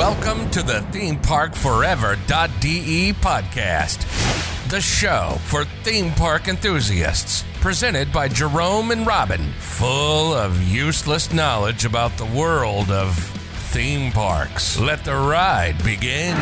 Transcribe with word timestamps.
Welcome 0.00 0.48
to 0.52 0.62
the 0.62 0.80
ThemeParkForever.de 0.92 3.12
podcast, 3.20 3.98
the 4.70 4.80
show 4.80 5.36
for 5.44 5.66
theme 5.84 6.10
park 6.12 6.48
enthusiasts. 6.48 7.44
Presented 7.60 8.10
by 8.10 8.28
Jerome 8.28 8.92
and 8.92 9.06
Robin, 9.06 9.52
full 9.58 10.32
of 10.32 10.62
useless 10.62 11.34
knowledge 11.34 11.84
about 11.84 12.16
the 12.16 12.24
world 12.24 12.90
of 12.90 13.14
theme 13.72 14.10
parks. 14.10 14.80
Let 14.80 15.04
the 15.04 15.16
ride 15.16 15.76
begin. 15.84 16.34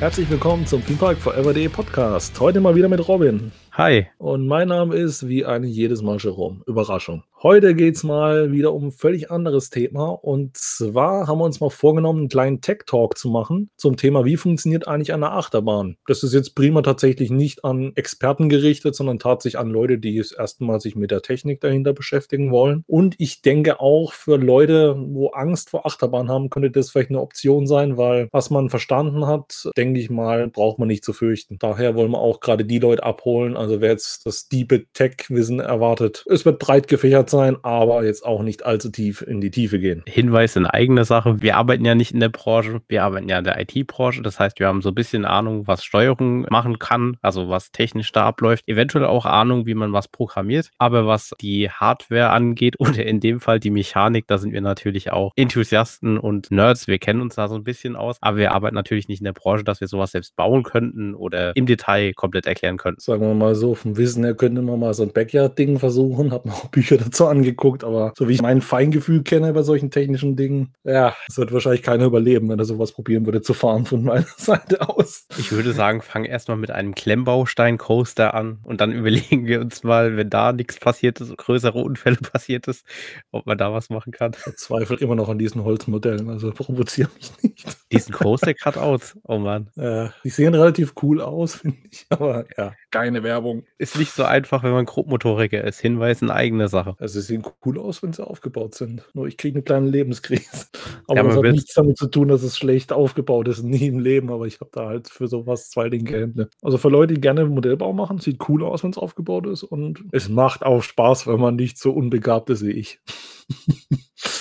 Herzlich 0.00 0.28
willkommen 0.28 0.66
zum 0.66 0.84
Theme 0.84 0.98
Park 0.98 1.16
Forever.de 1.16 1.70
Podcast. 1.70 2.38
Heute 2.38 2.60
mal 2.60 2.74
wieder 2.74 2.90
mit 2.90 3.08
Robin. 3.08 3.52
Hi. 3.72 4.06
Und 4.18 4.46
mein 4.46 4.68
Name 4.68 4.94
ist 4.94 5.26
wie 5.26 5.46
eigentlich 5.46 5.74
jedes 5.74 6.02
Mal 6.02 6.18
Jerome. 6.18 6.60
Überraschung. 6.66 7.22
Heute 7.40 7.76
geht 7.76 7.94
es 7.94 8.02
mal 8.02 8.50
wieder 8.50 8.74
um 8.74 8.86
ein 8.86 8.90
völlig 8.90 9.30
anderes 9.30 9.70
Thema. 9.70 10.08
Und 10.08 10.56
zwar 10.56 11.28
haben 11.28 11.38
wir 11.38 11.44
uns 11.44 11.60
mal 11.60 11.70
vorgenommen, 11.70 12.18
einen 12.18 12.28
kleinen 12.28 12.60
Tech-Talk 12.60 13.16
zu 13.16 13.28
machen 13.28 13.70
zum 13.76 13.96
Thema, 13.96 14.24
wie 14.24 14.36
funktioniert 14.36 14.88
eigentlich 14.88 15.12
eine 15.12 15.30
Achterbahn. 15.30 15.98
Das 16.08 16.24
ist 16.24 16.34
jetzt 16.34 16.56
prima 16.56 16.82
tatsächlich 16.82 17.30
nicht 17.30 17.64
an 17.64 17.92
Experten 17.94 18.48
gerichtet, 18.48 18.96
sondern 18.96 19.20
tatsächlich 19.20 19.56
an 19.60 19.70
Leute, 19.70 19.98
die 19.98 20.18
es 20.18 20.32
erstmal 20.32 20.80
sich 20.80 20.96
mit 20.96 21.12
der 21.12 21.22
Technik 21.22 21.60
dahinter 21.60 21.92
beschäftigen 21.92 22.50
wollen. 22.50 22.82
Und 22.88 23.14
ich 23.18 23.40
denke 23.40 23.78
auch 23.78 24.14
für 24.14 24.36
Leute, 24.36 24.96
wo 24.98 25.28
Angst 25.28 25.70
vor 25.70 25.86
Achterbahn 25.86 26.28
haben, 26.28 26.50
könnte 26.50 26.72
das 26.72 26.90
vielleicht 26.90 27.10
eine 27.10 27.20
Option 27.20 27.68
sein, 27.68 27.96
weil 27.96 28.26
was 28.32 28.50
man 28.50 28.68
verstanden 28.68 29.28
hat, 29.28 29.70
denke 29.76 30.00
ich 30.00 30.10
mal, 30.10 30.48
braucht 30.48 30.80
man 30.80 30.88
nicht 30.88 31.04
zu 31.04 31.12
fürchten. 31.12 31.56
Daher 31.60 31.94
wollen 31.94 32.10
wir 32.10 32.18
auch 32.18 32.40
gerade 32.40 32.64
die 32.64 32.80
Leute 32.80 33.04
abholen. 33.04 33.56
Also 33.56 33.80
wer 33.80 33.90
jetzt 33.90 34.26
das 34.26 34.48
diepe 34.48 34.86
Tech-Wissen 34.92 35.60
erwartet, 35.60 36.24
es 36.28 36.44
wird 36.44 36.58
breit 36.58 36.88
gefächert 36.88 37.27
sein, 37.30 37.56
aber 37.62 38.04
jetzt 38.04 38.24
auch 38.24 38.42
nicht 38.42 38.64
allzu 38.64 38.90
tief 38.90 39.22
in 39.22 39.40
die 39.40 39.50
Tiefe 39.50 39.78
gehen. 39.78 40.02
Hinweis 40.06 40.56
in 40.56 40.66
eigener 40.66 41.04
Sache. 41.04 41.40
Wir 41.40 41.56
arbeiten 41.56 41.84
ja 41.84 41.94
nicht 41.94 42.12
in 42.12 42.20
der 42.20 42.28
Branche, 42.28 42.80
wir 42.88 43.04
arbeiten 43.04 43.28
ja 43.28 43.38
in 43.38 43.44
der 43.44 43.60
IT-Branche. 43.60 44.22
Das 44.22 44.38
heißt, 44.40 44.58
wir 44.58 44.66
haben 44.66 44.82
so 44.82 44.90
ein 44.90 44.94
bisschen 44.94 45.24
Ahnung, 45.24 45.66
was 45.66 45.84
Steuerung 45.84 46.42
machen 46.50 46.78
kann, 46.78 47.16
also 47.22 47.48
was 47.48 47.72
technisch 47.72 48.12
da 48.12 48.26
abläuft. 48.26 48.66
Eventuell 48.66 49.04
auch 49.04 49.26
Ahnung, 49.26 49.66
wie 49.66 49.74
man 49.74 49.92
was 49.92 50.08
programmiert. 50.08 50.70
Aber 50.78 51.06
was 51.06 51.34
die 51.40 51.70
Hardware 51.70 52.30
angeht 52.30 52.76
oder 52.78 53.04
in 53.04 53.20
dem 53.20 53.40
Fall 53.40 53.60
die 53.60 53.70
Mechanik, 53.70 54.26
da 54.26 54.38
sind 54.38 54.52
wir 54.52 54.60
natürlich 54.60 55.12
auch 55.12 55.32
Enthusiasten 55.36 56.18
und 56.18 56.50
Nerds. 56.50 56.86
Wir 56.86 56.98
kennen 56.98 57.20
uns 57.20 57.34
da 57.34 57.48
so 57.48 57.54
ein 57.54 57.64
bisschen 57.64 57.96
aus. 57.96 58.16
Aber 58.20 58.36
wir 58.36 58.52
arbeiten 58.52 58.74
natürlich 58.74 59.08
nicht 59.08 59.20
in 59.20 59.24
der 59.24 59.32
Branche, 59.32 59.64
dass 59.64 59.80
wir 59.80 59.88
sowas 59.88 60.12
selbst 60.12 60.36
bauen 60.36 60.62
könnten 60.62 61.14
oder 61.14 61.54
im 61.56 61.66
Detail 61.66 62.12
komplett 62.14 62.46
erklären 62.46 62.76
könnten. 62.76 63.00
Sagen 63.00 63.22
wir 63.22 63.34
mal 63.34 63.54
so, 63.54 63.74
vom 63.74 63.96
Wissen 63.96 64.24
her 64.24 64.34
könnte 64.34 64.62
man 64.62 64.78
mal 64.78 64.94
so 64.94 65.02
ein 65.02 65.12
Backyard-Ding 65.12 65.78
versuchen. 65.78 66.32
Hab 66.32 66.46
mir 66.46 66.52
auch 66.52 66.68
Bücher 66.68 66.96
dazu 66.96 67.17
so 67.18 67.26
angeguckt, 67.26 67.84
aber 67.84 68.12
so 68.16 68.28
wie 68.28 68.32
ich 68.32 68.42
mein 68.42 68.62
Feingefühl 68.62 69.22
kenne 69.22 69.52
bei 69.52 69.62
solchen 69.62 69.90
technischen 69.90 70.36
Dingen, 70.36 70.72
ja, 70.84 71.14
es 71.28 71.36
wird 71.36 71.52
wahrscheinlich 71.52 71.82
keiner 71.82 72.06
überleben, 72.06 72.48
wenn 72.48 72.58
er 72.58 72.64
sowas 72.64 72.92
probieren 72.92 73.26
würde 73.26 73.42
zu 73.42 73.52
fahren 73.52 73.84
von 73.84 74.02
meiner 74.02 74.26
Seite 74.36 74.88
aus. 74.88 75.26
Ich 75.36 75.52
würde 75.52 75.72
sagen, 75.72 76.00
fang 76.00 76.24
erstmal 76.24 76.56
mit 76.56 76.70
einem 76.70 76.94
Klemmbaustein-Coaster 76.94 78.32
an 78.32 78.60
und 78.62 78.80
dann 78.80 78.92
überlegen 78.98 79.46
wir 79.46 79.60
uns 79.60 79.82
mal, 79.82 80.16
wenn 80.16 80.30
da 80.30 80.52
nichts 80.52 80.78
passiert 80.78 81.20
ist, 81.20 81.36
größere 81.36 81.78
Unfälle 81.78 82.16
passiert 82.16 82.68
ist, 82.68 82.86
ob 83.32 83.46
man 83.46 83.58
da 83.58 83.72
was 83.72 83.90
machen 83.90 84.12
kann. 84.12 84.32
Ich 84.46 84.56
zweifle 84.56 84.96
immer 84.96 85.14
noch 85.14 85.28
an 85.28 85.38
diesen 85.38 85.64
Holzmodellen, 85.64 86.30
also 86.30 86.52
provoziere 86.52 87.10
mich 87.16 87.32
nicht. 87.42 87.76
Diesen 87.92 88.14
Coaster 88.14 88.54
Cutouts, 88.54 89.18
oh 89.24 89.38
Mann. 89.38 89.68
Äh, 89.78 90.08
die 90.24 90.30
sehen 90.30 90.54
relativ 90.54 90.94
cool 91.02 91.20
aus, 91.20 91.54
finde 91.54 91.78
ich, 91.90 92.06
aber 92.08 92.44
ja, 92.56 92.72
keine 92.90 93.22
Werbung. 93.22 93.64
Ist 93.78 93.96
nicht 93.96 94.12
so 94.12 94.24
einfach, 94.24 94.62
wenn 94.62 94.72
man 94.72 94.86
Grobmotoriker 94.86 95.62
ist. 95.62 95.80
Hinweis 95.80 96.20
in 96.20 96.30
eigene 96.30 96.68
Sache. 96.68 96.96
Also 96.98 97.07
sie 97.08 97.20
sehen 97.20 97.42
cool 97.64 97.78
aus, 97.78 98.02
wenn 98.02 98.12
sie 98.12 98.26
aufgebaut 98.26 98.74
sind. 98.74 99.08
Nur 99.14 99.26
ich 99.26 99.36
kriege 99.36 99.56
eine 99.56 99.62
kleine 99.62 99.88
Lebenskrise. 99.88 100.66
Aber 101.06 101.16
ja, 101.16 101.22
das 101.24 101.36
hat 101.36 101.42
nichts 101.42 101.74
damit 101.74 101.96
zu 101.96 102.06
tun, 102.06 102.28
dass 102.28 102.42
es 102.42 102.56
schlecht 102.56 102.92
aufgebaut 102.92 103.48
ist. 103.48 103.62
Nie 103.68 103.86
im 103.86 103.98
Leben, 103.98 104.30
aber 104.30 104.46
ich 104.46 104.60
habe 104.60 104.70
da 104.72 104.86
halt 104.86 105.08
für 105.08 105.26
sowas 105.26 105.70
zwei 105.70 105.88
linke 105.88 106.20
Hände. 106.20 106.50
Also 106.62 106.78
für 106.78 106.88
Leute, 106.88 107.14
die 107.14 107.20
gerne 107.20 107.44
Modellbau 107.46 107.92
machen, 107.92 108.18
sieht 108.18 108.48
cool 108.48 108.64
aus, 108.64 108.82
wenn 108.82 108.90
es 108.90 108.98
aufgebaut 108.98 109.46
ist. 109.46 109.62
Und 109.62 110.04
es 110.12 110.28
macht 110.28 110.64
auch 110.64 110.82
Spaß, 110.82 111.26
wenn 111.26 111.40
man 111.40 111.56
nicht 111.56 111.78
so 111.78 111.92
unbegabt 111.92 112.50
ist 112.50 112.64
wie 112.64 112.72
ich. 112.72 113.00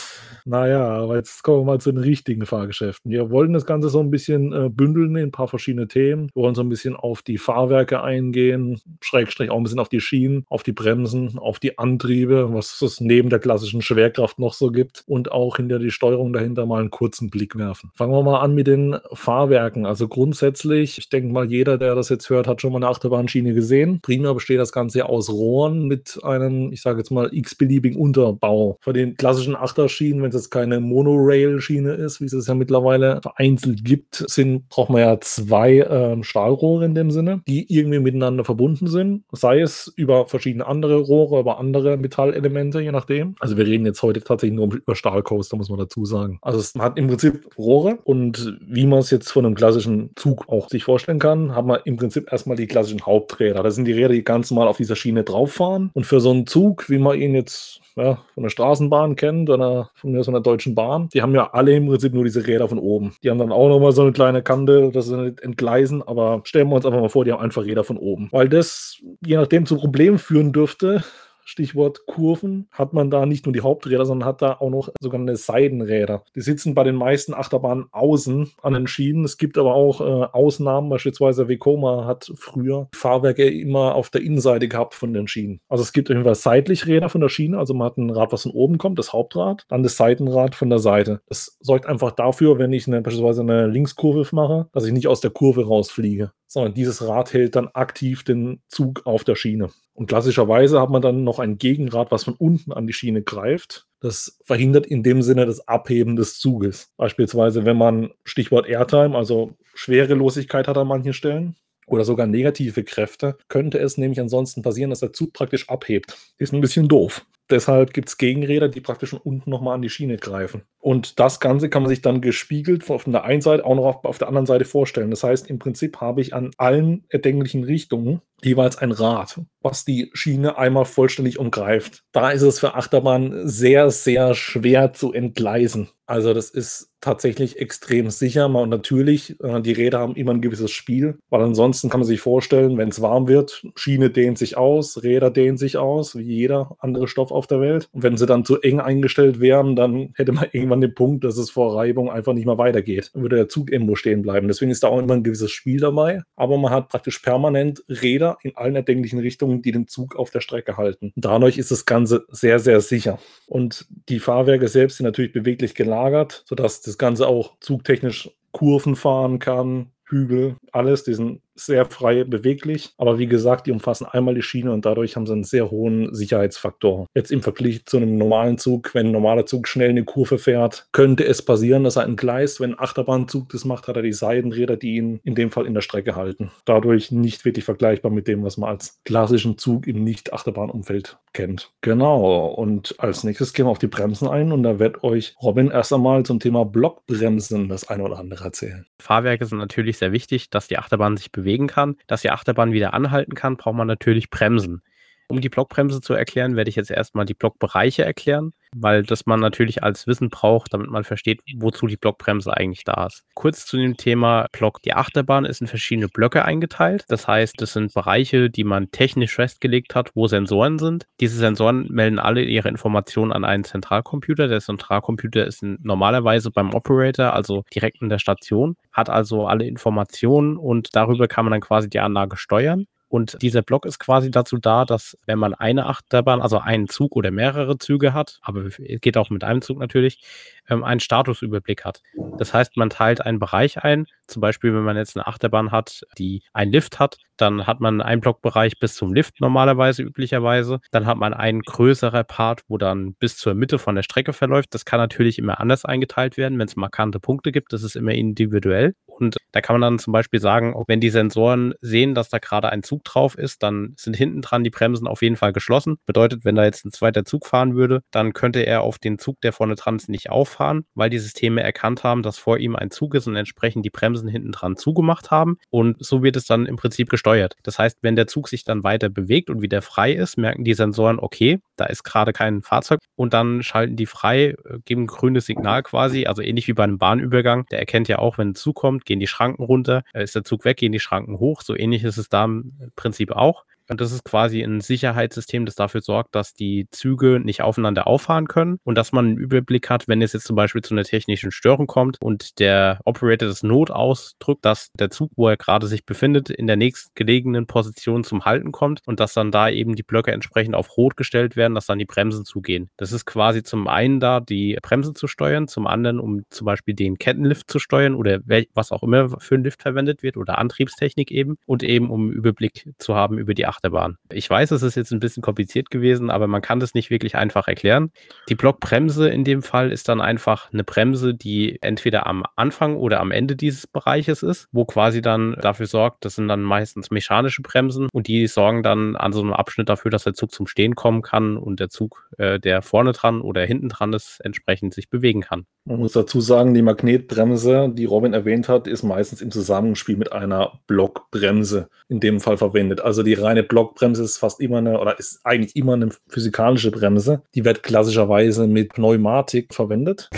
Naja, 0.47 0.87
aber 0.87 1.17
jetzt 1.17 1.43
kommen 1.43 1.59
wir 1.59 1.65
mal 1.65 1.81
zu 1.81 1.91
den 1.91 2.01
richtigen 2.01 2.45
Fahrgeschäften. 2.45 3.11
Wir 3.11 3.29
wollen 3.29 3.51
das 3.51 3.65
Ganze 3.65 3.89
so 3.89 3.99
ein 3.99 4.09
bisschen 4.09 4.53
äh, 4.53 4.69
bündeln 4.69 5.17
in 5.17 5.23
ein 5.23 5.31
paar 5.31 5.49
verschiedene 5.49 5.89
Themen. 5.89 6.29
Wir 6.33 6.43
wollen 6.43 6.55
so 6.55 6.61
ein 6.61 6.69
bisschen 6.69 6.95
auf 6.95 7.21
die 7.21 7.37
Fahrwerke 7.37 8.01
eingehen, 8.01 8.79
Schrägstrich 9.01 9.49
auch 9.49 9.57
ein 9.57 9.63
bisschen 9.63 9.79
auf 9.79 9.89
die 9.89 9.99
Schienen, 9.99 10.45
auf 10.47 10.63
die 10.63 10.71
Bremsen, 10.71 11.37
auf 11.37 11.59
die 11.59 11.77
Antriebe, 11.77 12.53
was 12.53 12.81
es 12.81 13.01
neben 13.01 13.29
der 13.29 13.39
klassischen 13.39 13.81
Schwerkraft 13.81 14.39
noch 14.39 14.53
so 14.53 14.71
gibt 14.71 15.03
und 15.05 15.33
auch 15.33 15.57
hinter 15.57 15.79
die 15.79 15.91
Steuerung 15.91 16.31
dahinter 16.31 16.65
mal 16.65 16.79
einen 16.79 16.91
kurzen 16.91 17.29
Blick 17.29 17.57
werfen. 17.57 17.91
Fangen 17.95 18.13
wir 18.13 18.23
mal 18.23 18.39
an 18.39 18.55
mit 18.55 18.67
den 18.67 18.95
Fahrwerken. 19.11 19.85
Also 19.85 20.07
grundsätzlich, 20.07 20.97
ich 20.97 21.09
denke 21.09 21.29
mal, 21.33 21.45
jeder, 21.45 21.77
der 21.77 21.93
das 21.93 22.07
jetzt 22.07 22.29
hört, 22.29 22.47
hat 22.47 22.61
schon 22.61 22.71
mal 22.71 22.77
eine 22.77 22.87
Achterbahnschiene 22.87 23.53
gesehen. 23.53 23.99
Primär 24.01 24.33
besteht 24.33 24.59
das 24.59 24.71
Ganze 24.71 25.09
aus 25.09 25.29
Rohren 25.29 25.87
mit 25.87 26.19
einem, 26.23 26.71
ich 26.71 26.81
sage 26.81 26.99
jetzt 26.99 27.11
mal, 27.11 27.29
x-beliebigen 27.33 27.99
Unterbau. 27.99 28.77
Für 28.79 28.93
den 28.93 29.17
klassischen 29.17 29.57
Achterschienen, 29.57 30.21
wenn 30.21 30.29
es 30.29 30.36
jetzt 30.37 30.49
keine 30.51 30.79
Monorail-Schiene 30.79 31.93
ist, 31.93 32.21
wie 32.21 32.25
es 32.25 32.33
es 32.33 32.47
ja 32.47 32.53
mittlerweile 32.55 33.19
vereinzelt 33.21 33.83
gibt, 33.83 34.23
sind, 34.27 34.69
braucht 34.69 34.89
man 34.89 35.01
ja 35.01 35.19
zwei 35.19 35.79
äh, 35.79 36.23
Stahlrohre 36.23 36.85
in 36.85 36.95
dem 36.95 37.11
Sinne, 37.11 37.41
die 37.47 37.71
irgendwie 37.73 37.99
miteinander 37.99 38.43
verbunden 38.43 38.87
sind. 38.87 39.23
Sei 39.31 39.61
es 39.61 39.91
über 39.95 40.25
verschiedene 40.27 40.65
andere 40.65 40.97
Rohre, 40.97 41.39
über 41.39 41.59
andere 41.59 41.97
Metallelemente, 41.97 42.79
je 42.81 42.91
nachdem. 42.91 43.35
Also 43.39 43.57
wir 43.57 43.65
reden 43.65 43.85
jetzt 43.85 44.01
heute 44.01 44.21
tatsächlich 44.21 44.55
nur 44.55 44.73
über 44.73 44.95
Stahlcoaster, 44.95 45.57
muss 45.57 45.69
man 45.69 45.79
dazu 45.79 46.05
sagen. 46.05 46.39
Also 46.41 46.59
es 46.59 46.73
hat 46.75 46.97
im 46.97 47.07
Prinzip 47.07 47.49
Rohre 47.57 47.99
und 48.03 48.57
wie 48.67 48.85
man 48.85 48.99
es 48.99 49.09
jetzt 49.11 49.31
von 49.31 49.45
einem 49.45 49.55
klassischen 49.55 50.11
Zug 50.15 50.47
auch 50.49 50.69
sich 50.69 50.83
vorstellen 50.83 51.19
kann, 51.19 51.55
haben 51.55 51.67
wir 51.67 51.85
im 51.85 51.97
Prinzip 51.97 52.31
erstmal 52.31 52.57
die 52.57 52.67
klassischen 52.67 53.05
Haupträder. 53.05 53.63
Das 53.63 53.75
sind 53.75 53.85
die 53.85 53.93
Räder, 53.93 54.09
die 54.09 54.23
ganz 54.23 54.51
normal 54.51 54.67
auf 54.67 54.77
dieser 54.77 54.95
Schiene 54.95 55.23
drauf 55.23 55.53
fahren. 55.53 55.91
Und 55.93 56.05
für 56.05 56.19
so 56.19 56.31
einen 56.31 56.47
Zug, 56.47 56.89
wie 56.89 56.97
man 56.97 57.19
ihn 57.19 57.35
jetzt 57.35 57.81
ja, 57.97 58.19
von 58.33 58.43
der 58.43 58.49
Straßenbahn 58.49 59.15
kennt 59.15 59.49
oder 59.49 59.89
von 59.95 60.11
mir 60.11 60.19
aus 60.19 60.25
von 60.25 60.33
der 60.33 60.43
Deutschen 60.43 60.75
Bahn, 60.75 61.09
die 61.13 61.21
haben 61.21 61.33
ja 61.33 61.49
alle 61.51 61.75
im 61.75 61.87
Prinzip 61.87 62.13
nur 62.13 62.23
diese 62.23 62.45
Räder 62.45 62.67
von 62.67 62.79
oben. 62.79 63.15
Die 63.23 63.29
haben 63.29 63.39
dann 63.39 63.51
auch 63.51 63.69
nochmal 63.69 63.91
so 63.91 64.03
eine 64.03 64.11
kleine 64.11 64.43
Kante, 64.43 64.91
dass 64.91 65.07
sie 65.07 65.17
nicht 65.17 65.41
entgleisen, 65.41 66.01
aber 66.03 66.41
stellen 66.43 66.69
wir 66.69 66.75
uns 66.75 66.85
einfach 66.85 67.01
mal 67.01 67.09
vor, 67.09 67.25
die 67.25 67.33
haben 67.33 67.41
einfach 67.41 67.65
Räder 67.65 67.83
von 67.83 67.97
oben. 67.97 68.29
Weil 68.31 68.49
das 68.49 69.01
je 69.25 69.35
nachdem 69.35 69.65
zu 69.65 69.77
Problemen 69.77 70.19
führen 70.19 70.53
dürfte, 70.53 71.03
Stichwort 71.47 72.05
Kurven, 72.05 72.67
hat 72.71 72.93
man 72.93 73.09
da 73.09 73.25
nicht 73.25 73.45
nur 73.45 73.53
die 73.53 73.61
Haupträder, 73.61 74.05
sondern 74.05 74.27
hat 74.27 74.41
da 74.41 74.53
auch 74.59 74.69
noch 74.69 74.89
sogenannte 74.99 75.37
Seitenräder. 75.37 76.23
Die 76.35 76.41
sitzen 76.41 76.75
bei 76.75 76.83
den 76.83 76.95
meisten 76.95 77.33
Achterbahnen 77.33 77.85
außen 77.91 78.51
an 78.61 78.73
den 78.73 78.87
Schienen. 78.87 79.23
Es 79.23 79.37
gibt 79.37 79.57
aber 79.57 79.73
auch 79.73 80.01
äh, 80.01 80.27
Ausnahmen, 80.33 80.89
beispielsweise 80.89 81.47
Vekoma 81.47 82.05
hat 82.05 82.31
früher 82.35 82.89
Fahrwerke 82.93 83.49
immer 83.49 83.95
auf 83.95 84.09
der 84.09 84.21
Innenseite 84.21 84.67
gehabt 84.67 84.93
von 84.93 85.13
den 85.13 85.27
Schienen. 85.27 85.61
Also 85.69 85.83
es 85.83 85.93
gibt 85.93 86.09
auf 86.09 86.15
jeden 86.15 86.25
Fall 86.25 86.35
seitlich 86.35 86.85
Räder 86.85 87.07
von 87.07 87.21
der 87.21 87.29
Schiene, 87.29 87.57
also 87.57 87.73
man 87.73 87.87
hat 87.87 87.97
ein 87.97 88.09
Rad, 88.09 88.33
was 88.33 88.43
von 88.43 88.51
oben 88.51 88.77
kommt, 88.77 88.99
das 88.99 89.13
Hauptrad, 89.13 89.65
dann 89.69 89.83
das 89.83 89.95
Seitenrad 89.95 90.53
von 90.53 90.69
der 90.69 90.79
Seite. 90.79 91.21
Das 91.27 91.57
sorgt 91.61 91.85
einfach 91.85 92.11
dafür, 92.11 92.59
wenn 92.59 92.73
ich 92.73 92.87
eine, 92.87 93.01
beispielsweise 93.01 93.41
eine 93.41 93.67
Linkskurve 93.67 94.27
mache, 94.31 94.67
dass 94.73 94.85
ich 94.85 94.91
nicht 94.91 95.07
aus 95.07 95.21
der 95.21 95.31
Kurve 95.31 95.65
rausfliege, 95.65 96.31
sondern 96.47 96.73
dieses 96.73 97.07
Rad 97.07 97.31
hält 97.31 97.55
dann 97.55 97.69
aktiv 97.69 98.23
den 98.23 98.61
Zug 98.67 99.05
auf 99.05 99.23
der 99.23 99.35
Schiene. 99.35 99.69
Und 99.97 100.05
klassischerweise 100.05 100.79
hat 100.79 100.91
man 100.91 101.01
dann 101.01 101.23
noch 101.23 101.39
ein 101.39 101.57
Gegenrad, 101.57 102.11
was 102.11 102.23
von 102.23 102.35
unten 102.35 102.71
an 102.71 102.85
die 102.85 102.93
Schiene 102.93 103.23
greift. 103.23 103.87
Das 103.99 104.37
verhindert 104.43 104.85
in 104.85 105.01
dem 105.01 105.23
Sinne 105.23 105.47
das 105.47 105.67
Abheben 105.67 106.15
des 106.15 106.37
Zuges. 106.37 106.91
Beispielsweise, 106.97 107.65
wenn 107.65 107.77
man 107.77 108.11
Stichwort 108.23 108.67
Airtime, 108.67 109.17
also 109.17 109.55
Schwerelosigkeit 109.73 110.67
hat 110.67 110.77
an 110.77 110.87
manchen 110.87 111.13
Stellen, 111.13 111.55
oder 111.87 112.03
sogar 112.03 112.27
negative 112.27 112.83
Kräfte, 112.83 113.38
könnte 113.47 113.79
es 113.79 113.97
nämlich 113.97 114.19
ansonsten 114.19 114.61
passieren, 114.61 114.91
dass 114.91 114.99
der 114.99 115.13
Zug 115.13 115.33
praktisch 115.33 115.67
abhebt. 115.67 116.15
Ist 116.38 116.53
ein 116.53 116.61
bisschen 116.61 116.88
doof. 116.88 117.25
Deshalb 117.50 117.93
gibt 117.93 118.09
es 118.09 118.17
Gegenräder, 118.17 118.67
die 118.67 118.81
praktisch 118.81 119.11
von 119.11 119.19
unten 119.19 119.50
nochmal 119.50 119.75
an 119.75 119.81
die 119.81 119.89
Schiene 119.89 120.17
greifen. 120.17 120.63
Und 120.88 121.19
das 121.19 121.42
Ganze 121.42 121.68
kann 121.68 121.81
man 121.81 121.89
sich 121.89 122.01
dann 122.01 122.22
gespiegelt 122.22 122.89
auf 122.89 123.04
der 123.04 123.25
einen 123.25 123.42
Seite 123.42 123.66
auch 123.66 123.75
noch 123.75 123.84
auf, 123.84 124.06
auf 124.06 124.19
der 124.19 124.30
anderen 124.30 124.45
Seite 124.45 124.63
vorstellen. 124.63 125.10
Das 125.12 125.22
heißt, 125.22 125.50
im 125.50 125.60
Prinzip 125.60 126.00
habe 126.00 126.22
ich 126.22 126.34
an 126.34 126.51
allen 126.57 127.04
erdenklichen 127.10 127.66
Richtungen 127.66 128.22
jeweils 128.42 128.78
ein 128.78 128.92
Rad, 128.92 129.42
was 129.62 129.84
die 129.84 130.12
Schiene 130.13 130.57
einmal 130.57 130.86
vollständig 130.86 131.39
umgreift. 131.39 132.04
Da 132.12 132.31
ist 132.31 132.44
es 132.44 132.60
für 132.60 132.75
Achterbahn 132.75 133.48
sehr, 133.48 133.89
sehr 133.89 134.34
schwer 134.34 134.94
zu 134.94 135.12
entgleisen. 135.12 135.89
Also 136.06 136.34
das 136.34 136.50
ist 136.50 136.94
tatsächlich 137.01 137.60
extrem 137.60 138.10
sicher. 138.10 138.45
Und 138.45 138.69
natürlich, 138.69 139.39
äh, 139.44 139.62
die 139.62 139.74
Räder 139.74 140.00
haben 140.00 140.16
immer 140.16 140.34
ein 140.34 140.42
gewisses 140.42 140.72
Spiel, 140.72 141.18
weil 141.30 141.42
ansonsten 141.42 141.89
kann 141.89 142.00
man 142.00 142.07
sich 142.07 142.22
vorstellen, 142.22 142.78
wenn 142.78 142.89
es 142.89 143.01
warm 143.01 143.28
wird, 143.28 143.63
Schiene 143.75 144.10
dehnt 144.10 144.38
sich 144.38 144.56
aus, 144.56 145.04
Räder 145.04 145.31
dehnen 145.31 145.57
sich 145.57 145.78
aus, 145.78 146.16
wie 146.16 146.24
jeder 146.24 146.78
andere 146.80 147.07
Stoff 147.07 147.31
auf 147.31 147.48
der 147.48 147.60
Welt. 147.60 147.89
Und 147.92 148.04
wenn 148.04 148.18
sie 148.18 148.25
dann 148.25 148.45
zu 148.45 148.62
eng 148.62 148.80
eingestellt 148.80 149.39
wären, 149.42 149.75
dann 149.75 150.13
hätte 150.16 150.31
man 150.31 150.48
irgendwann 150.51 150.76
irgendwann 150.77 150.81
den 150.81 150.94
Punkt, 150.94 151.24
dass 151.24 151.38
es 151.38 151.50
vor 151.50 151.75
Reibung 151.75 152.09
einfach 152.09 152.33
nicht 152.33 152.45
mehr 152.45 152.57
weitergeht. 152.57 153.12
Dann 153.13 153.24
würde 153.24 153.35
der 153.35 153.50
Zug 153.50 153.71
irgendwo 153.71 153.95
stehen 153.95 154.21
bleiben. 154.21 154.47
Deswegen 154.47 154.71
ist 154.71 154.83
da 154.83 154.88
auch 154.88 155.00
immer 155.00 155.13
ein 155.13 155.24
gewisses 155.24 155.51
Spiel 155.51 155.79
dabei. 155.79 156.21
Aber 156.35 156.57
man 156.57 156.71
hat 156.71 156.89
praktisch 156.89 157.19
permanent 157.19 157.83
Räder 157.89 158.38
in 158.41 158.56
allen 158.56 158.75
erdenklichen 158.75 159.19
Richtungen, 159.19 159.62
die 159.62 159.71
den 159.71 159.88
Zug 159.88 160.15
auf 160.15 160.29
der 160.31 160.41
Strecke 160.41 160.77
halten. 160.77 161.12
Dadurch 161.15 161.57
ist 161.57 161.71
das 161.71 161.85
Ganze 161.85 162.25
sehr, 162.29 162.59
sehr 162.59 162.81
sicher. 162.81 163.19
Und 163.47 163.88
die 164.09 164.19
Fahrwerke 164.19 164.68
selbst 164.68 164.97
sind 164.97 165.06
natürlich 165.06 165.33
beweglich 165.33 165.75
gelagert, 165.75 166.44
sodass 166.45 166.81
das 166.81 166.97
Ganze 166.97 167.27
auch 167.27 167.57
zugtechnisch 167.59 168.29
Kurven 168.51 168.95
fahren 168.95 169.39
kann, 169.39 169.91
Hügel, 170.06 170.56
alles. 170.71 171.03
Die 171.03 171.13
sind 171.13 171.41
sehr 171.59 171.86
frei 171.86 172.24
beweglich. 172.24 172.94
Aber 172.98 173.19
wie 173.19 173.27
gesagt, 173.27 173.68
die 173.68 173.71
umfassen 173.71 174.06
einmal 174.06 174.36
die 174.36 174.42
Schiene 174.42 174.71
und 174.71 174.86
dadurch 174.86 175.15
haben 175.15 175.25
sie 175.25 175.33
einen 175.33 175.44
sehr 175.44 175.71
hohen 175.71 176.13
Sicherheitsfaktor. 176.13 177.07
Jetzt 177.15 177.31
im 177.31 177.42
Vergleich 177.42 177.86
zu 177.86 177.98
einem 177.98 178.18
normalen 178.18 178.57
Zug, 178.57 178.94
wenn 178.94 179.07
ein 179.07 179.12
normaler 179.12 179.45
Zug 179.45 179.68
schnell 179.68 179.89
eine 179.89 180.04
Kurve 180.04 180.38
fährt, 180.38 180.88
könnte 180.92 181.25
es 181.25 181.42
passieren, 181.42 181.83
dass 181.83 181.95
er 181.95 182.04
entgleist. 182.04 182.59
Wenn 182.59 182.74
ein 182.74 182.80
Achterbahnzug 182.80 183.50
das 183.50 183.65
macht, 183.65 183.88
hat 183.88 183.95
er 183.95 184.01
die 184.01 184.13
Seitenräder, 184.13 184.77
die 184.77 184.95
ihn 184.95 185.19
in 185.24 185.36
dem 185.36 185.51
Fall 185.51 185.65
in 185.65 185.74
der 185.74 185.81
Strecke 185.81 186.15
halten. 186.15 186.51
Dadurch 186.65 187.12
nicht 187.12 187.45
wirklich 187.45 187.65
vergleichbar 187.65 188.12
mit 188.12 188.27
dem, 188.27 188.44
was 188.44 188.57
man 188.57 188.69
als 188.69 189.00
klassischen 189.03 189.57
Zug 189.57 189.88
im 189.88 190.03
Nicht-Achterbahnumfeld 190.03 191.18
kennt. 191.33 191.71
Genau. 191.81 192.48
Und 192.48 192.95
als 193.00 193.24
nächstes 193.24 193.53
gehen 193.53 193.65
wir 193.65 193.71
auf 193.71 193.80
die 193.80 193.88
Bremsen 193.88 194.27
ein 194.27 194.51
und 194.51 194.63
da 194.63 194.80
wird 194.80 195.03
euch 195.03 195.36
Robin 195.42 195.71
erst 195.71 195.94
einmal 195.94 196.24
zum 196.24 196.39
Thema 196.39 196.65
Blockbremsen 196.65 197.69
das 197.69 197.88
eine 197.89 198.03
oder 198.03 198.19
andere 198.19 198.44
erzählen. 198.45 198.86
Fahrwerke 199.00 199.45
sind 199.45 199.57
natürlich 199.57 199.98
sehr 199.98 200.12
wichtig, 200.12 200.50
dass 200.50 200.68
die 200.68 200.77
Achterbahn 200.77 201.18
sich 201.18 201.31
bewegt 201.31 201.46
bewegen 201.47 201.67
kann, 201.67 201.95
dass 202.07 202.21
die 202.21 202.29
Achterbahn 202.29 202.73
wieder 202.73 202.94
anhalten 202.94 203.33
kann, 203.33 203.55
braucht 203.55 203.75
man 203.75 203.88
natürlich 203.88 204.29
Bremsen. 204.29 204.81
Um 205.29 205.41
die 205.41 205.50
Blockbremse 205.50 206.00
zu 206.00 206.13
erklären, 206.13 206.56
werde 206.56 206.69
ich 206.69 206.77
jetzt 206.77 206.89
erstmal 206.89 207.25
die 207.25 207.33
Blockbereiche 207.33 208.06
erklären, 208.06 208.53
weil 208.74 209.03
das 209.03 209.25
man 209.25 209.41
natürlich 209.41 209.83
als 209.83 210.07
Wissen 210.07 210.29
braucht, 210.29 210.74
damit 210.74 210.89
man 210.89 211.03
versteht, 211.03 211.41
wozu 211.57 211.88
die 211.88 211.97
Blockbremse 211.97 212.56
eigentlich 212.56 212.85
da 212.85 213.07
ist. 213.07 213.24
Kurz 213.33 213.65
zu 213.65 213.75
dem 213.75 213.97
Thema 213.97 214.47
Block. 214.53 214.81
Die 214.83 214.94
Achterbahn 214.94 215.44
ist 215.44 215.59
in 215.59 215.68
verschiedene 215.68 216.07
Blöcke 216.07 216.45
eingeteilt. 216.45 217.03
Das 217.09 217.27
heißt, 217.27 217.56
das 217.62 217.74
sind 217.74 217.94
Bereiche, 217.94 218.50
die 218.50 218.63
man 218.63 218.89
technisch 218.91 219.35
festgelegt 219.35 219.95
hat, 219.95 220.12
wo 220.15 220.27
Sensoren 220.27 220.79
sind. 220.79 221.06
Diese 221.19 221.38
Sensoren 221.38 221.88
melden 221.89 222.19
alle 222.19 222.44
ihre 222.44 222.69
Informationen 222.69 223.33
an 223.33 223.44
einen 223.44 223.65
Zentralcomputer. 223.65 224.47
Der 224.47 224.62
Zentralcomputer 224.62 225.45
ist 225.45 225.62
normalerweise 225.62 226.51
beim 226.51 226.74
Operator, 226.74 227.33
also 227.33 227.63
direkt 227.75 228.01
in 228.01 228.07
der 228.07 228.19
Station, 228.19 228.77
hat 228.94 229.09
also 229.09 229.45
alle 229.45 229.65
Informationen 229.65 230.56
und 230.56 230.95
darüber 230.95 231.27
kann 231.27 231.44
man 231.44 231.51
dann 231.51 231.62
quasi 231.62 231.89
die 231.89 232.00
Anlage 232.00 232.38
steuern. 232.38 232.85
Und 233.09 233.38
dieser 233.42 233.62
Block 233.62 233.86
ist 233.86 234.00
quasi 234.00 234.31
dazu 234.31 234.57
da, 234.57 234.86
dass 234.86 235.18
wenn 235.25 235.39
man 235.39 235.54
eine 235.54 235.86
Achterbahn, 235.86 236.42
also 236.42 236.59
einen 236.59 236.89
Zug 236.89 237.15
oder 237.15 237.31
mehrere 237.31 237.77
Züge 237.77 238.13
hat, 238.13 238.39
aber 238.42 238.65
geht 238.69 239.18
auch 239.18 239.30
mit 239.30 239.44
einem 239.44 239.62
Zug 239.62 239.80
natürlich, 239.80 240.21
ähm, 240.69 240.83
einen 240.83 241.00
Statusüberblick 241.00 241.86
hat. 241.86 242.01
Das 242.38 242.54
heißt, 242.54 242.75
man 242.77 242.89
teilt 242.89 243.21
einen 243.21 243.39
Bereich 243.39 243.83
ein. 243.83 244.07
Zum 244.27 244.42
Beispiel, 244.42 244.74
wenn 244.74 244.83
man 244.83 244.98
jetzt 244.98 245.15
eine 245.15 245.27
Achterbahn 245.27 245.71
hat, 245.71 246.04
die 246.18 246.44
einen 246.54 246.71
Lift 246.71 247.00
hat, 247.00 247.18
dann 247.38 247.68
hat 247.68 247.80
man 247.80 248.01
einen 248.01 248.19
Blockbereich 248.19 248.80
bis 248.80 248.95
zum 248.95 249.13
Lift 249.13 249.39
normalerweise, 249.39 250.03
üblicherweise. 250.03 250.80
Dann 250.92 251.06
hat 251.06 251.18
man 251.18 251.33
einen 251.33 251.62
größeren 251.62 252.25
Part, 252.25 252.63
wo 252.68 252.77
dann 252.77 253.13
bis 253.13 253.38
zur 253.38 253.53
Mitte 253.53 253.80
von 253.80 253.95
der 253.95 254.03
Strecke 254.03 254.33
verläuft. 254.33 254.74
Das 254.74 254.86
kann 254.86 255.00
natürlich 255.00 255.39
immer 255.39 255.60
anders 255.60 255.86
eingeteilt 255.86 256.36
werden, 256.38 256.57
wenn 256.60 256.68
es 256.68 256.75
markante 256.75 257.19
Punkte 257.19 257.51
gibt. 257.51 257.74
Das 257.74 257.83
ist 257.83 257.95
immer 257.95 258.12
individuell. 258.12 258.95
Und 259.19 259.37
da 259.51 259.61
kann 259.61 259.73
man 259.73 259.81
dann 259.81 259.99
zum 259.99 260.13
Beispiel 260.13 260.39
sagen, 260.39 260.75
wenn 260.87 260.99
die 260.99 261.09
Sensoren 261.09 261.73
sehen, 261.81 262.13
dass 262.13 262.29
da 262.29 262.37
gerade 262.37 262.69
ein 262.69 262.83
Zug 262.83 263.03
drauf 263.03 263.37
ist, 263.37 263.63
dann 263.63 263.93
sind 263.97 264.15
hinten 264.15 264.41
dran 264.41 264.63
die 264.63 264.69
Bremsen 264.69 265.07
auf 265.07 265.21
jeden 265.21 265.35
Fall 265.35 265.53
geschlossen. 265.53 265.97
Bedeutet, 266.05 266.45
wenn 266.45 266.55
da 266.55 266.63
jetzt 266.63 266.85
ein 266.85 266.91
zweiter 266.91 267.25
Zug 267.25 267.47
fahren 267.47 267.75
würde, 267.75 268.01
dann 268.11 268.33
könnte 268.33 268.59
er 268.59 268.81
auf 268.81 268.99
den 268.99 269.17
Zug, 269.17 269.41
der 269.41 269.53
vorne 269.53 269.75
dran 269.75 269.95
ist, 269.95 270.09
nicht 270.09 270.29
auffahren, 270.29 270.85
weil 270.93 271.09
die 271.09 271.17
Systeme 271.17 271.63
erkannt 271.63 272.03
haben, 272.03 272.21
dass 272.21 272.37
vor 272.37 272.59
ihm 272.59 272.75
ein 272.75 272.91
Zug 272.91 273.15
ist 273.15 273.27
und 273.27 273.35
entsprechend 273.35 273.83
die 273.85 273.89
Bremsen 273.89 274.27
hinten 274.27 274.51
dran 274.51 274.77
zugemacht 274.77 275.31
haben. 275.31 275.57
Und 275.69 275.95
so 275.99 276.21
wird 276.21 276.35
es 276.35 276.45
dann 276.45 276.67
im 276.67 276.75
Prinzip 276.75 277.09
gesteuert. 277.09 277.55
Das 277.63 277.79
heißt, 277.79 277.97
wenn 278.01 278.15
der 278.15 278.27
Zug 278.27 278.47
sich 278.49 278.63
dann 278.63 278.83
weiter 278.83 279.09
bewegt 279.09 279.49
und 279.49 279.61
wieder 279.61 279.81
frei 279.81 280.13
ist, 280.13 280.37
merken 280.37 280.63
die 280.63 280.75
Sensoren, 280.75 281.19
okay, 281.19 281.59
da 281.77 281.85
ist 281.85 282.03
gerade 282.03 282.33
kein 282.33 282.61
Fahrzeug 282.61 282.99
und 283.15 283.33
dann 283.33 283.63
schalten 283.63 283.95
die 283.95 284.05
frei, 284.05 284.55
äh, 284.65 284.79
geben 284.85 285.07
grünes 285.07 285.47
Signal 285.47 285.81
quasi, 285.81 286.25
also 286.25 286.43
ähnlich 286.43 286.67
wie 286.67 286.73
bei 286.73 286.83
einem 286.83 286.99
Bahnübergang. 286.99 287.65
Der 287.71 287.79
erkennt 287.79 288.07
ja 288.07 288.19
auch, 288.19 288.37
wenn 288.37 288.49
ein 288.49 288.55
Zug 288.55 288.75
kommt, 288.75 289.05
gehen 289.07 289.19
die 289.19 289.27
Schranken 289.27 289.63
runter, 289.63 290.04
äh, 290.13 290.24
ist 290.24 290.36
der 290.36 290.44
Zug 290.44 290.65
weg, 290.65 290.77
gehen 290.77 290.92
die 290.92 291.00
Schranken 291.00 291.39
hoch. 291.39 291.62
So 291.62 291.75
ähnlich 291.75 292.04
ist 292.04 292.18
es 292.18 292.30
da 292.30 292.45
im 292.45 292.92
Prinzip 292.95 293.31
auch. 293.31 293.65
Und 293.89 294.01
das 294.01 294.12
ist 294.12 294.24
quasi 294.24 294.62
ein 294.62 294.81
Sicherheitssystem, 294.81 295.66
das 295.66 295.75
dafür 295.75 296.01
sorgt, 296.01 296.36
dass 296.36 296.54
die 296.54 296.88
Züge 296.92 297.39
nicht 297.39 297.62
aufeinander 297.62 298.07
auffahren 298.07 298.48
können 298.48 298.80
und 298.84 298.98
dass 298.98 299.12
man 299.12 299.25
einen 299.25 299.38
Überblick 299.38 299.89
hat, 299.89 300.07
wenn 300.07 300.22
es 300.22 300.34
jetzt 300.34 300.45
zum 300.45 300.56
Beispiel 300.56 300.81
zu 300.81 300.94
einer 300.94 301.04
technischen 301.04 301.51
Störung 301.51 301.88
kommt 301.88 302.18
und 302.22 302.60
der 302.60 303.00
Operator 303.06 303.48
das 303.48 303.63
Not 303.63 303.92
ausdrückt, 303.92 304.66
dass 304.66 304.92
der 304.94 305.10
Zug, 305.10 305.31
wo 305.36 305.48
er 305.48 305.57
gerade 305.57 305.88
sich 305.88 306.06
befindet, 306.06 306.50
in 306.50 306.68
der 306.68 306.75
nächstgelegenen 306.75 307.68
Position 307.68 308.24
zum 308.24 308.45
Halten 308.45 308.72
kommt 308.72 309.01
und 309.06 309.19
dass 309.19 309.34
dann 309.34 309.51
da 309.51 309.69
eben 309.69 309.95
die 309.95 310.04
Blöcke 310.04 310.31
entsprechend 310.31 310.75
auf 310.75 310.98
Rot 310.98 311.18
gestellt 311.18 311.56
werden, 311.56 311.75
dass 311.75 311.86
dann 311.86 312.00
die 312.00 312.06
Bremsen 312.06 312.45
zugehen. 312.45 312.89
Das 312.98 313.12
ist 313.12 313.25
quasi 313.25 313.63
zum 313.63 313.88
einen 313.88 314.19
da, 314.19 314.39
die 314.39 314.78
Bremsen 314.81 315.16
zu 315.16 315.28
steuern, 315.28 315.68
zum 315.68 315.88
anderen, 315.88 316.19
um 316.19 316.44
zum 316.50 316.66
Beispiel 316.66 316.94
den 316.94 317.18
Kettenlift 317.18 317.69
zu 317.69 317.80
steuern 317.80 318.16
oder 318.16 318.39
was 318.74 318.92
auch 318.92 319.04
immer 319.04 319.39
für 319.39 319.56
einen 319.56 319.63
Lift 319.63 319.81
verwendet 319.81 320.24
wird 320.24 320.38
oder 320.38 320.57
Antriebstechnik 320.57 321.31
eben 321.31 321.57
und 321.66 321.84
eben 321.84 322.10
um 322.10 322.31
Überblick 322.31 322.89
zu 322.98 323.16
haben 323.16 323.38
über 323.38 323.54
die 323.54 323.66
Achterbahn. 323.77 324.18
Ich 324.31 324.50
weiß, 324.50 324.71
es 324.71 324.83
ist 324.83 324.95
jetzt 324.95 325.12
ein 325.12 325.19
bisschen 325.19 325.44
kompliziert 325.44 325.89
gewesen, 325.89 326.29
aber 326.29 326.47
man 326.47 326.62
kann 326.62 326.79
das 326.79 326.94
nicht 326.94 327.09
wirklich 327.09 327.35
einfach 327.35 327.68
erklären. 327.68 328.12
Die 328.50 328.56
Blockbremse 328.56 329.29
in 329.29 329.44
dem 329.44 329.62
Fall 329.62 329.91
ist 329.91 330.09
dann 330.09 330.19
einfach 330.19 330.71
eine 330.74 330.83
Bremse, 330.83 331.33
die 331.33 331.77
entweder 331.81 332.27
am 332.27 332.44
Anfang 332.56 332.97
oder 332.97 333.19
am 333.19 333.31
Ende 333.31 333.56
dieses 333.56 333.88
Bereiches 333.88 334.44
ist, 334.44 334.68
wo 334.71 334.85
quasi 334.85 335.21
dann 335.21 335.56
dafür 335.62 335.85
sorgt, 335.85 336.25
das 336.25 336.35
sind 336.35 336.47
dann 336.47 336.62
meistens 336.62 337.12
mechanische 337.12 337.62
Bremsen 337.62 338.07
und 338.12 338.27
die 338.27 338.47
sorgen 338.47 338.83
dann 338.83 339.15
an 339.15 339.31
so 339.31 339.41
einem 339.41 339.53
Abschnitt 339.53 339.89
dafür, 339.89 340.12
dass 340.12 340.24
der 340.24 340.33
Zug 340.33 340.51
zum 340.51 340.68
Stehen 340.68 340.95
kommen 340.95 341.21
kann 341.21 341.57
und 341.57 341.79
der 341.79 341.89
Zug, 341.89 342.29
äh, 342.38 342.59
der 342.59 342.81
vorne 342.81 343.12
dran 343.12 343.41
oder 343.41 343.63
hinten 343.65 343.89
dran 343.89 344.13
ist, 344.13 344.39
entsprechend 344.44 344.94
sich 344.94 345.09
bewegen 345.09 345.41
kann. 345.41 345.65
Man 345.85 346.00
muss 346.00 346.13
dazu 346.13 346.41
sagen, 346.41 346.74
die 346.74 346.81
Magnetbremse, 346.81 347.89
die 347.94 348.06
Robin 348.06 348.33
erwähnt 348.33 348.68
hat, 348.68 348.88
ist 348.88 349.03
meistens 349.03 349.41
im 349.41 349.51
Zusammenspiel 349.51 350.18
mit 350.18 350.33
einer 350.33 350.79
Blockbremse 350.88 351.89
in 352.09 352.19
dem 352.19 352.39
Fall 352.39 352.57
verwendet. 352.57 353.01
Also 353.01 353.24
die 353.24 353.35
reine 353.35 353.63
Blockbremse 353.67 354.23
ist 354.23 354.37
fast 354.37 354.59
immer 354.59 354.77
eine 354.77 354.99
oder 354.99 355.17
ist 355.19 355.39
eigentlich 355.43 355.75
immer 355.75 355.93
eine 355.93 356.09
physikalische 356.27 356.91
Bremse. 356.91 357.41
Die 357.55 357.65
wird 357.65 357.83
klassischerweise 357.83 358.67
mit 358.67 358.93
Pneumatik 358.93 359.73
verwendet. 359.73 360.29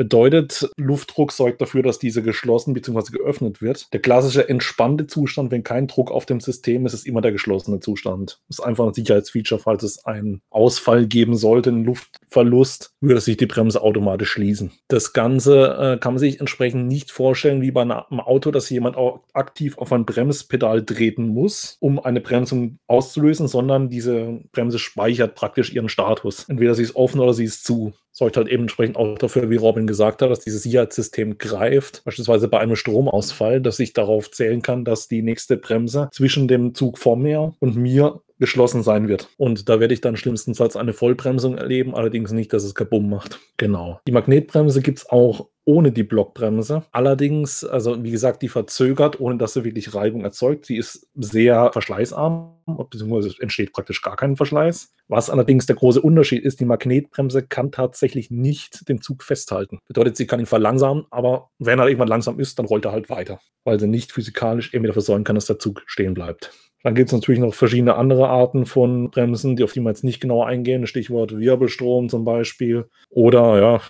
Bedeutet, 0.00 0.70
Luftdruck 0.78 1.30
sorgt 1.30 1.60
dafür, 1.60 1.82
dass 1.82 1.98
diese 1.98 2.22
geschlossen 2.22 2.72
bzw. 2.72 3.12
geöffnet 3.12 3.60
wird. 3.60 3.92
Der 3.92 4.00
klassische 4.00 4.48
entspannte 4.48 5.06
Zustand, 5.06 5.50
wenn 5.50 5.62
kein 5.62 5.88
Druck 5.88 6.10
auf 6.10 6.24
dem 6.24 6.40
System 6.40 6.86
ist, 6.86 6.94
ist 6.94 7.06
immer 7.06 7.20
der 7.20 7.32
geschlossene 7.32 7.80
Zustand. 7.80 8.40
Das 8.48 8.60
ist 8.60 8.64
einfach 8.64 8.86
ein 8.86 8.94
Sicherheitsfeature, 8.94 9.60
falls 9.60 9.82
es 9.82 10.06
einen 10.06 10.40
Ausfall 10.48 11.06
geben 11.06 11.36
sollte, 11.36 11.68
einen 11.68 11.84
Luftverlust, 11.84 12.94
würde 13.02 13.20
sich 13.20 13.36
die 13.36 13.44
Bremse 13.44 13.82
automatisch 13.82 14.30
schließen. 14.30 14.72
Das 14.88 15.12
Ganze 15.12 15.66
äh, 15.66 15.98
kann 15.98 16.14
man 16.14 16.18
sich 16.18 16.40
entsprechend 16.40 16.86
nicht 16.86 17.10
vorstellen 17.10 17.60
wie 17.60 17.70
bei 17.70 17.82
einem 17.82 18.20
Auto, 18.20 18.52
dass 18.52 18.70
jemand 18.70 18.96
auch 18.96 19.20
aktiv 19.34 19.76
auf 19.76 19.92
ein 19.92 20.06
Bremspedal 20.06 20.82
treten 20.82 21.28
muss, 21.28 21.76
um 21.78 22.02
eine 22.02 22.22
Bremsung 22.22 22.78
auszulösen, 22.86 23.48
sondern 23.48 23.90
diese 23.90 24.40
Bremse 24.52 24.78
speichert 24.78 25.34
praktisch 25.34 25.74
ihren 25.74 25.90
Status. 25.90 26.46
Entweder 26.48 26.74
sie 26.74 26.84
ist 26.84 26.96
offen 26.96 27.20
oder 27.20 27.34
sie 27.34 27.44
ist 27.44 27.66
zu 27.66 27.92
sorgt 28.20 28.36
halt 28.36 28.48
eben 28.48 28.64
entsprechend 28.64 28.96
auch 28.96 29.16
dafür, 29.16 29.48
wie 29.48 29.56
Robin 29.56 29.86
gesagt 29.86 30.20
hat, 30.20 30.30
dass 30.30 30.40
dieses 30.40 30.62
Sicherheitssystem 30.62 31.38
greift. 31.38 32.04
Beispielsweise 32.04 32.48
bei 32.48 32.60
einem 32.60 32.76
Stromausfall, 32.76 33.62
dass 33.62 33.80
ich 33.80 33.94
darauf 33.94 34.30
zählen 34.30 34.60
kann, 34.60 34.84
dass 34.84 35.08
die 35.08 35.22
nächste 35.22 35.56
Bremse 35.56 36.10
zwischen 36.12 36.46
dem 36.46 36.74
Zug 36.74 36.98
vor 36.98 37.16
mir 37.16 37.54
und 37.60 37.76
mir 37.76 38.20
geschlossen 38.38 38.82
sein 38.82 39.08
wird. 39.08 39.28
Und 39.38 39.68
da 39.68 39.80
werde 39.80 39.94
ich 39.94 40.02
dann 40.02 40.16
schlimmstenfalls 40.16 40.76
eine 40.76 40.92
Vollbremsung 40.92 41.56
erleben, 41.56 41.94
allerdings 41.94 42.30
nicht, 42.32 42.52
dass 42.52 42.62
es 42.62 42.74
kabumm 42.74 43.08
macht. 43.08 43.38
Genau. 43.56 44.00
Die 44.06 44.12
Magnetbremse 44.12 44.82
gibt 44.82 44.98
es 44.98 45.08
auch 45.08 45.48
ohne 45.70 45.92
die 45.92 46.02
Blockbremse. 46.02 46.82
Allerdings, 46.90 47.62
also 47.62 48.02
wie 48.02 48.10
gesagt, 48.10 48.42
die 48.42 48.48
verzögert, 48.48 49.20
ohne 49.20 49.36
dass 49.36 49.52
sie 49.52 49.62
wirklich 49.62 49.94
Reibung 49.94 50.24
erzeugt. 50.24 50.66
Sie 50.66 50.76
ist 50.76 51.06
sehr 51.14 51.70
verschleißarm, 51.72 52.56
beziehungsweise 52.90 53.40
entsteht 53.40 53.72
praktisch 53.72 54.02
gar 54.02 54.16
kein 54.16 54.36
Verschleiß. 54.36 54.92
Was 55.06 55.30
allerdings 55.30 55.66
der 55.66 55.76
große 55.76 56.00
Unterschied 56.00 56.42
ist, 56.42 56.58
die 56.58 56.64
Magnetbremse 56.64 57.42
kann 57.46 57.70
tatsächlich 57.70 58.32
nicht 58.32 58.88
den 58.88 59.00
Zug 59.00 59.22
festhalten. 59.22 59.78
Bedeutet, 59.86 60.16
sie 60.16 60.26
kann 60.26 60.40
ihn 60.40 60.46
verlangsamen, 60.46 61.06
aber 61.12 61.50
wenn 61.60 61.78
er 61.78 61.86
irgendwann 61.86 62.08
langsam 62.08 62.40
ist, 62.40 62.58
dann 62.58 62.66
rollt 62.66 62.84
er 62.84 62.92
halt 62.92 63.08
weiter, 63.08 63.40
weil 63.62 63.78
sie 63.78 63.86
nicht 63.86 64.10
physikalisch 64.10 64.72
dafür 64.72 65.02
sorgen 65.02 65.22
kann, 65.22 65.36
dass 65.36 65.46
der 65.46 65.60
Zug 65.60 65.84
stehen 65.86 66.14
bleibt. 66.14 66.52
Dann 66.82 66.96
gibt 66.96 67.10
es 67.10 67.12
natürlich 67.12 67.40
noch 67.40 67.54
verschiedene 67.54 67.94
andere 67.94 68.28
Arten 68.28 68.66
von 68.66 69.10
Bremsen, 69.10 69.54
die 69.54 69.62
auf 69.62 69.72
die 69.72 69.80
wir 69.80 69.90
jetzt 69.90 70.02
nicht 70.02 70.20
genauer 70.20 70.46
eingehen. 70.46 70.86
Stichwort 70.88 71.36
Wirbelstrom 71.38 72.08
zum 72.08 72.24
Beispiel. 72.24 72.88
Oder 73.10 73.60
ja, 73.60 73.80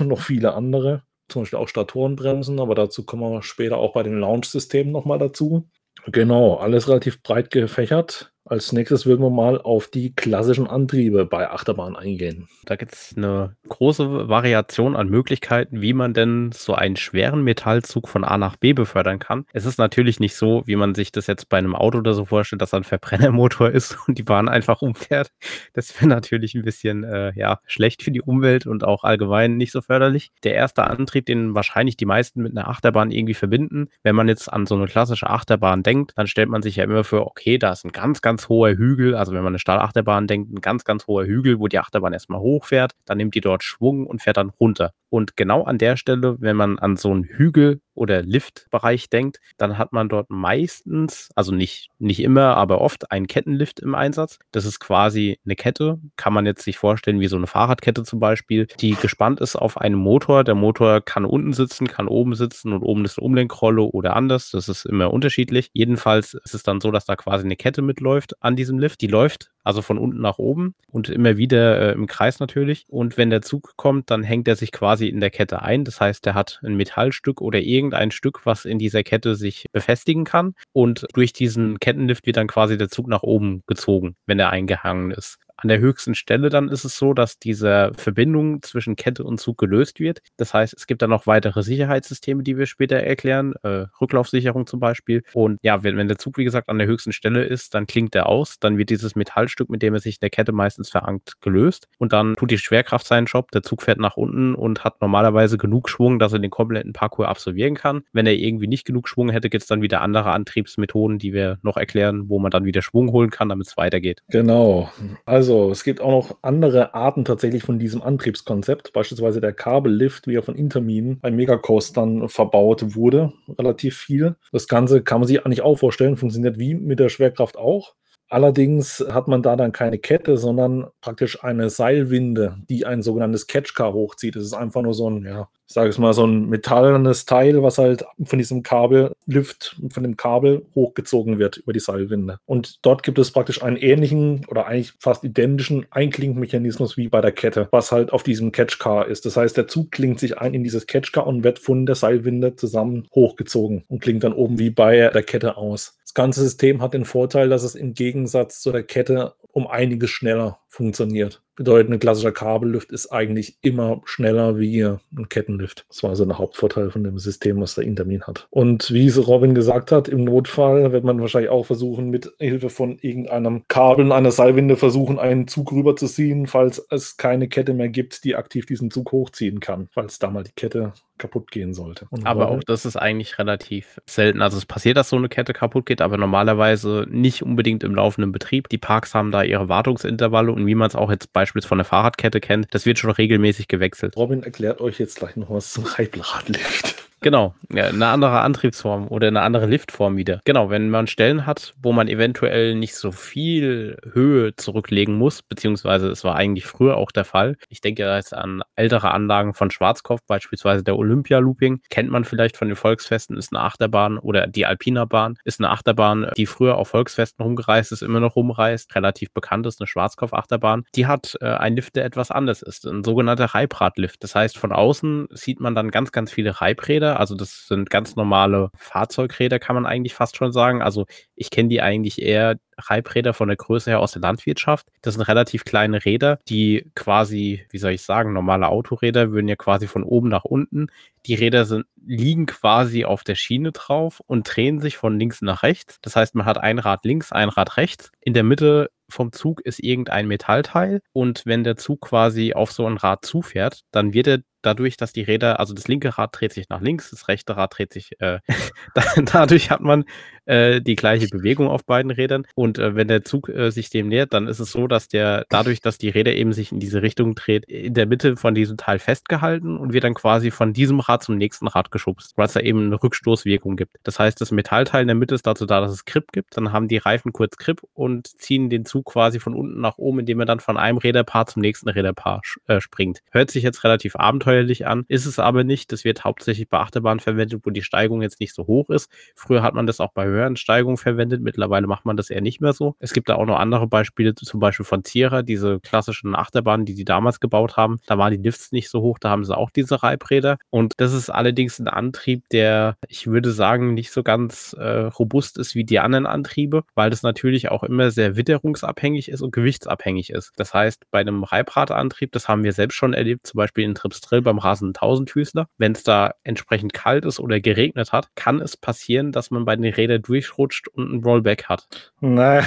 noch 0.04 0.20
viele 0.20 0.54
andere. 0.54 1.04
Zum 1.28 1.42
Beispiel 1.42 1.58
auch 1.58 1.68
Statorenbremsen, 1.68 2.60
aber 2.60 2.74
dazu 2.74 3.04
kommen 3.04 3.22
wir 3.22 3.42
später 3.42 3.78
auch 3.78 3.92
bei 3.92 4.02
den 4.02 4.18
Launch-Systemen 4.18 4.92
nochmal 4.92 5.18
dazu. 5.18 5.68
Genau, 6.06 6.56
alles 6.56 6.88
relativ 6.88 7.22
breit 7.22 7.50
gefächert. 7.50 8.31
Als 8.44 8.72
nächstes 8.72 9.06
würden 9.06 9.22
wir 9.22 9.30
mal 9.30 9.60
auf 9.60 9.86
die 9.86 10.14
klassischen 10.14 10.66
Antriebe 10.66 11.26
bei 11.26 11.48
Achterbahn 11.48 11.94
eingehen. 11.94 12.48
Da 12.64 12.74
gibt 12.74 12.92
es 12.92 13.14
eine 13.16 13.54
große 13.68 14.28
Variation 14.28 14.96
an 14.96 15.08
Möglichkeiten, 15.08 15.80
wie 15.80 15.92
man 15.92 16.12
denn 16.12 16.50
so 16.52 16.74
einen 16.74 16.96
schweren 16.96 17.44
Metallzug 17.44 18.08
von 18.08 18.24
A 18.24 18.38
nach 18.38 18.56
B 18.56 18.72
befördern 18.72 19.20
kann. 19.20 19.46
Es 19.52 19.64
ist 19.64 19.78
natürlich 19.78 20.18
nicht 20.18 20.34
so, 20.34 20.64
wie 20.66 20.74
man 20.74 20.96
sich 20.96 21.12
das 21.12 21.28
jetzt 21.28 21.48
bei 21.48 21.58
einem 21.58 21.76
Auto 21.76 21.98
oder 21.98 22.14
so 22.14 22.24
vorstellt, 22.24 22.60
dass 22.62 22.74
ein 22.74 22.82
Verbrennermotor 22.82 23.70
ist 23.70 23.96
und 24.08 24.18
die 24.18 24.24
Bahn 24.24 24.48
einfach 24.48 24.82
umfährt. 24.82 25.30
Das 25.72 25.94
wäre 25.94 26.08
natürlich 26.08 26.54
ein 26.54 26.64
bisschen 26.64 27.04
äh, 27.04 27.32
ja, 27.36 27.60
schlecht 27.66 28.02
für 28.02 28.10
die 28.10 28.22
Umwelt 28.22 28.66
und 28.66 28.82
auch 28.82 29.04
allgemein 29.04 29.56
nicht 29.56 29.70
so 29.70 29.80
förderlich. 29.82 30.32
Der 30.42 30.54
erste 30.54 30.82
Antrieb, 30.84 31.26
den 31.26 31.54
wahrscheinlich 31.54 31.96
die 31.96 32.06
meisten 32.06 32.42
mit 32.42 32.56
einer 32.56 32.68
Achterbahn 32.68 33.12
irgendwie 33.12 33.34
verbinden, 33.34 33.88
wenn 34.02 34.16
man 34.16 34.26
jetzt 34.26 34.52
an 34.52 34.66
so 34.66 34.74
eine 34.74 34.86
klassische 34.86 35.30
Achterbahn 35.30 35.84
denkt, 35.84 36.12
dann 36.16 36.26
stellt 36.26 36.48
man 36.48 36.62
sich 36.62 36.76
ja 36.76 36.84
immer 36.84 37.04
vor, 37.04 37.26
okay, 37.28 37.56
da 37.56 37.70
ist 37.70 37.84
ein 37.84 37.92
ganz, 37.92 38.20
ganz 38.20 38.31
ganz 38.32 38.48
hoher 38.48 38.70
Hügel, 38.70 39.14
also 39.14 39.32
wenn 39.32 39.42
man 39.42 39.52
eine 39.52 39.58
Stahlachterbahn 39.58 40.26
denkt, 40.26 40.50
ein 40.52 40.62
ganz, 40.62 40.84
ganz 40.84 41.06
hoher 41.06 41.26
Hügel, 41.26 41.60
wo 41.60 41.68
die 41.68 41.78
Achterbahn 41.78 42.14
erstmal 42.14 42.40
hochfährt, 42.40 42.92
dann 43.04 43.18
nimmt 43.18 43.34
die 43.34 43.42
dort 43.42 43.62
Schwung 43.62 44.06
und 44.06 44.22
fährt 44.22 44.38
dann 44.38 44.48
runter. 44.48 44.94
Und 45.12 45.36
genau 45.36 45.64
an 45.64 45.76
der 45.76 45.98
Stelle, 45.98 46.38
wenn 46.40 46.56
man 46.56 46.78
an 46.78 46.96
so 46.96 47.10
einen 47.10 47.24
Hügel 47.24 47.82
oder 47.92 48.22
Liftbereich 48.22 49.10
denkt, 49.10 49.40
dann 49.58 49.76
hat 49.76 49.92
man 49.92 50.08
dort 50.08 50.30
meistens, 50.30 51.28
also 51.34 51.52
nicht, 51.52 51.90
nicht 51.98 52.20
immer, 52.20 52.56
aber 52.56 52.80
oft 52.80 53.12
einen 53.12 53.26
Kettenlift 53.26 53.78
im 53.80 53.94
Einsatz. 53.94 54.38
Das 54.52 54.64
ist 54.64 54.80
quasi 54.80 55.38
eine 55.44 55.54
Kette, 55.54 55.98
kann 56.16 56.32
man 56.32 56.46
jetzt 56.46 56.62
sich 56.62 56.78
vorstellen 56.78 57.20
wie 57.20 57.26
so 57.26 57.36
eine 57.36 57.46
Fahrradkette 57.46 58.04
zum 58.04 58.20
Beispiel, 58.20 58.66
die 58.80 58.94
gespannt 58.94 59.40
ist 59.40 59.54
auf 59.54 59.78
einen 59.78 59.96
Motor. 59.96 60.44
Der 60.44 60.54
Motor 60.54 61.02
kann 61.02 61.26
unten 61.26 61.52
sitzen, 61.52 61.88
kann 61.88 62.08
oben 62.08 62.34
sitzen 62.34 62.72
und 62.72 62.82
oben 62.82 63.04
ist 63.04 63.18
eine 63.18 63.26
Umlenkrolle 63.26 63.82
oder 63.82 64.16
anders. 64.16 64.50
Das 64.50 64.70
ist 64.70 64.86
immer 64.86 65.12
unterschiedlich. 65.12 65.68
Jedenfalls 65.74 66.32
ist 66.32 66.54
es 66.54 66.62
dann 66.62 66.80
so, 66.80 66.90
dass 66.90 67.04
da 67.04 67.16
quasi 67.16 67.44
eine 67.44 67.56
Kette 67.56 67.82
mitläuft 67.82 68.42
an 68.42 68.56
diesem 68.56 68.78
Lift. 68.78 69.02
Die 69.02 69.08
läuft 69.08 69.50
also 69.64 69.82
von 69.82 69.98
unten 69.98 70.20
nach 70.20 70.38
oben 70.38 70.74
und 70.90 71.08
immer 71.08 71.36
wieder 71.36 71.90
äh, 71.90 71.92
im 71.92 72.06
Kreis 72.06 72.40
natürlich. 72.40 72.84
Und 72.88 73.16
wenn 73.16 73.30
der 73.30 73.42
Zug 73.42 73.76
kommt, 73.76 74.10
dann 74.10 74.22
hängt 74.22 74.48
er 74.48 74.56
sich 74.56 74.72
quasi 74.72 75.08
in 75.08 75.20
der 75.20 75.30
Kette 75.30 75.62
ein. 75.62 75.84
Das 75.84 76.00
heißt, 76.00 76.26
er 76.26 76.34
hat 76.34 76.60
ein 76.64 76.76
Metallstück 76.76 77.40
oder 77.40 77.60
irgendein 77.60 78.10
Stück, 78.10 78.44
was 78.44 78.64
in 78.64 78.78
dieser 78.78 79.02
Kette 79.02 79.34
sich 79.34 79.66
befestigen 79.72 80.24
kann. 80.24 80.54
Und 80.72 81.06
durch 81.14 81.32
diesen 81.32 81.78
Kettenlift 81.78 82.26
wird 82.26 82.36
dann 82.36 82.48
quasi 82.48 82.76
der 82.76 82.88
Zug 82.88 83.08
nach 83.08 83.22
oben 83.22 83.62
gezogen, 83.66 84.16
wenn 84.26 84.38
er 84.38 84.50
eingehangen 84.50 85.10
ist. 85.10 85.38
An 85.62 85.68
der 85.68 85.78
höchsten 85.78 86.16
Stelle 86.16 86.48
dann 86.48 86.68
ist 86.68 86.84
es 86.84 86.98
so, 86.98 87.14
dass 87.14 87.38
diese 87.38 87.92
Verbindung 87.96 88.62
zwischen 88.62 88.96
Kette 88.96 89.22
und 89.22 89.38
Zug 89.38 89.58
gelöst 89.58 90.00
wird. 90.00 90.20
Das 90.36 90.52
heißt, 90.52 90.74
es 90.76 90.88
gibt 90.88 91.02
dann 91.02 91.10
noch 91.10 91.28
weitere 91.28 91.62
Sicherheitssysteme, 91.62 92.42
die 92.42 92.58
wir 92.58 92.66
später 92.66 92.96
erklären, 92.96 93.54
äh, 93.62 93.86
Rücklaufsicherung 94.00 94.66
zum 94.66 94.80
Beispiel. 94.80 95.22
Und 95.34 95.58
ja, 95.62 95.84
wenn, 95.84 95.96
wenn, 95.96 96.08
der 96.08 96.18
Zug, 96.18 96.36
wie 96.36 96.44
gesagt, 96.44 96.68
an 96.68 96.78
der 96.78 96.88
höchsten 96.88 97.12
Stelle 97.12 97.44
ist, 97.44 97.74
dann 97.74 97.86
klingt 97.86 98.16
er 98.16 98.26
aus, 98.26 98.58
dann 98.58 98.76
wird 98.76 98.90
dieses 98.90 99.14
Metallstück, 99.14 99.70
mit 99.70 99.82
dem 99.82 99.94
er 99.94 100.00
sich 100.00 100.16
in 100.16 100.20
der 100.22 100.30
Kette 100.30 100.50
meistens 100.50 100.90
verankt, 100.90 101.40
gelöst. 101.40 101.86
Und 101.98 102.12
dann 102.12 102.34
tut 102.34 102.50
die 102.50 102.58
Schwerkraft 102.58 103.06
seinen 103.06 103.26
Job, 103.26 103.52
der 103.52 103.62
Zug 103.62 103.82
fährt 103.82 104.00
nach 104.00 104.16
unten 104.16 104.56
und 104.56 104.82
hat 104.82 105.00
normalerweise 105.00 105.58
genug 105.58 105.88
Schwung, 105.88 106.18
dass 106.18 106.32
er 106.32 106.40
den 106.40 106.50
kompletten 106.50 106.92
Parcours 106.92 107.28
absolvieren 107.28 107.76
kann. 107.76 108.02
Wenn 108.12 108.26
er 108.26 108.34
irgendwie 108.34 108.66
nicht 108.66 108.84
genug 108.84 109.08
Schwung 109.08 109.30
hätte, 109.30 109.48
gibt 109.48 109.62
es 109.62 109.68
dann 109.68 109.80
wieder 109.80 110.00
andere 110.00 110.32
Antriebsmethoden, 110.32 111.20
die 111.20 111.32
wir 111.32 111.58
noch 111.62 111.76
erklären, 111.76 112.28
wo 112.28 112.40
man 112.40 112.50
dann 112.50 112.64
wieder 112.64 112.82
Schwung 112.82 113.12
holen 113.12 113.30
kann, 113.30 113.48
damit 113.48 113.68
es 113.68 113.76
weitergeht. 113.76 114.22
Genau. 114.28 114.90
Also 115.24 115.51
also, 115.52 115.70
es 115.70 115.84
gibt 115.84 116.00
auch 116.00 116.10
noch 116.10 116.38
andere 116.40 116.94
Arten 116.94 117.26
tatsächlich 117.26 117.62
von 117.62 117.78
diesem 117.78 118.00
Antriebskonzept. 118.00 118.92
Beispielsweise 118.94 119.40
der 119.42 119.52
Kabellift, 119.52 120.26
wie 120.26 120.34
er 120.34 120.42
von 120.42 120.54
Intermin 120.54 121.18
bei 121.20 121.30
Megacoastern 121.30 122.28
verbaut 122.30 122.94
wurde. 122.94 123.34
Relativ 123.58 123.98
viel. 123.98 124.36
Das 124.50 124.66
Ganze 124.66 125.02
kann 125.02 125.20
man 125.20 125.28
sich 125.28 125.44
eigentlich 125.44 125.60
auch 125.60 125.78
vorstellen, 125.78 126.16
funktioniert 126.16 126.58
wie 126.58 126.74
mit 126.74 126.98
der 127.00 127.10
Schwerkraft 127.10 127.58
auch. 127.58 127.94
Allerdings 128.32 129.04
hat 129.10 129.28
man 129.28 129.42
da 129.42 129.56
dann 129.56 129.72
keine 129.72 129.98
Kette, 129.98 130.38
sondern 130.38 130.86
praktisch 131.02 131.44
eine 131.44 131.68
Seilwinde, 131.68 132.56
die 132.70 132.86
ein 132.86 133.02
sogenanntes 133.02 133.46
Catchcar 133.46 133.92
hochzieht. 133.92 134.36
Das 134.36 134.44
ist 134.44 134.54
einfach 134.54 134.80
nur 134.80 134.94
so 134.94 135.10
ein, 135.10 135.26
ja, 135.26 135.50
ich 135.66 135.74
sage 135.74 135.90
es 135.90 135.98
mal, 135.98 136.14
so 136.14 136.26
ein 136.26 136.48
metallenes 136.48 137.26
Teil, 137.26 137.62
was 137.62 137.76
halt 137.76 138.04
von 138.24 138.38
diesem 138.38 138.62
Kabellift, 138.62 139.76
von 139.90 140.02
dem 140.02 140.16
Kabel 140.16 140.64
hochgezogen 140.74 141.38
wird 141.38 141.58
über 141.58 141.74
die 141.74 141.80
Seilwinde. 141.80 142.38
Und 142.46 142.78
dort 142.80 143.02
gibt 143.02 143.18
es 143.18 143.30
praktisch 143.32 143.62
einen 143.62 143.76
ähnlichen 143.76 144.46
oder 144.48 144.66
eigentlich 144.66 144.94
fast 144.98 145.24
identischen 145.24 145.86
Einklinkmechanismus 145.90 146.96
wie 146.96 147.08
bei 147.08 147.20
der 147.20 147.32
Kette, 147.32 147.68
was 147.70 147.92
halt 147.92 148.14
auf 148.14 148.22
diesem 148.22 148.50
Catchcar 148.50 149.08
ist. 149.08 149.26
Das 149.26 149.36
heißt, 149.36 149.58
der 149.58 149.68
Zug 149.68 149.92
klingt 149.92 150.20
sich 150.20 150.38
ein 150.38 150.54
in 150.54 150.64
dieses 150.64 150.86
Catchcar 150.86 151.26
und 151.26 151.44
wird 151.44 151.58
von 151.58 151.84
der 151.84 151.96
Seilwinde 151.96 152.56
zusammen 152.56 153.08
hochgezogen 153.14 153.84
und 153.88 154.00
klingt 154.00 154.24
dann 154.24 154.32
oben 154.32 154.58
wie 154.58 154.70
bei 154.70 155.10
der 155.10 155.22
Kette 155.22 155.58
aus. 155.58 155.98
Das 156.12 156.12
ganze 156.24 156.42
System 156.42 156.82
hat 156.82 156.92
den 156.92 157.06
Vorteil, 157.06 157.48
dass 157.48 157.62
es 157.62 157.74
im 157.74 157.94
Gegensatz 158.22 158.60
zu 158.60 158.70
der 158.70 158.84
Kette 158.84 159.34
um 159.50 159.66
einiges 159.66 160.10
schneller 160.10 160.60
funktioniert. 160.72 161.42
Bedeutet, 161.54 161.92
ein 161.92 161.98
klassischer 161.98 162.32
Kabellift 162.32 162.92
ist 162.92 163.12
eigentlich 163.12 163.58
immer 163.60 164.00
schneller 164.06 164.58
wie 164.58 164.82
ein 164.82 165.28
Kettenlift. 165.28 165.84
Das 165.88 166.02
war 166.02 166.16
so 166.16 166.24
ein 166.24 166.38
Hauptvorteil 166.38 166.90
von 166.90 167.04
dem 167.04 167.18
System, 167.18 167.60
was 167.60 167.74
der 167.74 167.84
Intermin 167.84 168.22
hat. 168.22 168.46
Und 168.48 168.90
wie 168.90 169.06
es 169.06 169.26
Robin 169.28 169.54
gesagt 169.54 169.92
hat, 169.92 170.08
im 170.08 170.24
Notfall 170.24 170.92
wird 170.92 171.04
man 171.04 171.20
wahrscheinlich 171.20 171.50
auch 171.50 171.66
versuchen, 171.66 172.08
mit 172.08 172.32
Hilfe 172.38 172.70
von 172.70 172.98
irgendeinem 172.98 173.64
Kabel 173.68 174.10
einer 174.12 174.30
Seilwinde 174.30 174.76
versuchen, 174.76 175.18
einen 175.18 175.46
Zug 175.46 175.72
rüberzuziehen, 175.72 176.46
falls 176.46 176.82
es 176.88 177.18
keine 177.18 177.48
Kette 177.48 177.74
mehr 177.74 177.90
gibt, 177.90 178.24
die 178.24 178.34
aktiv 178.34 178.64
diesen 178.64 178.90
Zug 178.90 179.12
hochziehen 179.12 179.60
kann, 179.60 179.88
falls 179.92 180.18
da 180.18 180.30
mal 180.30 180.44
die 180.44 180.52
Kette 180.52 180.94
kaputt 181.18 181.52
gehen 181.52 181.72
sollte. 181.72 182.06
Und 182.10 182.26
aber 182.26 182.50
auch 182.50 182.64
das 182.64 182.84
ist 182.84 182.96
eigentlich 182.96 183.38
relativ 183.38 184.00
selten. 184.06 184.42
Also 184.42 184.58
es 184.58 184.66
passiert, 184.66 184.96
dass 184.96 185.10
so 185.10 185.16
eine 185.16 185.28
Kette 185.28 185.52
kaputt 185.52 185.86
geht, 185.86 186.00
aber 186.00 186.16
normalerweise 186.16 187.06
nicht 187.08 187.42
unbedingt 187.42 187.84
im 187.84 187.94
laufenden 187.94 188.32
Betrieb. 188.32 188.68
Die 188.68 188.78
Parks 188.78 189.14
haben 189.14 189.30
da 189.30 189.42
ihre 189.44 189.68
Wartungsintervalle 189.68 190.50
und 190.50 190.61
wie 190.66 190.74
man 190.74 190.88
es 190.88 190.94
auch 190.94 191.10
jetzt 191.10 191.32
beispielsweise 191.32 191.68
von 191.68 191.78
der 191.78 191.84
Fahrradkette 191.84 192.40
kennt, 192.40 192.66
das 192.70 192.86
wird 192.86 192.98
schon 192.98 193.10
regelmäßig 193.10 193.68
gewechselt. 193.68 194.16
Robin 194.16 194.42
erklärt 194.42 194.80
euch 194.80 194.98
jetzt 194.98 195.16
gleich 195.16 195.36
noch 195.36 195.50
was 195.50 195.72
zum 195.72 195.84
Reibradlift. 195.84 197.11
Genau, 197.22 197.54
ja, 197.72 197.84
eine 197.86 198.08
andere 198.08 198.40
Antriebsform 198.40 199.06
oder 199.06 199.28
eine 199.28 199.42
andere 199.42 199.66
Liftform 199.66 200.16
wieder. 200.16 200.40
Genau, 200.44 200.70
wenn 200.70 200.90
man 200.90 201.06
Stellen 201.06 201.46
hat, 201.46 201.72
wo 201.80 201.92
man 201.92 202.08
eventuell 202.08 202.74
nicht 202.74 202.96
so 202.96 203.12
viel 203.12 203.96
Höhe 204.12 204.56
zurücklegen 204.56 205.14
muss, 205.14 205.40
beziehungsweise 205.40 206.08
es 206.08 206.24
war 206.24 206.34
eigentlich 206.34 206.66
früher 206.66 206.96
auch 206.96 207.12
der 207.12 207.24
Fall. 207.24 207.56
Ich 207.68 207.80
denke 207.80 208.02
da 208.02 208.16
jetzt 208.16 208.34
an 208.34 208.62
ältere 208.74 209.12
Anlagen 209.12 209.54
von 209.54 209.70
Schwarzkopf, 209.70 210.20
beispielsweise 210.26 210.82
der 210.82 210.98
Olympia 210.98 211.38
Looping, 211.38 211.80
kennt 211.90 212.10
man 212.10 212.24
vielleicht 212.24 212.56
von 212.56 212.66
den 212.66 212.76
Volksfesten, 212.76 213.36
ist 213.36 213.52
eine 213.52 213.62
Achterbahn 213.62 214.18
oder 214.18 214.48
die 214.48 214.66
Alpina 214.66 215.04
Bahn 215.04 215.38
ist 215.44 215.60
eine 215.60 215.70
Achterbahn, 215.70 216.26
die 216.36 216.46
früher 216.46 216.76
auf 216.76 216.88
Volksfesten 216.88 217.44
rumgereist 217.44 217.92
ist, 217.92 218.02
immer 218.02 218.18
noch 218.18 218.34
rumreist, 218.34 218.96
relativ 218.96 219.32
bekannt 219.32 219.66
ist, 219.66 219.80
eine 219.80 219.86
Schwarzkopf-Achterbahn. 219.86 220.84
Die 220.96 221.06
hat 221.06 221.36
äh, 221.40 221.46
ein 221.46 221.76
Lift, 221.76 221.94
der 221.94 222.04
etwas 222.04 222.32
anders 222.32 222.62
ist, 222.62 222.84
ein 222.84 223.04
sogenannter 223.04 223.46
Reibradlift. 223.46 224.24
Das 224.24 224.34
heißt, 224.34 224.58
von 224.58 224.72
außen 224.72 225.28
sieht 225.30 225.60
man 225.60 225.76
dann 225.76 225.92
ganz, 225.92 226.10
ganz 226.10 226.32
viele 226.32 226.60
Reibräder 226.60 227.11
also 227.18 227.34
das 227.34 227.66
sind 227.68 227.90
ganz 227.90 228.16
normale 228.16 228.70
Fahrzeugräder, 228.76 229.58
kann 229.58 229.74
man 229.74 229.86
eigentlich 229.86 230.14
fast 230.14 230.36
schon 230.36 230.52
sagen. 230.52 230.82
Also 230.82 231.06
ich 231.42 231.50
kenne 231.50 231.68
die 231.68 231.82
eigentlich 231.82 232.22
eher 232.22 232.56
Reibräder 232.78 233.34
von 233.34 233.48
der 233.48 233.56
Größe 233.56 233.90
her 233.90 234.00
aus 234.00 234.12
der 234.12 234.22
Landwirtschaft. 234.22 234.86
Das 235.02 235.14
sind 235.14 235.22
relativ 235.22 235.64
kleine 235.64 236.04
Räder, 236.04 236.38
die 236.48 236.90
quasi, 236.94 237.66
wie 237.70 237.78
soll 237.78 237.92
ich 237.92 238.02
sagen, 238.02 238.32
normale 238.32 238.68
Autoräder 238.68 239.32
würden 239.32 239.48
ja 239.48 239.56
quasi 239.56 239.88
von 239.88 240.04
oben 240.04 240.28
nach 240.28 240.44
unten. 240.44 240.86
Die 241.26 241.34
Räder 241.34 241.64
sind, 241.64 241.86
liegen 242.04 242.46
quasi 242.46 243.04
auf 243.04 243.24
der 243.24 243.34
Schiene 243.34 243.72
drauf 243.72 244.22
und 244.26 244.44
drehen 244.44 244.80
sich 244.80 244.96
von 244.96 245.18
links 245.18 245.42
nach 245.42 245.64
rechts. 245.64 245.98
Das 246.00 246.14
heißt, 246.14 246.36
man 246.36 246.46
hat 246.46 246.58
ein 246.58 246.78
Rad 246.78 247.04
links, 247.04 247.32
ein 247.32 247.48
Rad 247.48 247.76
rechts. 247.76 248.12
In 248.20 248.34
der 248.34 248.44
Mitte 248.44 248.90
vom 249.08 249.32
Zug 249.32 249.60
ist 249.60 249.82
irgendein 249.82 250.26
Metallteil 250.26 251.02
und 251.12 251.42
wenn 251.44 251.64
der 251.64 251.76
Zug 251.76 252.00
quasi 252.00 252.54
auf 252.54 252.72
so 252.72 252.86
ein 252.86 252.96
Rad 252.96 253.24
zufährt, 253.24 253.82
dann 253.90 254.14
wird 254.14 254.26
er 254.26 254.38
dadurch, 254.62 254.96
dass 254.96 255.12
die 255.12 255.22
Räder, 255.22 255.60
also 255.60 255.74
das 255.74 255.88
linke 255.88 256.16
Rad 256.16 256.30
dreht 256.32 256.52
sich 256.52 256.68
nach 256.68 256.80
links, 256.80 257.10
das 257.10 257.28
rechte 257.28 257.56
Rad 257.56 257.76
dreht 257.76 257.92
sich, 257.92 258.20
äh, 258.20 258.38
dadurch 259.32 259.70
hat 259.70 259.80
man 259.80 260.04
äh, 260.46 260.80
die 260.80 260.96
gleiche 260.96 261.28
Bewegung 261.28 261.68
auf 261.68 261.84
beiden 261.84 262.10
Rädern. 262.10 262.46
Und 262.54 262.78
äh, 262.78 262.94
wenn 262.94 263.08
der 263.08 263.24
Zug 263.24 263.48
äh, 263.48 263.70
sich 263.70 263.90
dem 263.90 264.08
nähert, 264.08 264.32
dann 264.32 264.48
ist 264.48 264.60
es 264.60 264.72
so, 264.72 264.86
dass 264.86 265.08
der, 265.08 265.46
dadurch, 265.48 265.80
dass 265.80 265.98
die 265.98 266.08
Räder 266.08 266.34
eben 266.34 266.52
sich 266.52 266.72
in 266.72 266.80
diese 266.80 267.02
Richtung 267.02 267.34
dreht, 267.34 267.64
in 267.66 267.94
der 267.94 268.06
Mitte 268.06 268.36
von 268.36 268.54
diesem 268.54 268.76
Teil 268.76 268.98
festgehalten 268.98 269.76
und 269.76 269.92
wird 269.92 270.04
dann 270.04 270.14
quasi 270.14 270.50
von 270.50 270.72
diesem 270.72 271.00
Rad 271.00 271.22
zum 271.22 271.36
nächsten 271.36 271.66
Rad 271.66 271.90
geschubst, 271.90 272.32
weil 272.36 272.46
es 272.46 272.52
da 272.52 272.60
eben 272.60 272.86
eine 272.86 273.02
Rückstoßwirkung 273.02 273.76
gibt. 273.76 273.96
Das 274.02 274.18
heißt, 274.18 274.40
das 274.40 274.50
Metallteil 274.50 275.02
in 275.02 275.08
der 275.08 275.14
Mitte 275.14 275.34
ist 275.34 275.46
dazu 275.46 275.66
da, 275.66 275.80
dass 275.80 275.92
es 275.92 276.04
Grip 276.04 276.32
gibt. 276.32 276.56
Dann 276.56 276.72
haben 276.72 276.88
die 276.88 276.98
Reifen 276.98 277.32
kurz 277.32 277.56
Grip 277.56 277.82
und 277.94 278.26
ziehen 278.26 278.70
den 278.70 278.84
Zug 278.84 279.06
quasi 279.06 279.38
von 279.38 279.54
unten 279.54 279.80
nach 279.80 279.98
oben, 279.98 280.20
indem 280.20 280.40
er 280.40 280.46
dann 280.46 280.60
von 280.60 280.76
einem 280.76 280.98
Räderpaar 280.98 281.46
zum 281.46 281.62
nächsten 281.62 281.88
Räderpaar 281.88 282.42
äh, 282.66 282.80
springt. 282.80 283.20
Hört 283.30 283.50
sich 283.50 283.62
jetzt 283.62 283.84
relativ 283.84 284.16
abenteuerlich 284.16 284.86
an, 284.86 285.04
ist 285.08 285.26
es 285.26 285.38
aber 285.38 285.64
nicht. 285.64 285.92
Das 285.92 286.04
wird 286.04 286.24
hauptsächlich 286.24 286.68
bei 286.68 286.78
Achterbahnen 286.78 287.20
verwendet, 287.20 287.60
wo 287.64 287.70
die 287.70 287.82
Steigung 287.82 288.22
jetzt 288.22 288.40
nicht 288.40 288.54
so 288.54 288.66
hoch 288.66 288.90
ist. 288.90 289.10
Früher 289.34 289.62
hat 289.62 289.74
man 289.74 289.86
das 289.86 290.00
auch 290.00 290.12
bei 290.12 290.31
Höhensteigung 290.32 290.96
verwendet. 290.96 291.42
Mittlerweile 291.42 291.86
macht 291.86 292.04
man 292.04 292.16
das 292.16 292.30
eher 292.30 292.40
nicht 292.40 292.60
mehr 292.60 292.72
so. 292.72 292.94
Es 292.98 293.12
gibt 293.12 293.28
da 293.28 293.36
auch 293.36 293.46
noch 293.46 293.58
andere 293.58 293.86
Beispiele, 293.86 294.34
zum 294.34 294.60
Beispiel 294.60 294.84
von 294.84 295.04
Zierer, 295.04 295.42
diese 295.42 295.80
klassischen 295.80 296.34
Achterbahnen, 296.34 296.86
die 296.86 296.94
die 296.94 297.04
damals 297.04 297.40
gebaut 297.40 297.76
haben. 297.76 297.98
Da 298.06 298.18
waren 298.18 298.32
die 298.32 298.42
Lifts 298.42 298.72
nicht 298.72 298.88
so 298.88 299.00
hoch, 299.02 299.18
da 299.18 299.30
haben 299.30 299.44
sie 299.44 299.56
auch 299.56 299.70
diese 299.70 300.02
Reibräder. 300.02 300.58
Und 300.70 300.94
das 300.96 301.12
ist 301.12 301.30
allerdings 301.30 301.78
ein 301.78 301.88
Antrieb, 301.88 302.48
der, 302.50 302.96
ich 303.08 303.26
würde 303.26 303.52
sagen, 303.52 303.94
nicht 303.94 304.10
so 304.10 304.22
ganz 304.22 304.74
äh, 304.78 305.06
robust 305.06 305.58
ist 305.58 305.74
wie 305.74 305.84
die 305.84 306.00
anderen 306.00 306.26
Antriebe, 306.26 306.84
weil 306.94 307.10
das 307.10 307.22
natürlich 307.22 307.70
auch 307.70 307.82
immer 307.82 308.10
sehr 308.10 308.36
witterungsabhängig 308.36 309.28
ist 309.28 309.42
und 309.42 309.52
gewichtsabhängig 309.52 310.30
ist. 310.30 310.52
Das 310.56 310.74
heißt, 310.74 311.04
bei 311.10 311.20
einem 311.20 311.44
Reibradantrieb, 311.44 312.32
das 312.32 312.48
haben 312.48 312.64
wir 312.64 312.72
selbst 312.72 312.94
schon 312.94 313.14
erlebt, 313.14 313.46
zum 313.46 313.58
Beispiel 313.58 313.84
in 313.84 313.94
Tripstrill 313.94 314.42
beim 314.42 314.58
rasenden 314.58 314.94
Tausendfüßler, 314.94 315.68
wenn 315.78 315.92
es 315.92 316.02
da 316.02 316.34
entsprechend 316.44 316.92
kalt 316.92 317.24
ist 317.24 317.40
oder 317.40 317.60
geregnet 317.60 318.12
hat, 318.12 318.28
kann 318.34 318.60
es 318.60 318.76
passieren, 318.76 319.32
dass 319.32 319.50
man 319.50 319.64
bei 319.64 319.76
den 319.76 319.92
Rädern 319.92 320.21
durchrutscht 320.22 320.88
und 320.88 321.12
ein 321.12 321.24
Rollback 321.24 321.64
hat. 321.64 321.86
Na, 322.20 322.62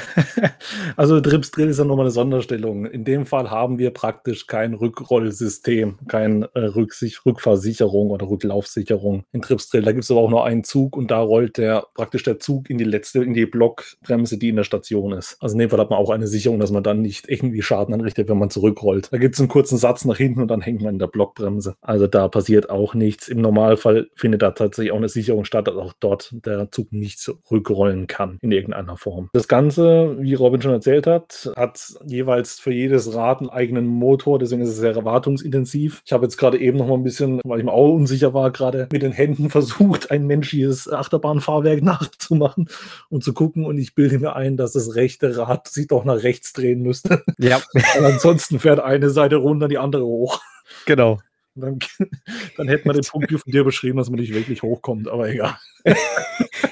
also 0.98 1.20
Tripstrill 1.22 1.70
ist 1.70 1.80
ja 1.80 1.86
nochmal 1.86 2.06
eine 2.06 2.12
Sonderstellung. 2.12 2.86
In 2.86 3.06
dem 3.06 3.26
Fall 3.26 3.50
haben 3.50 3.80
wir 3.80 3.92
praktisch 3.92 4.48
kein 4.48 4.74
Rückrollsystem, 4.74 6.00
keine 6.08 6.50
äh, 6.54 6.60
Rückfahrsicherung 6.60 8.12
oder 8.12 8.30
Rücklaufsicherung 8.30 9.24
in 9.32 9.42
Tripstrill. 9.42 9.84
Da 9.84 9.92
gibt 9.92 10.04
es 10.04 10.12
aber 10.12 10.22
auch 10.22 10.30
nur 10.30 10.46
einen 10.46 10.64
Zug 10.64 10.98
und 10.98 11.12
da 11.12 11.20
rollt 11.20 11.58
der 11.58 11.86
praktisch 11.94 12.24
der 12.24 12.40
Zug 12.40 12.70
in 12.70 12.78
die 12.78 12.84
letzte, 12.84 13.24
in 13.24 13.34
die 13.34 13.46
Blockbremse, 13.46 14.38
die 14.38 14.50
in 14.50 14.58
der 14.58 14.64
Station 14.64 15.14
ist. 15.14 15.38
Also 15.40 15.54
in 15.54 15.60
dem 15.60 15.70
Fall 15.70 15.80
hat 15.80 15.90
man 15.90 16.00
auch 16.00 16.10
eine 16.10 16.28
Sicherung, 16.28 16.60
dass 16.60 16.72
man 16.72 16.84
dann 16.84 17.02
nicht 17.02 17.30
irgendwie 17.30 17.62
Schaden 17.62 17.94
anrichtet, 17.94 18.30
wenn 18.30 18.38
man 18.38 18.50
zurückrollt. 18.50 19.12
Da 19.12 19.18
gibt 19.18 19.36
es 19.36 19.40
einen 19.40 19.50
kurzen 19.50 19.78
Satz 19.78 20.06
nach 20.06 20.18
hinten 20.18 20.42
und 20.42 20.50
dann 20.50 20.62
hängt 20.62 20.82
man 20.82 20.94
in 20.94 21.00
der 21.00 21.08
Blockbremse. 21.08 21.76
Also 21.82 22.08
da 22.08 22.28
passiert 22.28 22.70
auch 22.70 22.94
nichts. 22.94 23.28
Im 23.28 23.42
Normalfall 23.42 24.10
findet 24.16 24.42
da 24.42 24.52
tatsächlich 24.52 24.92
auch 24.92 24.98
eine 24.98 25.10
Sicherung 25.10 25.46
statt, 25.46 25.68
dass 25.68 25.76
auch 25.76 25.94
dort 26.00 26.34
der 26.46 26.72
Zug 26.72 26.92
nicht 26.92 27.20
zurückrollen 27.46 28.08
kann 28.08 28.38
in 28.42 28.52
irgendeiner 28.52 28.98
Form. 28.98 29.30
Das 29.34 29.48
Ganze, 29.48 30.18
wie 30.20 30.34
Robin 30.34 30.62
schon 30.62 30.72
erzählt 30.72 31.08
hat, 31.08 31.52
hat 31.56 31.94
jeweils 32.06 32.60
für 32.60 32.72
jedes 32.72 33.14
Rad 33.14 33.40
einen 33.40 33.50
eigenen 33.50 33.86
Motor, 33.86 34.40
deswegen 34.40 34.62
ist 34.62 34.70
es 34.70 34.78
sehr 34.78 35.04
wartungsintensiv. 35.04 36.02
Ich 36.06 36.14
habe 36.14 36.26
jetzt 36.26 36.38
gerade 36.38 36.60
eben 36.60 36.78
noch 36.78 36.88
mal 36.88 36.96
ein 36.96 37.04
bisschen, 37.04 37.42
weil 37.44 37.60
ich 37.60 37.66
mir 37.66 37.72
auch 37.72 37.94
unsicher 37.94 38.34
war, 38.34 38.52
gerade 38.52 38.88
mit 38.92 39.02
den 39.02 39.12
Händen 39.12 39.50
versucht, 39.50 40.12
ein 40.12 40.26
menschliches 40.28 40.92
Achterbahnfahrwerk 40.92 41.82
nachzumachen 41.84 42.70
und 43.10 43.24
zu 43.24 43.34
gucken 43.34 43.66
und 43.66 43.78
ich 43.78 43.96
bilde 43.96 44.20
mir 44.20 44.36
ein, 44.36 44.58
dass 44.58 44.74
das 44.74 44.96
rechte 44.96 45.38
Rad 45.38 45.68
sich 45.68 45.88
doch 45.88 46.06
nach 46.06 46.24
rechts 46.24 46.54
drehen 46.54 46.82
müsste. 46.82 47.24
Ja. 47.38 47.62
ansonsten 48.00 48.60
fährt 48.60 48.80
eine 48.80 49.10
Seite 49.10 49.38
runter, 49.38 49.68
die 49.68 49.78
andere 49.78 50.06
hoch. 50.06 50.42
Genau. 50.86 51.20
Dann, 51.56 51.80
dann 52.58 52.68
hätte 52.68 52.88
man 52.88 52.98
den 52.98 53.06
Punkt 53.06 53.32
von 53.32 53.52
dir 53.52 53.64
beschrieben, 53.64 53.98
dass 53.98 54.10
man 54.10 54.20
nicht 54.20 54.34
wirklich 54.34 54.62
hochkommt, 54.62 55.08
aber 55.08 55.30
egal. 55.30 55.56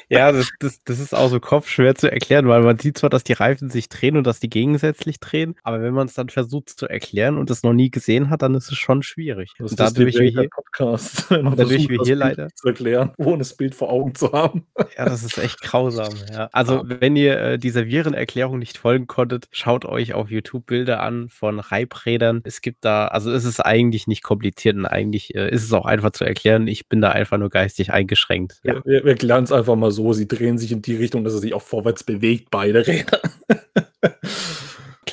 ja, 0.10 0.32
das, 0.32 0.50
das, 0.60 0.84
das 0.84 1.00
ist 1.00 1.14
auch 1.14 1.30
so 1.30 1.40
kopfschwer 1.40 1.96
zu 1.96 2.12
erklären, 2.12 2.48
weil 2.48 2.62
man 2.62 2.80
sieht 2.80 2.98
zwar, 2.98 3.10
dass 3.10 3.24
die 3.24 3.34
Reifen 3.34 3.70
sich 3.70 3.90
drehen 3.90 4.18
und 4.18 4.26
dass 4.26 4.40
die 4.40 4.50
gegensätzlich 4.50 5.20
drehen, 5.20 5.56
aber 5.64 5.82
wenn 5.82 5.94
man 5.94 6.08
es 6.08 6.16
dann 6.16 6.30
versucht 6.30 6.70
zu 6.70 6.88
erklären 6.88 7.38
und 7.38 7.50
es 7.50 7.64
noch 7.64 7.74
nie 7.74 7.92
gesehen 7.92 8.30
hat, 8.30 8.42
dann 8.42 8.56
ist 8.56 8.72
es 8.72 8.78
schon 8.78 9.04
schwierig. 9.04 9.52
Das 9.60 9.72
und 9.72 9.80
dadurch 9.80 10.18
wir 10.18 10.30
hier, 10.30 10.50
Podcast, 10.50 11.28
dadurch 11.30 11.88
wir 11.90 12.00
hier 12.04 12.16
leider 12.16 12.50
zu 12.56 12.70
erklären, 12.70 13.14
ohne 13.18 13.40
das 13.40 13.56
Bild 13.56 13.76
vor 13.76 13.90
Augen 13.90 14.16
zu 14.16 14.32
haben. 14.32 14.66
Ja, 14.98 15.06
das 15.06 15.24
ist 15.24 15.38
echt 15.38 15.62
grausam. 15.62 16.14
Ja. 16.32 16.50
Also, 16.52 16.84
ja. 16.84 17.00
wenn 17.00 17.16
ihr 17.16 17.40
äh, 17.40 17.60
dieser 17.60 17.86
Virenerklärung 17.86 18.60
nicht 18.60 18.78
folgen 18.78 19.08
konntet, 19.08 19.48
schaut 19.52 19.86
euch 19.86 20.14
auf 20.14 20.30
YouTube 20.30 20.66
Bilder 20.66 21.02
an 21.02 21.30
von 21.30 21.60
Reibrädern. 21.60 22.42
Es 22.44 22.62
gibt 22.62 22.84
da, 22.84 23.08
also 23.08 23.32
es 23.32 23.46
ist 23.46 23.60
eigentlich 23.60 24.08
nicht 24.08 24.24
kompliziert 24.24 24.73
und 24.80 24.86
eigentlich 24.86 25.36
äh, 25.36 25.50
ist 25.50 25.64
es 25.64 25.74
auch 25.74 25.86
einfach 25.86 26.12
zu 26.12 26.26
erklären. 26.26 26.68
Ich 26.68 26.88
bin 26.88 27.02
da 27.02 27.10
einfach 27.10 27.38
nur 27.38 27.50
geistig 27.50 27.92
eingeschränkt. 27.92 28.60
Ja. 28.64 28.76
Wir, 28.86 29.04
wir 29.04 29.12
erklären 29.12 29.44
es 29.44 29.52
einfach 29.52 29.76
mal 29.76 29.92
so. 29.92 30.14
Sie 30.14 30.28
drehen 30.28 30.58
sich 30.58 30.72
in 30.72 30.82
die 30.82 30.96
Richtung, 30.96 31.24
dass 31.24 31.34
er 31.34 31.40
sich 31.40 31.54
auch 31.54 31.62
vorwärts 31.62 32.04
bewegt, 32.04 32.50
beide 32.52 32.86
Räder. 32.86 33.20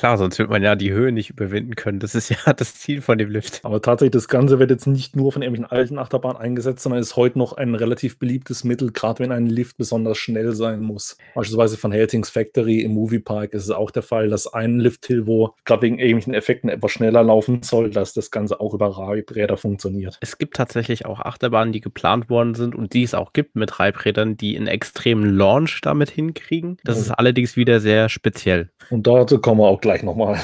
klar, 0.01 0.17
sonst 0.17 0.39
wird 0.39 0.49
man 0.49 0.63
ja 0.63 0.75
die 0.75 0.91
Höhe 0.91 1.11
nicht 1.11 1.29
überwinden 1.29 1.75
können. 1.75 1.99
Das 1.99 2.15
ist 2.15 2.29
ja 2.45 2.53
das 2.53 2.73
Ziel 2.73 3.01
von 3.01 3.19
dem 3.19 3.29
Lift. 3.29 3.63
Aber 3.63 3.83
tatsächlich, 3.83 4.13
das 4.13 4.27
Ganze 4.27 4.57
wird 4.57 4.71
jetzt 4.71 4.87
nicht 4.87 5.15
nur 5.15 5.31
von 5.31 5.43
irgendwelchen 5.43 5.71
alten 5.71 5.99
Achterbahnen 5.99 6.41
eingesetzt, 6.41 6.81
sondern 6.81 6.99
ist 6.99 7.15
heute 7.17 7.37
noch 7.37 7.53
ein 7.53 7.75
relativ 7.75 8.17
beliebtes 8.17 8.63
Mittel, 8.63 8.91
gerade 8.91 9.19
wenn 9.19 9.31
ein 9.31 9.45
Lift 9.45 9.77
besonders 9.77 10.17
schnell 10.17 10.53
sein 10.53 10.81
muss. 10.81 11.17
Beispielsweise 11.35 11.77
von 11.77 11.91
Heltings 11.91 12.31
Factory 12.31 12.81
im 12.81 12.93
Moviepark 12.93 13.53
ist 13.53 13.65
es 13.65 13.69
auch 13.69 13.91
der 13.91 14.01
Fall, 14.01 14.29
dass 14.29 14.51
ein 14.51 14.79
Lift-Hill, 14.79 15.27
wo 15.27 15.53
gerade 15.65 15.83
wegen 15.83 15.99
irgendwelchen 15.99 16.33
Effekten 16.33 16.71
etwas 16.71 16.93
schneller 16.93 17.21
laufen 17.21 17.61
soll, 17.61 17.91
dass 17.91 18.13
das 18.13 18.31
Ganze 18.31 18.59
auch 18.59 18.73
über 18.73 18.87
Reibräder 18.97 19.55
funktioniert. 19.55 20.17
Es 20.19 20.39
gibt 20.39 20.55
tatsächlich 20.55 21.05
auch 21.05 21.19
Achterbahnen, 21.19 21.73
die 21.73 21.81
geplant 21.81 22.27
worden 22.27 22.55
sind 22.55 22.73
und 22.73 22.93
die 22.93 23.03
es 23.03 23.13
auch 23.13 23.33
gibt 23.33 23.55
mit 23.55 23.79
Reibrädern, 23.79 24.35
die 24.35 24.57
einen 24.57 24.65
extremen 24.65 25.37
Launch 25.37 25.79
damit 25.81 26.09
hinkriegen. 26.09 26.77
Das 26.83 26.97
ist 26.97 27.11
allerdings 27.11 27.55
wieder 27.55 27.79
sehr 27.79 28.09
speziell. 28.09 28.71
Und 28.89 29.05
dazu 29.05 29.39
kommen 29.39 29.61
wir 29.61 29.67
auch 29.67 29.79
gleich 29.79 29.90
gleich 29.91 30.03
nochmal. 30.03 30.39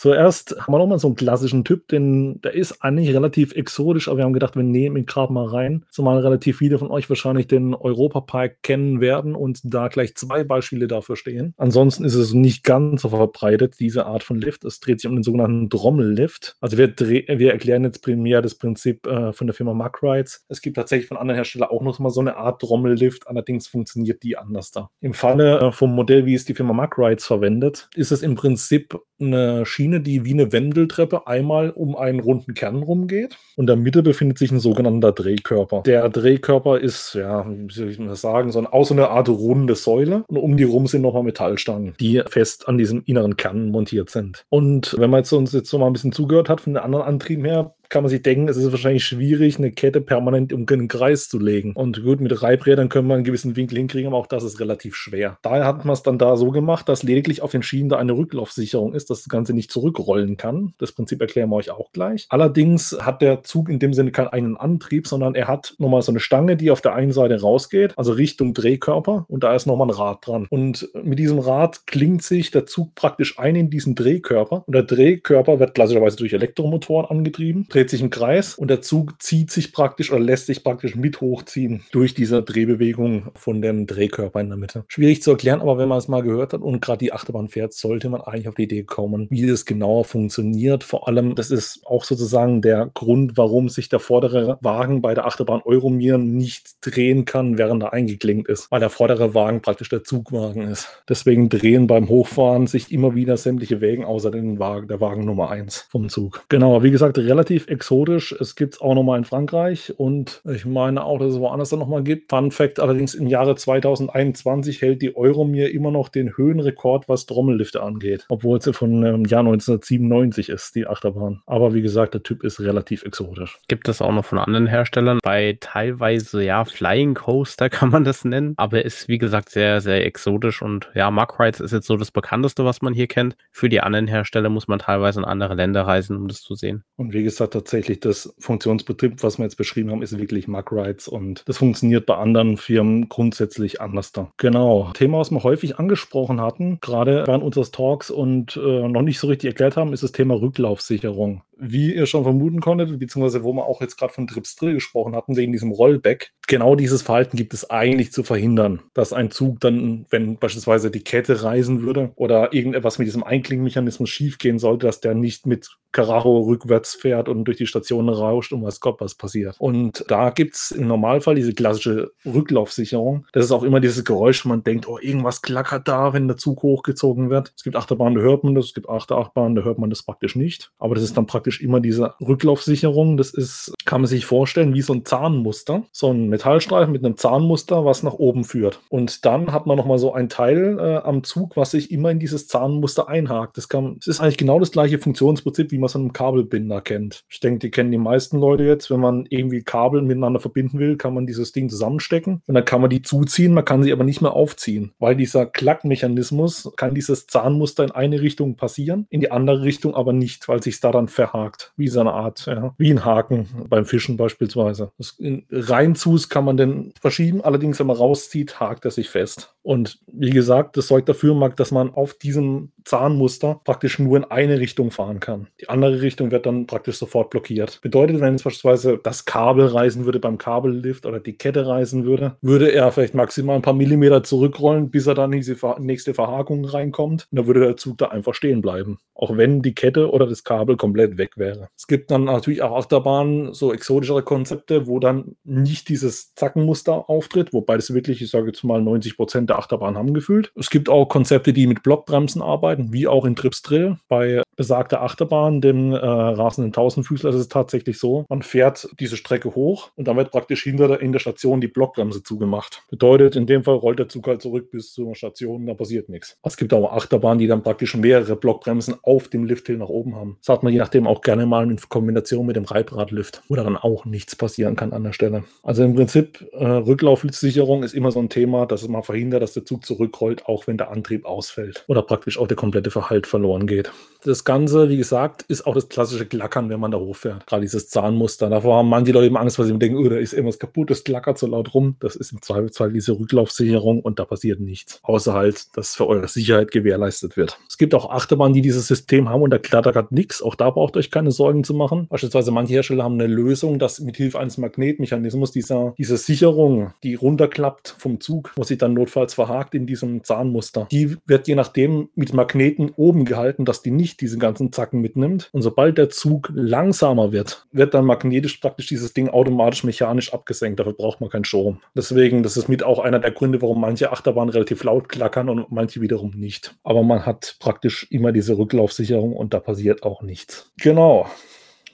Zuerst 0.00 0.56
haben 0.58 0.72
wir 0.72 0.78
nochmal 0.78 0.98
so 0.98 1.08
einen 1.08 1.14
klassischen 1.14 1.62
Typ, 1.62 1.86
den, 1.88 2.40
der 2.40 2.54
ist 2.54 2.82
eigentlich 2.82 3.14
relativ 3.14 3.54
exotisch, 3.54 4.08
aber 4.08 4.16
wir 4.16 4.24
haben 4.24 4.32
gedacht, 4.32 4.56
wir 4.56 4.62
nehmen 4.62 4.96
ihn 4.96 5.04
gerade 5.04 5.30
mal 5.30 5.44
rein. 5.44 5.84
Zumal 5.90 6.20
relativ 6.20 6.56
viele 6.56 6.78
von 6.78 6.90
euch 6.90 7.10
wahrscheinlich 7.10 7.48
den 7.48 7.74
Europapark 7.74 8.62
kennen 8.62 9.02
werden 9.02 9.34
und 9.34 9.60
da 9.62 9.88
gleich 9.88 10.14
zwei 10.14 10.42
Beispiele 10.42 10.86
dafür 10.86 11.16
stehen. 11.16 11.52
Ansonsten 11.58 12.04
ist 12.04 12.14
es 12.14 12.32
nicht 12.32 12.64
ganz 12.64 13.02
so 13.02 13.10
verbreitet, 13.10 13.74
diese 13.78 14.06
Art 14.06 14.22
von 14.22 14.40
Lift. 14.40 14.64
Es 14.64 14.80
dreht 14.80 15.02
sich 15.02 15.10
um 15.10 15.16
den 15.16 15.22
sogenannten 15.22 15.68
Drommellift. 15.68 16.56
Also 16.62 16.78
wir, 16.78 16.94
wir 16.98 17.52
erklären 17.52 17.84
jetzt 17.84 18.02
primär 18.02 18.40
das 18.40 18.54
Prinzip 18.54 19.06
äh, 19.06 19.34
von 19.34 19.48
der 19.48 19.54
Firma 19.54 19.74
Mack 19.74 20.02
Rides. 20.02 20.46
Es 20.48 20.62
gibt 20.62 20.76
tatsächlich 20.76 21.08
von 21.08 21.18
anderen 21.18 21.36
Herstellern 21.36 21.68
auch 21.68 21.82
noch 21.82 21.98
mal 21.98 22.08
so 22.08 22.20
eine 22.20 22.38
Art 22.38 22.62
Drommellift, 22.62 23.28
allerdings 23.28 23.68
funktioniert 23.68 24.22
die 24.22 24.38
anders 24.38 24.70
da. 24.70 24.88
Im 25.02 25.12
Falle 25.12 25.58
äh, 25.60 25.72
vom 25.72 25.94
Modell, 25.94 26.24
wie 26.24 26.32
es 26.32 26.46
die 26.46 26.54
Firma 26.54 26.72
Mack 26.72 26.96
Rides 26.96 27.26
verwendet, 27.26 27.90
ist 27.94 28.12
es 28.12 28.22
im 28.22 28.34
Prinzip 28.34 28.98
eine 29.20 29.66
Schiene, 29.66 30.00
die 30.00 30.24
wie 30.24 30.32
eine 30.32 30.52
Wendeltreppe 30.52 31.26
einmal 31.26 31.70
um 31.70 31.96
einen 31.96 32.20
runden 32.20 32.54
Kern 32.54 32.82
rumgeht. 32.82 33.36
Und 33.56 33.64
in 33.64 33.66
der 33.66 33.76
Mitte 33.76 34.02
befindet 34.02 34.38
sich 34.38 34.50
ein 34.50 34.60
sogenannter 34.60 35.12
Drehkörper. 35.12 35.82
Der 35.82 36.08
Drehkörper 36.08 36.80
ist, 36.80 37.14
ja, 37.14 37.46
wie 37.48 37.72
soll 37.72 37.90
ich 37.90 37.98
mal 37.98 38.16
sagen, 38.16 38.50
so 38.52 38.58
eine, 38.58 38.72
auch 38.72 38.84
so 38.84 38.94
eine 38.94 39.08
Art 39.08 39.28
runde 39.28 39.74
Säule. 39.74 40.24
Und 40.28 40.36
um 40.36 40.56
die 40.56 40.64
rum 40.64 40.86
sind 40.86 41.02
nochmal 41.02 41.22
Metallstangen, 41.22 41.94
die 42.00 42.22
fest 42.26 42.68
an 42.68 42.78
diesem 42.78 43.02
inneren 43.06 43.36
Kern 43.36 43.70
montiert 43.70 44.10
sind. 44.10 44.44
Und 44.48 44.96
wenn 44.98 45.10
man 45.10 45.20
jetzt 45.20 45.32
uns 45.32 45.52
jetzt 45.52 45.70
so 45.70 45.78
mal 45.78 45.86
ein 45.86 45.92
bisschen 45.92 46.12
zugehört 46.12 46.48
hat 46.48 46.60
von 46.60 46.74
den 46.74 46.82
anderen 46.82 47.04
Antrieben 47.04 47.44
her, 47.44 47.74
kann 47.90 48.04
man 48.04 48.10
sich 48.10 48.22
denken, 48.22 48.48
es 48.48 48.56
ist 48.56 48.70
wahrscheinlich 48.70 49.04
schwierig, 49.04 49.58
eine 49.58 49.72
Kette 49.72 50.00
permanent 50.00 50.52
um 50.52 50.64
einen 50.70 50.88
Kreis 50.88 51.28
zu 51.28 51.38
legen. 51.38 51.72
Und 51.74 52.02
gut, 52.02 52.20
mit 52.20 52.40
Reibrädern 52.40 52.88
können 52.88 53.08
wir 53.08 53.14
einen 53.14 53.24
gewissen 53.24 53.56
Winkel 53.56 53.78
hinkriegen, 53.78 54.06
aber 54.06 54.16
auch 54.16 54.28
das 54.28 54.44
ist 54.44 54.60
relativ 54.60 54.94
schwer. 54.94 55.38
Daher 55.42 55.66
hat 55.66 55.84
man 55.84 55.92
es 55.92 56.02
dann 56.02 56.16
da 56.16 56.36
so 56.36 56.50
gemacht, 56.50 56.88
dass 56.88 57.02
lediglich 57.02 57.42
auf 57.42 57.50
den 57.50 57.64
Schienen 57.64 57.88
da 57.88 57.98
eine 57.98 58.12
Rücklaufsicherung 58.12 58.94
ist, 58.94 59.10
dass 59.10 59.22
das 59.22 59.28
Ganze 59.28 59.52
nicht 59.52 59.72
zurückrollen 59.72 60.36
kann. 60.36 60.74
Das 60.78 60.92
Prinzip 60.92 61.20
erklären 61.20 61.50
wir 61.50 61.56
euch 61.56 61.70
auch 61.70 61.90
gleich. 61.92 62.26
Allerdings 62.30 62.96
hat 63.00 63.22
der 63.22 63.42
Zug 63.42 63.68
in 63.68 63.80
dem 63.80 63.92
Sinne 63.92 64.12
keinen 64.12 64.28
eigenen 64.28 64.56
Antrieb, 64.56 65.08
sondern 65.08 65.34
er 65.34 65.48
hat 65.48 65.74
nochmal 65.78 66.02
so 66.02 66.12
eine 66.12 66.20
Stange, 66.20 66.56
die 66.56 66.70
auf 66.70 66.80
der 66.80 66.94
einen 66.94 67.12
Seite 67.12 67.40
rausgeht, 67.40 67.98
also 67.98 68.12
Richtung 68.12 68.54
Drehkörper 68.54 69.26
und 69.28 69.42
da 69.42 69.54
ist 69.54 69.66
nochmal 69.66 69.88
ein 69.88 69.94
Rad 69.94 70.26
dran. 70.26 70.46
Und 70.48 70.88
mit 71.02 71.18
diesem 71.18 71.40
Rad 71.40 71.88
klingt 71.88 72.22
sich 72.22 72.52
der 72.52 72.66
Zug 72.66 72.94
praktisch 72.94 73.38
ein 73.40 73.56
in 73.56 73.68
diesen 73.68 73.96
Drehkörper 73.96 74.62
und 74.66 74.74
der 74.74 74.84
Drehkörper 74.84 75.58
wird 75.58 75.74
klassischerweise 75.74 76.16
durch 76.16 76.32
Elektromotoren 76.32 77.06
angetrieben 77.06 77.66
dreht 77.80 77.88
sich 77.88 78.02
im 78.02 78.10
Kreis 78.10 78.56
und 78.56 78.68
der 78.68 78.82
Zug 78.82 79.22
zieht 79.22 79.50
sich 79.50 79.72
praktisch 79.72 80.12
oder 80.12 80.20
lässt 80.20 80.46
sich 80.46 80.62
praktisch 80.62 80.96
mit 80.96 81.22
hochziehen 81.22 81.82
durch 81.92 82.12
diese 82.12 82.42
Drehbewegung 82.42 83.30
von 83.34 83.62
dem 83.62 83.86
Drehkörper 83.86 84.38
in 84.38 84.48
der 84.50 84.58
Mitte. 84.58 84.84
Schwierig 84.88 85.22
zu 85.22 85.30
erklären, 85.30 85.62
aber 85.62 85.78
wenn 85.78 85.88
man 85.88 85.96
es 85.96 86.06
mal 86.06 86.22
gehört 86.22 86.52
hat 86.52 86.60
und 86.60 86.82
gerade 86.82 86.98
die 86.98 87.14
Achterbahn 87.14 87.48
fährt, 87.48 87.72
sollte 87.72 88.10
man 88.10 88.20
eigentlich 88.20 88.48
auf 88.48 88.54
die 88.54 88.64
Idee 88.64 88.82
kommen, 88.82 89.28
wie 89.30 89.46
das 89.46 89.64
genauer 89.64 90.04
funktioniert. 90.04 90.84
Vor 90.84 91.08
allem, 91.08 91.34
das 91.34 91.50
ist 91.50 91.80
auch 91.86 92.04
sozusagen 92.04 92.60
der 92.60 92.90
Grund, 92.92 93.38
warum 93.38 93.70
sich 93.70 93.88
der 93.88 93.98
vordere 93.98 94.58
Wagen 94.60 95.00
bei 95.00 95.14
der 95.14 95.24
Achterbahn 95.24 95.62
Euromir 95.64 96.18
nicht 96.18 96.72
drehen 96.82 97.24
kann, 97.24 97.56
während 97.56 97.82
er 97.82 97.94
eingeklinkt 97.94 98.50
ist, 98.50 98.70
weil 98.70 98.80
der 98.80 98.90
vordere 98.90 99.32
Wagen 99.34 99.62
praktisch 99.62 99.88
der 99.88 100.04
Zugwagen 100.04 100.68
ist. 100.68 100.86
Deswegen 101.08 101.48
drehen 101.48 101.86
beim 101.86 102.10
Hochfahren 102.10 102.66
sich 102.66 102.92
immer 102.92 103.14
wieder 103.14 103.38
sämtliche 103.38 103.80
Wägen 103.80 104.04
außer 104.04 104.30
den 104.30 104.58
Wagen, 104.58 104.86
der 104.86 105.00
Wagen 105.00 105.24
Nummer 105.24 105.48
1 105.48 105.86
vom 105.88 106.10
Zug. 106.10 106.44
Genau, 106.50 106.82
wie 106.82 106.90
gesagt, 106.90 107.16
relativ 107.16 107.69
exotisch. 107.70 108.34
Es 108.38 108.56
gibt 108.56 108.74
es 108.74 108.80
auch 108.80 108.94
nochmal 108.94 109.18
in 109.18 109.24
Frankreich 109.24 109.94
und 109.96 110.42
ich 110.44 110.66
meine 110.66 111.04
auch, 111.04 111.18
dass 111.18 111.34
es 111.34 111.40
woanders 111.40 111.70
dann 111.70 111.78
nochmal 111.78 112.02
gibt. 112.02 112.30
Fun 112.30 112.50
Fact 112.50 112.80
allerdings 112.80 113.14
im 113.14 113.26
Jahre 113.26 113.54
2021 113.54 114.82
hält 114.82 115.02
die 115.02 115.16
Euromir 115.16 115.72
immer 115.72 115.90
noch 115.90 116.08
den 116.08 116.36
Höhenrekord, 116.36 117.08
was 117.08 117.26
Trommellifte 117.26 117.82
angeht, 117.82 118.26
obwohl 118.28 118.60
sie 118.60 118.72
von 118.72 119.04
ähm, 119.04 119.24
Jahr 119.24 119.40
1997 119.40 120.48
ist, 120.48 120.74
die 120.74 120.86
Achterbahn. 120.86 121.42
Aber 121.46 121.74
wie 121.74 121.82
gesagt, 121.82 122.14
der 122.14 122.22
Typ 122.22 122.44
ist 122.44 122.60
relativ 122.60 123.04
exotisch. 123.04 123.58
Gibt 123.68 123.88
es 123.88 124.02
auch 124.02 124.12
noch 124.12 124.24
von 124.24 124.38
anderen 124.38 124.66
Herstellern. 124.66 125.18
Bei 125.22 125.56
teilweise, 125.60 126.42
ja, 126.42 126.64
Flying 126.64 127.14
Coaster 127.14 127.70
kann 127.70 127.90
man 127.90 128.04
das 128.04 128.24
nennen, 128.24 128.54
aber 128.56 128.84
ist 128.84 129.08
wie 129.08 129.18
gesagt 129.18 129.50
sehr, 129.50 129.80
sehr 129.80 130.04
exotisch 130.04 130.62
und 130.62 130.90
ja, 130.94 131.10
Mark 131.10 131.38
Rides 131.38 131.60
ist 131.60 131.72
jetzt 131.72 131.86
so 131.86 131.96
das 131.96 132.10
bekannteste, 132.10 132.64
was 132.64 132.82
man 132.82 132.94
hier 132.94 133.06
kennt. 133.06 133.36
Für 133.50 133.68
die 133.68 133.80
anderen 133.80 134.06
Hersteller 134.06 134.48
muss 134.48 134.68
man 134.68 134.80
teilweise 134.80 135.20
in 135.20 135.24
andere 135.24 135.54
Länder 135.54 135.82
reisen, 135.82 136.16
um 136.16 136.28
das 136.28 136.42
zu 136.42 136.54
sehen. 136.54 136.84
Und 136.96 137.12
wie 137.12 137.22
gesagt, 137.22 137.54
tatsächlich 137.60 138.00
das 138.00 138.34
Funktionsprinzip, 138.38 139.22
was 139.22 139.38
wir 139.38 139.44
jetzt 139.44 139.56
beschrieben 139.56 139.90
haben, 139.90 140.02
ist 140.02 140.18
wirklich 140.18 140.48
Mug-Rights 140.48 141.08
und 141.08 141.42
das 141.46 141.58
funktioniert 141.58 142.06
bei 142.06 142.16
anderen 142.16 142.56
Firmen 142.56 143.08
grundsätzlich 143.08 143.80
anders 143.80 144.12
da. 144.12 144.32
Genau. 144.36 144.90
Thema, 144.94 145.18
was 145.18 145.30
wir 145.30 145.42
häufig 145.42 145.78
angesprochen 145.78 146.40
hatten, 146.40 146.78
gerade 146.80 147.24
während 147.26 147.44
unseres 147.44 147.70
Talks 147.70 148.10
und 148.10 148.56
äh, 148.56 148.88
noch 148.88 149.02
nicht 149.02 149.18
so 149.18 149.26
richtig 149.26 149.48
erklärt 149.48 149.76
haben, 149.76 149.92
ist 149.92 150.02
das 150.02 150.12
Thema 150.12 150.34
Rücklaufsicherung 150.34 151.42
wie 151.60 151.94
ihr 151.94 152.06
schon 152.06 152.24
vermuten 152.24 152.60
konntet, 152.60 152.98
beziehungsweise 152.98 153.44
wo 153.44 153.52
wir 153.52 153.64
auch 153.64 153.80
jetzt 153.80 153.96
gerade 153.96 154.12
von 154.12 154.26
Trips 154.26 154.56
Drill 154.56 154.74
gesprochen 154.74 155.14
hatten, 155.14 155.36
wegen 155.36 155.52
diesem 155.52 155.72
Rollback, 155.72 156.32
genau 156.46 156.74
dieses 156.74 157.02
Verhalten 157.02 157.36
gibt 157.36 157.54
es 157.54 157.70
eigentlich 157.70 158.12
zu 158.12 158.22
verhindern, 158.22 158.82
dass 158.94 159.12
ein 159.12 159.30
Zug 159.30 159.60
dann, 159.60 160.06
wenn 160.10 160.36
beispielsweise 160.36 160.90
die 160.90 161.04
Kette 161.04 161.42
reisen 161.42 161.82
würde 161.82 162.12
oder 162.16 162.52
irgendetwas 162.52 162.98
mit 162.98 163.06
diesem 163.06 163.22
Einklingmechanismus 163.22 164.10
schiefgehen 164.10 164.58
sollte, 164.58 164.86
dass 164.86 165.00
der 165.00 165.14
nicht 165.14 165.46
mit 165.46 165.70
Karacho 165.92 166.40
rückwärts 166.40 166.94
fährt 166.94 167.28
und 167.28 167.44
durch 167.44 167.56
die 167.56 167.66
Stationen 167.66 168.08
rauscht 168.08 168.52
und 168.52 168.62
weiß 168.62 168.80
Gott, 168.80 169.00
was 169.00 169.14
passiert. 169.14 169.56
Und 169.58 170.04
da 170.08 170.30
gibt 170.30 170.54
es 170.54 170.70
im 170.70 170.86
Normalfall 170.86 171.34
diese 171.34 171.52
klassische 171.52 172.12
Rücklaufsicherung. 172.24 173.26
Das 173.32 173.44
ist 173.44 173.50
auch 173.50 173.64
immer 173.64 173.80
dieses 173.80 174.04
Geräusch, 174.04 174.44
man 174.44 174.62
denkt, 174.62 174.88
oh, 174.88 174.98
irgendwas 175.00 175.42
klackert 175.42 175.88
da, 175.88 176.12
wenn 176.12 176.28
der 176.28 176.36
Zug 176.36 176.62
hochgezogen 176.62 177.30
wird. 177.30 177.52
Es 177.56 177.64
gibt 177.64 177.76
Achterbahnen, 177.76 178.16
da 178.16 178.20
hört 178.22 178.44
man 178.44 178.54
das, 178.54 178.66
es 178.66 178.74
gibt 178.74 178.88
Achterbahnen, 178.88 179.56
da 179.56 179.62
hört 179.62 179.78
man 179.78 179.90
das 179.90 180.04
praktisch 180.04 180.36
nicht. 180.36 180.70
Aber 180.78 180.94
das 180.94 181.02
ist 181.04 181.16
dann 181.16 181.26
praktisch 181.26 181.49
praktisch 181.50 181.60
immer 181.60 181.80
diese 181.80 182.14
Rücklaufsicherung. 182.20 183.16
Das 183.16 183.30
ist, 183.30 183.74
kann 183.84 184.00
man 184.02 184.08
sich 184.08 184.24
vorstellen, 184.24 184.74
wie 184.74 184.82
so 184.82 184.92
ein 184.92 185.04
Zahnmuster. 185.04 185.82
So 185.92 186.12
ein 186.12 186.28
Metallstreifen 186.28 186.92
mit 186.92 187.04
einem 187.04 187.16
Zahnmuster, 187.16 187.84
was 187.84 188.02
nach 188.02 188.14
oben 188.14 188.44
führt. 188.44 188.80
Und 188.88 189.24
dann 189.24 189.52
hat 189.52 189.66
man 189.66 189.76
nochmal 189.76 189.98
so 189.98 190.12
ein 190.12 190.28
Teil 190.28 190.78
äh, 190.78 190.96
am 191.06 191.24
Zug, 191.24 191.56
was 191.56 191.72
sich 191.72 191.90
immer 191.90 192.10
in 192.10 192.20
dieses 192.20 192.46
Zahnmuster 192.46 193.08
einhakt. 193.08 193.56
Das, 193.56 193.68
kann, 193.68 193.96
das 193.98 194.06
ist 194.06 194.20
eigentlich 194.20 194.36
genau 194.36 194.60
das 194.60 194.70
gleiche 194.70 194.98
Funktionsprinzip, 194.98 195.72
wie 195.72 195.78
man 195.78 195.88
so 195.88 195.98
einen 195.98 196.12
Kabelbinder 196.12 196.80
kennt. 196.80 197.24
Ich 197.28 197.40
denke, 197.40 197.58
die 197.58 197.70
kennen 197.70 197.90
die 197.90 197.98
meisten 197.98 198.38
Leute 198.38 198.64
jetzt. 198.64 198.90
Wenn 198.90 199.00
man 199.00 199.26
irgendwie 199.28 199.62
Kabel 199.62 200.02
miteinander 200.02 200.40
verbinden 200.40 200.78
will, 200.78 200.96
kann 200.96 201.14
man 201.14 201.26
dieses 201.26 201.52
Ding 201.52 201.68
zusammenstecken 201.68 202.42
und 202.46 202.54
dann 202.54 202.64
kann 202.64 202.80
man 202.80 202.90
die 202.90 203.02
zuziehen, 203.02 203.54
man 203.54 203.64
kann 203.64 203.82
sie 203.82 203.92
aber 203.92 204.04
nicht 204.04 204.20
mehr 204.20 204.32
aufziehen, 204.32 204.92
weil 204.98 205.16
dieser 205.16 205.46
Klackmechanismus 205.46 206.70
kann 206.76 206.94
dieses 206.94 207.26
Zahnmuster 207.26 207.84
in 207.84 207.90
eine 207.90 208.20
Richtung 208.20 208.56
passieren, 208.56 209.06
in 209.10 209.20
die 209.20 209.30
andere 209.30 209.62
Richtung 209.62 209.94
aber 209.94 210.12
nicht, 210.12 210.46
weil 210.48 210.62
sich 210.62 210.80
da 210.80 210.92
dann 210.92 211.08
verhakt 211.08 211.39
abgehakt, 211.40 211.72
wie 211.76 211.88
so 211.88 212.00
eine 212.00 212.12
Art, 212.12 212.46
ja, 212.46 212.74
wie 212.78 212.90
ein 212.90 213.04
Haken 213.04 213.48
beim 213.68 213.86
Fischen 213.86 214.16
beispielsweise. 214.16 214.92
Das, 214.98 215.12
in, 215.18 215.46
rein 215.50 215.94
zus 215.94 216.28
kann 216.28 216.44
man 216.44 216.56
den 216.56 216.92
verschieben, 217.00 217.42
allerdings, 217.42 217.78
wenn 217.78 217.86
man 217.86 217.96
rauszieht, 217.96 218.60
hakt 218.60 218.84
er 218.84 218.90
sich 218.90 219.08
fest. 219.08 219.54
Und 219.62 219.98
wie 220.06 220.30
gesagt, 220.30 220.76
das 220.76 220.88
sorgt 220.88 221.08
dafür, 221.08 221.30
dass 221.56 221.70
man 221.70 221.92
auf 221.92 222.14
diesem 222.14 222.72
Zahnmuster 222.84 223.60
praktisch 223.64 223.98
nur 223.98 224.16
in 224.16 224.24
eine 224.24 224.58
Richtung 224.58 224.90
fahren 224.90 225.20
kann. 225.20 225.48
Die 225.60 225.68
andere 225.68 226.00
Richtung 226.00 226.30
wird 226.30 226.46
dann 226.46 226.66
praktisch 226.66 226.96
sofort 226.96 227.30
blockiert. 227.30 227.78
Bedeutet, 227.82 228.20
wenn 228.20 228.32
jetzt 228.32 228.44
beispielsweise 228.44 228.98
das 229.02 229.26
Kabel 229.26 229.66
reisen 229.66 230.06
würde 230.06 230.18
beim 230.18 230.38
Kabellift 230.38 231.04
oder 231.06 231.20
die 231.20 231.34
Kette 231.34 231.66
reisen 231.66 232.04
würde, 232.04 232.36
würde 232.40 232.72
er 232.72 232.90
vielleicht 232.90 233.14
maximal 233.14 233.56
ein 233.56 233.62
paar 233.62 233.74
Millimeter 233.74 234.22
zurückrollen, 234.22 234.90
bis 234.90 235.06
er 235.06 235.14
dann 235.14 235.32
in 235.32 235.42
die 235.42 235.56
nächste 235.80 236.14
Verhakung 236.14 236.64
reinkommt. 236.64 237.28
Und 237.30 237.36
dann 237.36 237.46
würde 237.46 237.60
der 237.60 237.76
Zug 237.76 237.98
da 237.98 238.08
einfach 238.08 238.34
stehen 238.34 238.62
bleiben. 238.62 238.98
Auch 239.14 239.36
wenn 239.36 239.60
die 239.60 239.74
Kette 239.74 240.10
oder 240.10 240.26
das 240.26 240.44
Kabel 240.44 240.76
komplett 240.78 241.18
weg 241.18 241.32
wäre. 241.36 241.68
Es 241.76 241.86
gibt 241.86 242.10
dann 242.10 242.24
natürlich 242.24 242.62
auch 242.62 242.76
Achterbahnen, 242.76 243.52
so 243.52 243.72
exotischere 243.72 244.22
Konzepte, 244.22 244.86
wo 244.86 244.98
dann 244.98 245.36
nicht 245.44 245.88
dieses 245.90 246.34
Zackenmuster 246.34 247.10
auftritt, 247.10 247.52
wobei 247.52 247.76
das 247.76 247.92
wirklich, 247.92 248.22
ich 248.22 248.30
sage 248.30 248.46
jetzt 248.46 248.64
mal, 248.64 248.80
90 248.80 249.16
Prozent 249.16 249.50
der 249.50 249.58
Achterbahn 249.60 249.96
haben 249.96 250.14
gefühlt. 250.14 250.52
Es 250.56 250.70
gibt 250.70 250.88
auch 250.88 251.06
Konzepte, 251.06 251.52
die 251.52 251.66
mit 251.66 251.82
Blockbremsen 251.82 252.42
arbeiten, 252.42 252.92
wie 252.92 253.06
auch 253.06 253.24
in 253.24 253.36
Trips 253.36 253.62
Drill. 253.62 253.98
Bei 254.08 254.42
besagter 254.56 255.02
Achterbahn, 255.02 255.60
dem 255.60 255.92
äh, 255.92 255.96
rasenden 255.96 256.72
Tausendfüßler, 256.72 257.30
ist 257.30 257.36
es 257.36 257.48
tatsächlich 257.48 257.98
so, 257.98 258.26
man 258.28 258.42
fährt 258.42 258.88
diese 259.00 259.16
Strecke 259.16 259.54
hoch 259.54 259.90
und 259.96 260.06
dann 260.06 260.18
wird 260.18 260.30
praktisch 260.30 260.64
hinter 260.64 260.88
der, 260.88 261.00
in 261.00 261.12
der 261.12 261.18
Station 261.18 261.60
die 261.60 261.68
Blockbremse 261.68 262.22
zugemacht. 262.22 262.82
Bedeutet, 262.90 263.36
in 263.36 263.46
dem 263.46 263.64
Fall 263.64 263.76
rollt 263.76 263.98
der 263.98 264.08
Zug 264.08 264.26
halt 264.26 264.42
zurück 264.42 264.70
bis 264.70 264.92
zur 264.92 265.14
Station, 265.14 265.64
da 265.66 265.72
passiert 265.72 266.10
nichts. 266.10 266.36
Es 266.42 266.58
gibt 266.58 266.74
auch 266.74 266.92
Achterbahnen, 266.92 267.38
die 267.38 267.46
dann 267.46 267.62
praktisch 267.62 267.96
mehrere 267.96 268.36
Blockbremsen 268.36 268.96
auf 269.02 269.28
dem 269.28 269.46
Lifthill 269.46 269.78
nach 269.78 269.88
oben 269.88 270.14
haben. 270.14 270.36
Das 270.40 270.54
hat 270.54 270.62
man 270.62 270.72
je 270.72 270.78
nachdem 270.78 271.06
auch 271.06 271.22
gerne 271.22 271.46
mal 271.46 271.64
in 271.64 271.78
Kombination 271.88 272.44
mit 272.44 272.56
dem 272.56 272.64
Reibradlift, 272.64 273.42
wo 273.48 273.56
dann 273.56 273.76
auch 273.76 274.04
nichts 274.04 274.36
passieren 274.36 274.76
kann 274.76 274.92
an 274.92 275.04
der 275.04 275.12
Stelle. 275.12 275.44
Also 275.62 275.84
im 275.84 275.94
Prinzip, 275.94 276.46
äh, 276.52 276.66
Rücklaufsicherung 276.66 277.82
ist 277.82 277.94
immer 277.94 278.10
so 278.10 278.20
ein 278.20 278.28
Thema, 278.28 278.66
dass 278.66 278.82
es 278.82 278.88
mal 278.88 279.02
verhindert, 279.40 279.48
dass 279.48 279.54
der 279.54 279.64
Zug 279.64 279.84
zurückrollt, 279.84 280.46
auch 280.46 280.66
wenn 280.66 280.76
der 280.76 280.90
Antrieb 280.90 281.24
ausfällt 281.24 281.84
oder 281.88 282.02
praktisch 282.02 282.38
auch 282.38 282.46
der 282.46 282.56
komplette 282.56 282.90
Verhalt 282.90 283.26
verloren 283.26 283.66
geht. 283.66 283.90
Das 284.22 284.44
Ganze, 284.44 284.90
wie 284.90 284.98
gesagt, 284.98 285.42
ist 285.48 285.66
auch 285.66 285.74
das 285.74 285.88
klassische 285.88 286.26
Klackern, 286.26 286.68
wenn 286.68 286.78
man 286.78 286.90
da 286.90 286.98
hochfährt. 286.98 287.46
Gerade 287.46 287.62
dieses 287.62 287.88
Zahnmuster. 287.88 288.50
Davor 288.50 288.76
haben 288.76 288.88
manche 288.88 289.12
Leute 289.12 289.28
immer 289.28 289.40
Angst, 289.40 289.58
weil 289.58 289.66
sie 289.66 289.78
denken, 289.78 289.96
oh, 289.96 290.08
da 290.08 290.16
ist 290.16 290.34
irgendwas 290.34 290.58
kaputt, 290.58 290.90
das 290.90 291.04
klackert 291.04 291.38
so 291.38 291.46
laut 291.46 291.72
rum. 291.72 291.96
Das 292.00 292.16
ist 292.16 292.32
im 292.32 292.42
Zweifelsfall 292.42 292.92
diese 292.92 293.18
Rücklaufsicherung 293.18 294.00
und 294.00 294.18
da 294.18 294.26
passiert 294.26 294.60
nichts. 294.60 295.00
Außer 295.02 295.32
halt, 295.32 295.74
dass 295.76 295.94
für 295.94 296.06
eure 296.06 296.28
Sicherheit 296.28 296.70
gewährleistet 296.70 297.38
wird. 297.38 297.58
Es 297.66 297.78
gibt 297.78 297.94
auch 297.94 298.10
Achterbahnen, 298.10 298.52
die 298.52 298.60
dieses 298.60 298.86
System 298.86 299.30
haben 299.30 299.40
und 299.40 299.50
da 299.50 299.58
klackert 299.58 300.12
nichts. 300.12 300.42
Auch 300.42 300.54
da 300.54 300.68
braucht 300.68 300.96
ihr 300.96 300.98
euch 300.98 301.10
keine 301.10 301.30
Sorgen 301.30 301.64
zu 301.64 301.72
machen. 301.72 302.06
Beispielsweise 302.10 302.50
manche 302.50 302.74
Hersteller 302.74 303.04
haben 303.04 303.14
eine 303.14 303.26
Lösung, 303.26 303.78
dass 303.78 304.00
mit 304.00 304.18
Hilfe 304.18 304.38
eines 304.38 304.58
Magnetmechanismus 304.58 305.50
dieser, 305.50 305.94
diese 305.96 306.18
Sicherung, 306.18 306.92
die 307.02 307.14
runterklappt 307.14 307.96
vom 307.96 308.20
Zug, 308.20 308.52
wo 308.56 308.64
sich 308.64 308.76
dann 308.76 308.92
notfalls 308.92 309.29
verhakt 309.34 309.74
in 309.74 309.86
diesem 309.86 310.24
Zahnmuster, 310.24 310.86
die 310.90 311.16
wird 311.26 311.48
je 311.48 311.54
nachdem 311.54 312.08
mit 312.14 312.34
Magneten 312.34 312.90
oben 312.96 313.24
gehalten, 313.24 313.64
dass 313.64 313.82
die 313.82 313.90
nicht 313.90 314.20
diese 314.20 314.38
ganzen 314.38 314.72
Zacken 314.72 315.00
mitnimmt. 315.00 315.48
Und 315.52 315.62
sobald 315.62 315.98
der 315.98 316.10
Zug 316.10 316.50
langsamer 316.54 317.32
wird, 317.32 317.66
wird 317.72 317.94
dann 317.94 318.04
magnetisch 318.04 318.58
praktisch 318.58 318.86
dieses 318.86 319.12
Ding 319.12 319.28
automatisch 319.28 319.84
mechanisch 319.84 320.32
abgesenkt. 320.32 320.80
Dafür 320.80 320.94
braucht 320.94 321.20
man 321.20 321.30
keinen 321.30 321.44
Strom. 321.44 321.80
Deswegen, 321.94 322.42
das 322.42 322.56
ist 322.56 322.68
mit 322.68 322.82
auch 322.82 322.98
einer 322.98 323.18
der 323.18 323.30
Gründe, 323.30 323.62
warum 323.62 323.80
manche 323.80 324.12
Achterbahnen 324.12 324.50
relativ 324.50 324.84
laut 324.84 325.08
klackern 325.08 325.48
und 325.48 325.70
manche 325.70 326.00
wiederum 326.00 326.30
nicht. 326.30 326.74
Aber 326.82 327.02
man 327.02 327.26
hat 327.26 327.56
praktisch 327.60 328.06
immer 328.10 328.32
diese 328.32 328.58
Rücklaufsicherung 328.58 329.34
und 329.34 329.54
da 329.54 329.60
passiert 329.60 330.02
auch 330.02 330.22
nichts. 330.22 330.70
Genau. 330.80 331.26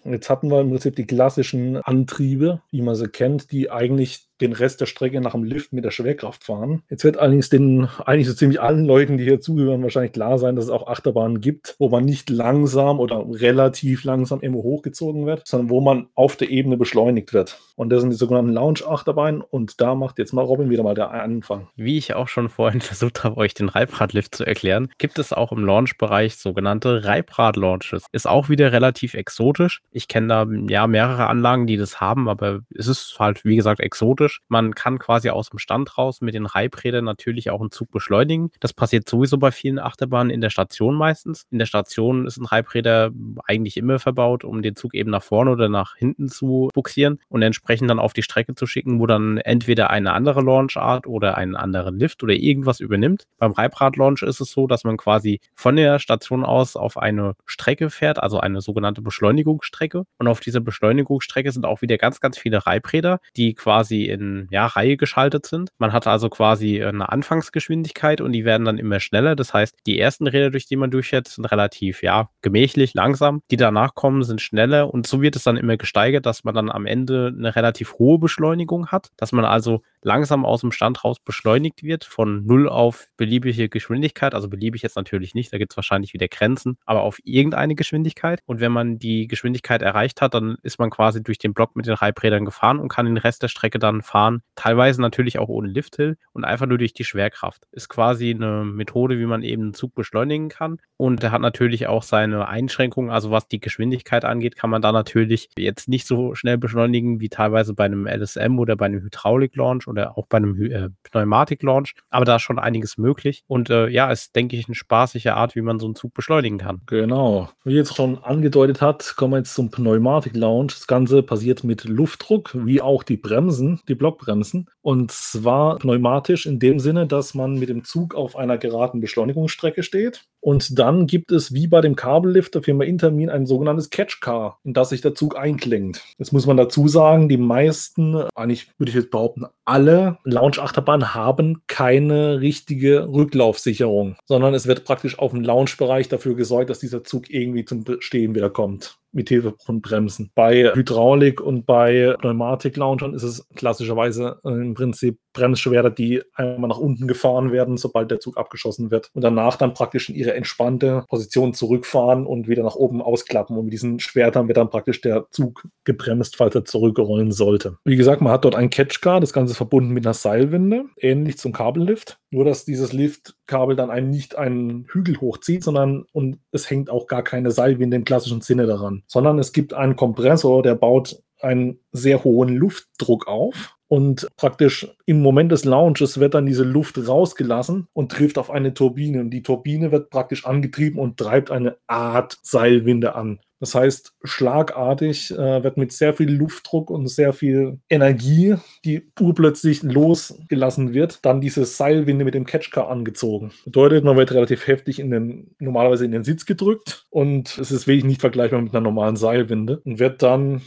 Jetzt 0.05 0.31
hatten 0.31 0.51
wir 0.51 0.61
im 0.61 0.70
Prinzip 0.70 0.94
die 0.94 1.07
klassischen 1.07 1.79
Antriebe, 1.79 2.62
wie 2.70 2.83
man 2.83 2.94
sie 2.94 3.09
kennt, 3.09 3.51
die 3.51 3.70
eigentlich 3.70 4.29
den 4.40 4.53
Rest 4.53 4.81
der 4.81 4.87
Strecke 4.87 5.20
nach 5.20 5.33
dem 5.33 5.44
Lift 5.44 5.72
mit 5.72 5.85
der 5.85 5.90
Schwerkraft 5.90 6.44
fahren. 6.44 6.83
Jetzt 6.90 7.05
wird 7.05 7.16
allerdings 7.16 7.49
den 7.49 7.88
eigentlich 8.05 8.29
so 8.29 8.35
ziemlich 8.35 8.61
allen 8.61 8.85
Leuten, 8.85 9.16
die 9.16 9.25
hier 9.25 9.40
zugehören, 9.40 9.83
wahrscheinlich 9.83 10.12
klar 10.12 10.38
sein, 10.38 10.57
dass 10.57 10.66
es 10.66 10.70
auch 10.70 10.87
Achterbahnen 10.87 11.40
gibt, 11.40 11.77
wo 11.79 11.88
man 11.88 12.05
nicht 12.05 12.31
langsam 12.31 13.01
oder 13.01 13.25
relativ 13.29 14.05
langsam 14.05 14.40
immer 14.40 14.59
hochgezogen 14.59 15.27
wird, 15.27 15.46
sondern 15.46 15.70
wo 15.70 15.81
man 15.81 16.09
auf 16.14 16.37
der 16.37 16.51
Ebene 16.51 16.77
beschleunigt 16.77 17.33
wird. 17.33 17.59
Und 17.77 17.90
das 17.90 18.01
sind 18.01 18.11
die 18.11 18.16
sogenannten 18.16 18.53
Lounge-Achterbahnen 18.53 19.42
und 19.42 19.81
da 19.81 19.94
macht 19.94 20.18
jetzt 20.18 20.33
mal 20.33 20.42
Robin 20.42 20.70
wieder 20.70 20.83
mal 20.83 20.94
der 20.94 21.11
Anfang. 21.11 21.68
Wie 21.77 21.99
ich 21.99 22.14
auch 22.14 22.29
schon 22.29 22.49
vorhin 22.49 22.81
versucht 22.83 23.25
habe, 23.25 23.37
euch 23.37 23.55
den 23.55 23.68
Reibradlift 23.68 24.35
zu 24.35 24.44
erklären, 24.44 24.88
gibt 24.99 25.18
es 25.18 25.33
auch 25.33 25.53
im 25.53 25.64
Launch-Bereich 25.64 26.37
sogenannte 26.37 27.05
Reibrad-Launches. 27.05 28.07
Ist 28.12 28.29
auch 28.29 28.49
wieder 28.49 28.72
relativ 28.72 29.14
exotisch. 29.14 29.83
Ich 29.90 30.09
kenne 30.09 30.29
da 30.29 30.46
ja 30.68 30.87
mehrere 30.87 31.27
Anlagen, 31.27 31.66
die 31.66 31.77
das 31.77 32.01
haben, 32.01 32.29
aber 32.29 32.61
es 32.75 32.87
ist 32.87 33.16
halt, 33.18 33.44
wie 33.44 33.57
gesagt, 33.57 33.81
exotisch 33.81 34.25
praktisch. 34.26 34.40
Man 34.48 34.74
kann 34.74 34.98
quasi 34.98 35.30
aus 35.30 35.50
dem 35.50 35.58
Stand 35.58 35.98
raus 35.98 36.20
mit 36.20 36.34
den 36.34 36.46
Reibrädern 36.46 37.04
natürlich 37.04 37.50
auch 37.50 37.60
einen 37.60 37.70
Zug 37.70 37.90
beschleunigen. 37.90 38.50
Das 38.60 38.72
passiert 38.72 39.08
sowieso 39.08 39.38
bei 39.38 39.50
vielen 39.50 39.78
Achterbahnen 39.78 40.30
in 40.30 40.40
der 40.40 40.50
Station 40.50 40.94
meistens. 40.94 41.46
In 41.50 41.58
der 41.58 41.66
Station 41.66 42.26
ist 42.26 42.38
ein 42.38 42.46
Reibräder 42.46 43.10
eigentlich 43.44 43.76
immer 43.76 43.98
verbaut, 43.98 44.44
um 44.44 44.62
den 44.62 44.76
Zug 44.76 44.94
eben 44.94 45.10
nach 45.10 45.22
vorne 45.22 45.50
oder 45.50 45.68
nach 45.68 45.96
hinten 45.96 46.28
zu 46.28 46.68
buxieren 46.74 47.18
und 47.28 47.42
entsprechend 47.42 47.90
dann 47.90 47.98
auf 47.98 48.12
die 48.12 48.22
Strecke 48.22 48.54
zu 48.54 48.66
schicken, 48.66 49.00
wo 49.00 49.06
dann 49.06 49.38
entweder 49.38 49.90
eine 49.90 50.12
andere 50.12 50.42
Launchart 50.42 51.06
oder 51.06 51.36
einen 51.36 51.56
anderen 51.56 51.98
Lift 51.98 52.22
oder 52.22 52.34
irgendwas 52.34 52.80
übernimmt. 52.80 53.24
Beim 53.38 53.52
Reibrad-Launch 53.52 54.22
ist 54.22 54.40
es 54.40 54.50
so, 54.50 54.66
dass 54.66 54.84
man 54.84 54.96
quasi 54.96 55.40
von 55.54 55.76
der 55.76 55.98
Station 55.98 56.44
aus 56.44 56.76
auf 56.76 56.96
eine 56.96 57.34
Strecke 57.44 57.90
fährt, 57.90 58.22
also 58.22 58.40
eine 58.40 58.60
sogenannte 58.60 59.02
Beschleunigungsstrecke. 59.02 60.04
Und 60.18 60.28
auf 60.28 60.40
dieser 60.40 60.60
Beschleunigungsstrecke 60.60 61.52
sind 61.52 61.66
auch 61.66 61.82
wieder 61.82 61.98
ganz, 61.98 62.20
ganz 62.20 62.38
viele 62.38 62.66
Reibräder, 62.66 63.20
die 63.36 63.54
quasi 63.54 64.15
in 64.16 64.48
ja, 64.50 64.66
Reihe 64.66 64.96
geschaltet 64.96 65.46
sind. 65.46 65.70
Man 65.79 65.92
hat 65.92 66.07
also 66.07 66.29
quasi 66.29 66.83
eine 66.83 67.09
Anfangsgeschwindigkeit 67.09 68.20
und 68.20 68.33
die 68.33 68.44
werden 68.44 68.64
dann 68.64 68.79
immer 68.79 69.00
schneller. 69.00 69.37
Das 69.37 69.55
heißt, 69.55 69.76
die 69.87 69.98
ersten 69.98 70.26
Räder, 70.26 70.50
durch 70.50 70.66
die 70.66 70.76
man 70.76 70.90
durchfährt, 70.90 71.29
sind 71.29 71.44
relativ 71.46 72.02
ja, 72.02 72.31
gemächlich, 72.42 72.94
langsam. 72.94 73.42
Die 73.50 73.57
danach 73.57 73.94
kommen, 73.94 74.22
sind 74.22 74.40
schneller 74.40 74.92
und 74.92 75.07
so 75.07 75.22
wird 75.22 75.37
es 75.37 75.44
dann 75.44 75.57
immer 75.57 75.76
gesteigert, 75.76 76.26
dass 76.26 76.44
man 76.44 76.55
dann 76.55 76.70
am 76.70 76.87
Ende 76.87 77.33
eine 77.37 77.55
relativ 77.55 77.94
hohe 77.94 78.18
Beschleunigung 78.18 78.88
hat, 78.88 79.11
dass 79.16 79.33
man 79.33 79.44
also 79.44 79.83
langsam 80.07 80.44
aus 80.44 80.61
dem 80.61 80.70
Stand 80.72 81.02
raus 81.05 81.18
beschleunigt 81.18 81.83
wird, 81.83 82.05
von 82.05 82.46
0 82.46 82.68
auf 82.68 83.09
beliebige 83.16 83.68
Geschwindigkeit. 83.68 84.35
Also 84.35 84.48
beliebig 84.48 84.83
jetzt 84.83 84.96
natürlich 84.96 85.35
nicht, 85.35 85.52
da 85.52 85.59
gibt 85.59 85.72
es 85.72 85.76
wahrscheinlich 85.76 86.14
wieder 86.14 86.29
Grenzen, 86.29 86.79
aber 86.87 87.02
auf 87.02 87.18
irgendeine 87.24 87.74
Geschwindigkeit. 87.74 88.40
Und 88.46 88.61
wenn 88.61 88.70
man 88.70 88.98
die 88.98 89.26
Geschwindigkeit 89.26 89.83
erreicht 89.83 90.22
hat, 90.22 90.35
dann 90.35 90.57
ist 90.62 90.79
man 90.79 90.90
quasi 90.90 91.22
durch 91.22 91.38
den 91.38 91.55
Block 91.55 91.74
mit 91.74 91.87
den 91.87 91.94
Reibrädern 91.94 92.44
gefahren 92.44 92.79
und 92.79 92.88
kann 92.88 93.07
den 93.07 93.16
Rest 93.16 93.42
der 93.42 93.48
Strecke 93.48 93.81
dann 93.81 94.02
fahren. 94.06 94.42
Teilweise 94.54 95.00
natürlich 95.02 95.38
auch 95.38 95.48
ohne 95.48 95.68
Lifthill 95.68 96.16
und 96.32 96.44
einfach 96.44 96.66
nur 96.66 96.78
durch 96.78 96.94
die 96.94 97.04
Schwerkraft. 97.04 97.64
Ist 97.72 97.88
quasi 97.88 98.30
eine 98.30 98.64
Methode, 98.64 99.18
wie 99.18 99.26
man 99.26 99.42
eben 99.42 99.62
einen 99.62 99.74
Zug 99.74 99.94
beschleunigen 99.94 100.48
kann. 100.48 100.78
Und 100.96 101.22
er 101.22 101.32
hat 101.32 101.42
natürlich 101.42 101.86
auch 101.86 102.02
seine 102.02 102.48
Einschränkungen. 102.48 103.10
Also 103.10 103.30
was 103.30 103.48
die 103.48 103.60
Geschwindigkeit 103.60 104.24
angeht, 104.24 104.56
kann 104.56 104.70
man 104.70 104.80
da 104.80 104.92
natürlich 104.92 105.50
jetzt 105.58 105.88
nicht 105.88 106.06
so 106.06 106.34
schnell 106.34 106.56
beschleunigen 106.56 107.20
wie 107.20 107.28
teilweise 107.28 107.74
bei 107.74 107.84
einem 107.84 108.06
LSM 108.06 108.58
oder 108.58 108.76
bei 108.76 108.86
einem 108.86 109.02
Hydraulik-Launch 109.02 109.88
oder 109.88 110.16
auch 110.16 110.26
bei 110.26 110.38
einem 110.38 110.60
äh, 110.62 110.88
Pneumatik-Launch. 111.02 111.94
Aber 112.08 112.24
da 112.24 112.36
ist 112.36 112.42
schon 112.42 112.58
einiges 112.58 112.96
möglich. 112.96 113.44
Und 113.46 113.68
äh, 113.68 113.88
ja, 113.88 114.10
ist, 114.10 114.34
denke 114.36 114.56
ich, 114.56 114.68
eine 114.68 114.74
spaßige 114.74 115.26
Art, 115.26 115.54
wie 115.54 115.60
man 115.60 115.78
so 115.78 115.86
einen 115.86 115.96
Zug 115.96 116.14
beschleunigen 116.14 116.58
kann. 116.58 116.80
Genau. 116.86 117.50
Wie 117.64 117.74
jetzt 117.74 117.94
schon 117.94 118.22
angedeutet 118.22 118.80
hat, 118.80 119.14
kommen 119.16 119.34
wir 119.34 119.38
jetzt 119.38 119.54
zum 119.54 119.70
Pneumatik-Launch. 119.70 120.74
Das 120.74 120.86
Ganze 120.86 121.22
passiert 121.22 121.64
mit 121.64 121.84
Luftdruck, 121.84 122.52
wie 122.54 122.80
auch 122.80 123.02
die 123.02 123.16
Bremsen, 123.16 123.80
die 123.88 123.94
Blockbremsen. 123.98 124.68
Und 124.82 125.11
zwar 125.11 125.78
pneumatisch 125.78 126.46
in 126.46 126.59
dem 126.59 126.78
Sinne, 126.78 127.06
dass 127.06 127.35
man 127.35 127.59
mit 127.59 127.68
dem 127.68 127.85
Zug 127.85 128.14
auf 128.14 128.37
einer 128.37 128.59
geraden 128.59 129.00
Beschleunigungsstrecke 129.00 129.82
steht. 129.82 130.24
Und 130.40 130.78
dann 130.78 131.09
gibt 131.09 131.32
es 131.32 131.52
wie 131.52 131.66
bei 131.66 131.80
dem 131.80 131.96
Kabellift 131.96 132.54
der 132.54 132.62
Firma 132.62 132.85
Intermin 132.85 133.30
ein 133.30 133.46
sogenanntes 133.46 133.90
Catch 133.90 134.20
Car, 134.20 134.61
in 134.62 134.74
das 134.74 134.90
sich 134.90 135.00
der 135.00 135.14
Zug 135.14 135.37
einklingt. 135.37 136.02
Jetzt 136.18 136.32
muss 136.32 136.46
man 136.46 136.56
dazu 136.56 136.87
sagen, 136.87 137.28
die 137.28 137.37
meisten, 137.37 138.14
eigentlich 138.37 138.68
würde 138.78 138.90
ich 138.90 138.94
jetzt 138.94 139.11
behaupten, 139.11 139.46
alle 139.64 140.18
Lounge-Achterbahnen 140.22 141.14
haben 141.14 141.62
keine 141.66 142.40
richtige 142.40 143.09
Rücklaufsicherung, 143.09 144.16
sondern 144.24 144.54
es 144.54 144.68
wird 144.68 144.85
praktisch 144.85 145.18
auf 145.18 145.32
dem 145.32 145.42
Lounge-Bereich 145.42 146.09
dafür 146.09 146.37
gesorgt, 146.37 146.70
dass 146.70 146.78
dieser 146.78 147.02
Zug 147.02 147.28
irgendwie 147.28 147.64
zum 147.64 147.85
Stehen 147.98 148.37
wieder 148.37 148.50
kommt 148.50 148.98
mit 149.16 149.29
Hilfe 149.29 149.55
von 149.64 149.81
Bremsen. 149.81 150.31
Bei 150.35 150.72
Hydraulik 150.74 151.40
und 151.40 151.66
bei 151.66 152.14
Pneumatik-Launchern 152.20 153.14
ist 153.14 153.22
es 153.22 153.48
klassischerweise 153.57 154.38
äh, 154.44 154.50
im 154.50 154.74
Prinzip 154.74 155.18
Bremsschwerter, 155.33 155.90
die 155.90 156.22
einmal 156.35 156.68
nach 156.68 156.79
unten 156.79 157.07
gefahren 157.07 157.52
werden, 157.52 157.76
sobald 157.76 158.11
der 158.11 158.20
Zug 158.20 158.38
abgeschossen 158.38 158.90
wird 158.90 159.11
und 159.12 159.22
danach 159.22 159.57
dann 159.57 159.74
praktisch 159.74 160.09
in 160.09 160.14
ihre 160.14 160.35
entspannte 160.35 161.05
Position 161.09 161.55
zurückfahren 161.55 162.26
und 162.26 162.48
wieder 162.48 162.62
nach 162.62 162.74
oben 162.74 163.02
ausklappen. 163.02 163.57
Und 163.57 163.66
mit 163.66 163.72
diesen 163.72 164.00
Schwertern 164.00 164.48
wird 164.48 164.57
dann 164.57 164.70
praktisch 164.70 165.00
der 165.00 165.26
Zug 165.31 165.66
gebremst, 165.85 166.37
falls 166.37 166.55
er 166.55 166.64
zurückrollen 166.64 167.33
sollte. 167.33 167.76
Wie 167.85 167.96
gesagt, 167.96 168.22
man 168.22 168.33
hat 168.33 168.44
dort 168.44 168.55
ein 168.55 168.70
Catchcar, 168.70 169.20
das 169.20 169.33
Ganze 169.33 169.55
verbunden 169.55 169.92
mit 169.92 170.07
einer 170.07 170.14
Seilwinde, 170.14 170.85
ähnlich 170.98 171.38
zum 171.38 171.52
Kabellift. 171.52 172.18
Nur, 172.37 172.44
dass 172.44 172.66
dieses 172.66 172.92
Liftkabel 172.92 173.77
dann 173.77 173.88
einen 173.88 174.11
nicht 174.11 174.37
einen 174.37 174.85
Hügel 174.92 175.22
hochzieht, 175.22 175.64
sondern 175.64 176.05
und 176.12 176.38
es 176.53 176.68
hängt 176.68 176.90
auch 176.90 177.07
gar 177.07 177.22
keine 177.22 177.51
Seilwinde 177.51 177.96
im 177.96 178.05
klassischen 178.05 178.42
Sinne 178.42 178.66
daran, 178.66 179.05
sondern 179.07 179.38
es 179.38 179.55
gibt 179.55 179.72
einen 179.72 179.96
Kompressor, 179.96 180.62
der 180.62 180.75
baut 180.75 181.22
einen 181.40 181.79
sehr 181.92 182.25
hohen 182.25 182.55
Luftdruck 182.55 183.27
auf. 183.27 183.79
Und 183.88 184.29
praktisch 184.37 184.87
im 185.07 185.22
Moment 185.22 185.51
des 185.51 185.64
Launches 185.64 186.20
wird 186.20 186.35
dann 186.35 186.44
diese 186.44 186.64
Luft 186.64 186.99
rausgelassen 187.09 187.88
und 187.94 188.12
trifft 188.12 188.37
auf 188.37 188.51
eine 188.51 188.75
Turbine. 188.75 189.22
Und 189.22 189.31
die 189.31 189.42
Turbine 189.42 189.90
wird 189.90 190.11
praktisch 190.11 190.44
angetrieben 190.44 191.01
und 191.01 191.16
treibt 191.16 191.51
eine 191.51 191.79
Art 191.87 192.37
Seilwinde 192.42 193.14
an. 193.14 193.40
Das 193.60 193.74
heißt, 193.74 194.14
schlagartig 194.22 195.30
äh, 195.30 195.62
wird 195.62 195.76
mit 195.76 195.92
sehr 195.92 196.12
viel 196.12 196.30
Luftdruck 196.30 196.90
und 196.90 197.06
sehr 197.08 197.32
viel 197.32 197.78
Energie, 197.88 198.56
die 198.84 199.08
urplötzlich 199.18 199.82
losgelassen 199.82 200.92
wird, 200.92 201.24
dann 201.24 201.40
diese 201.40 201.64
Seilwinde 201.64 202.24
mit 202.24 202.34
dem 202.34 202.44
Catchcar 202.44 202.88
angezogen. 202.88 203.52
Bedeutet, 203.64 204.04
man 204.04 204.16
wird 204.16 204.32
relativ 204.32 204.66
heftig 204.66 204.98
in 204.98 205.10
den, 205.10 205.54
normalerweise 205.58 206.04
in 206.04 206.12
den 206.12 206.24
Sitz 206.24 206.44
gedrückt 206.44 207.06
und 207.10 207.56
es 207.58 207.70
ist 207.70 207.86
wirklich 207.86 208.04
nicht 208.04 208.20
vergleichbar 208.20 208.60
mit 208.60 208.74
einer 208.74 208.82
normalen 208.82 209.16
Seilwinde 209.16 209.80
und 209.84 209.98
wird 209.98 210.22
dann 210.22 210.62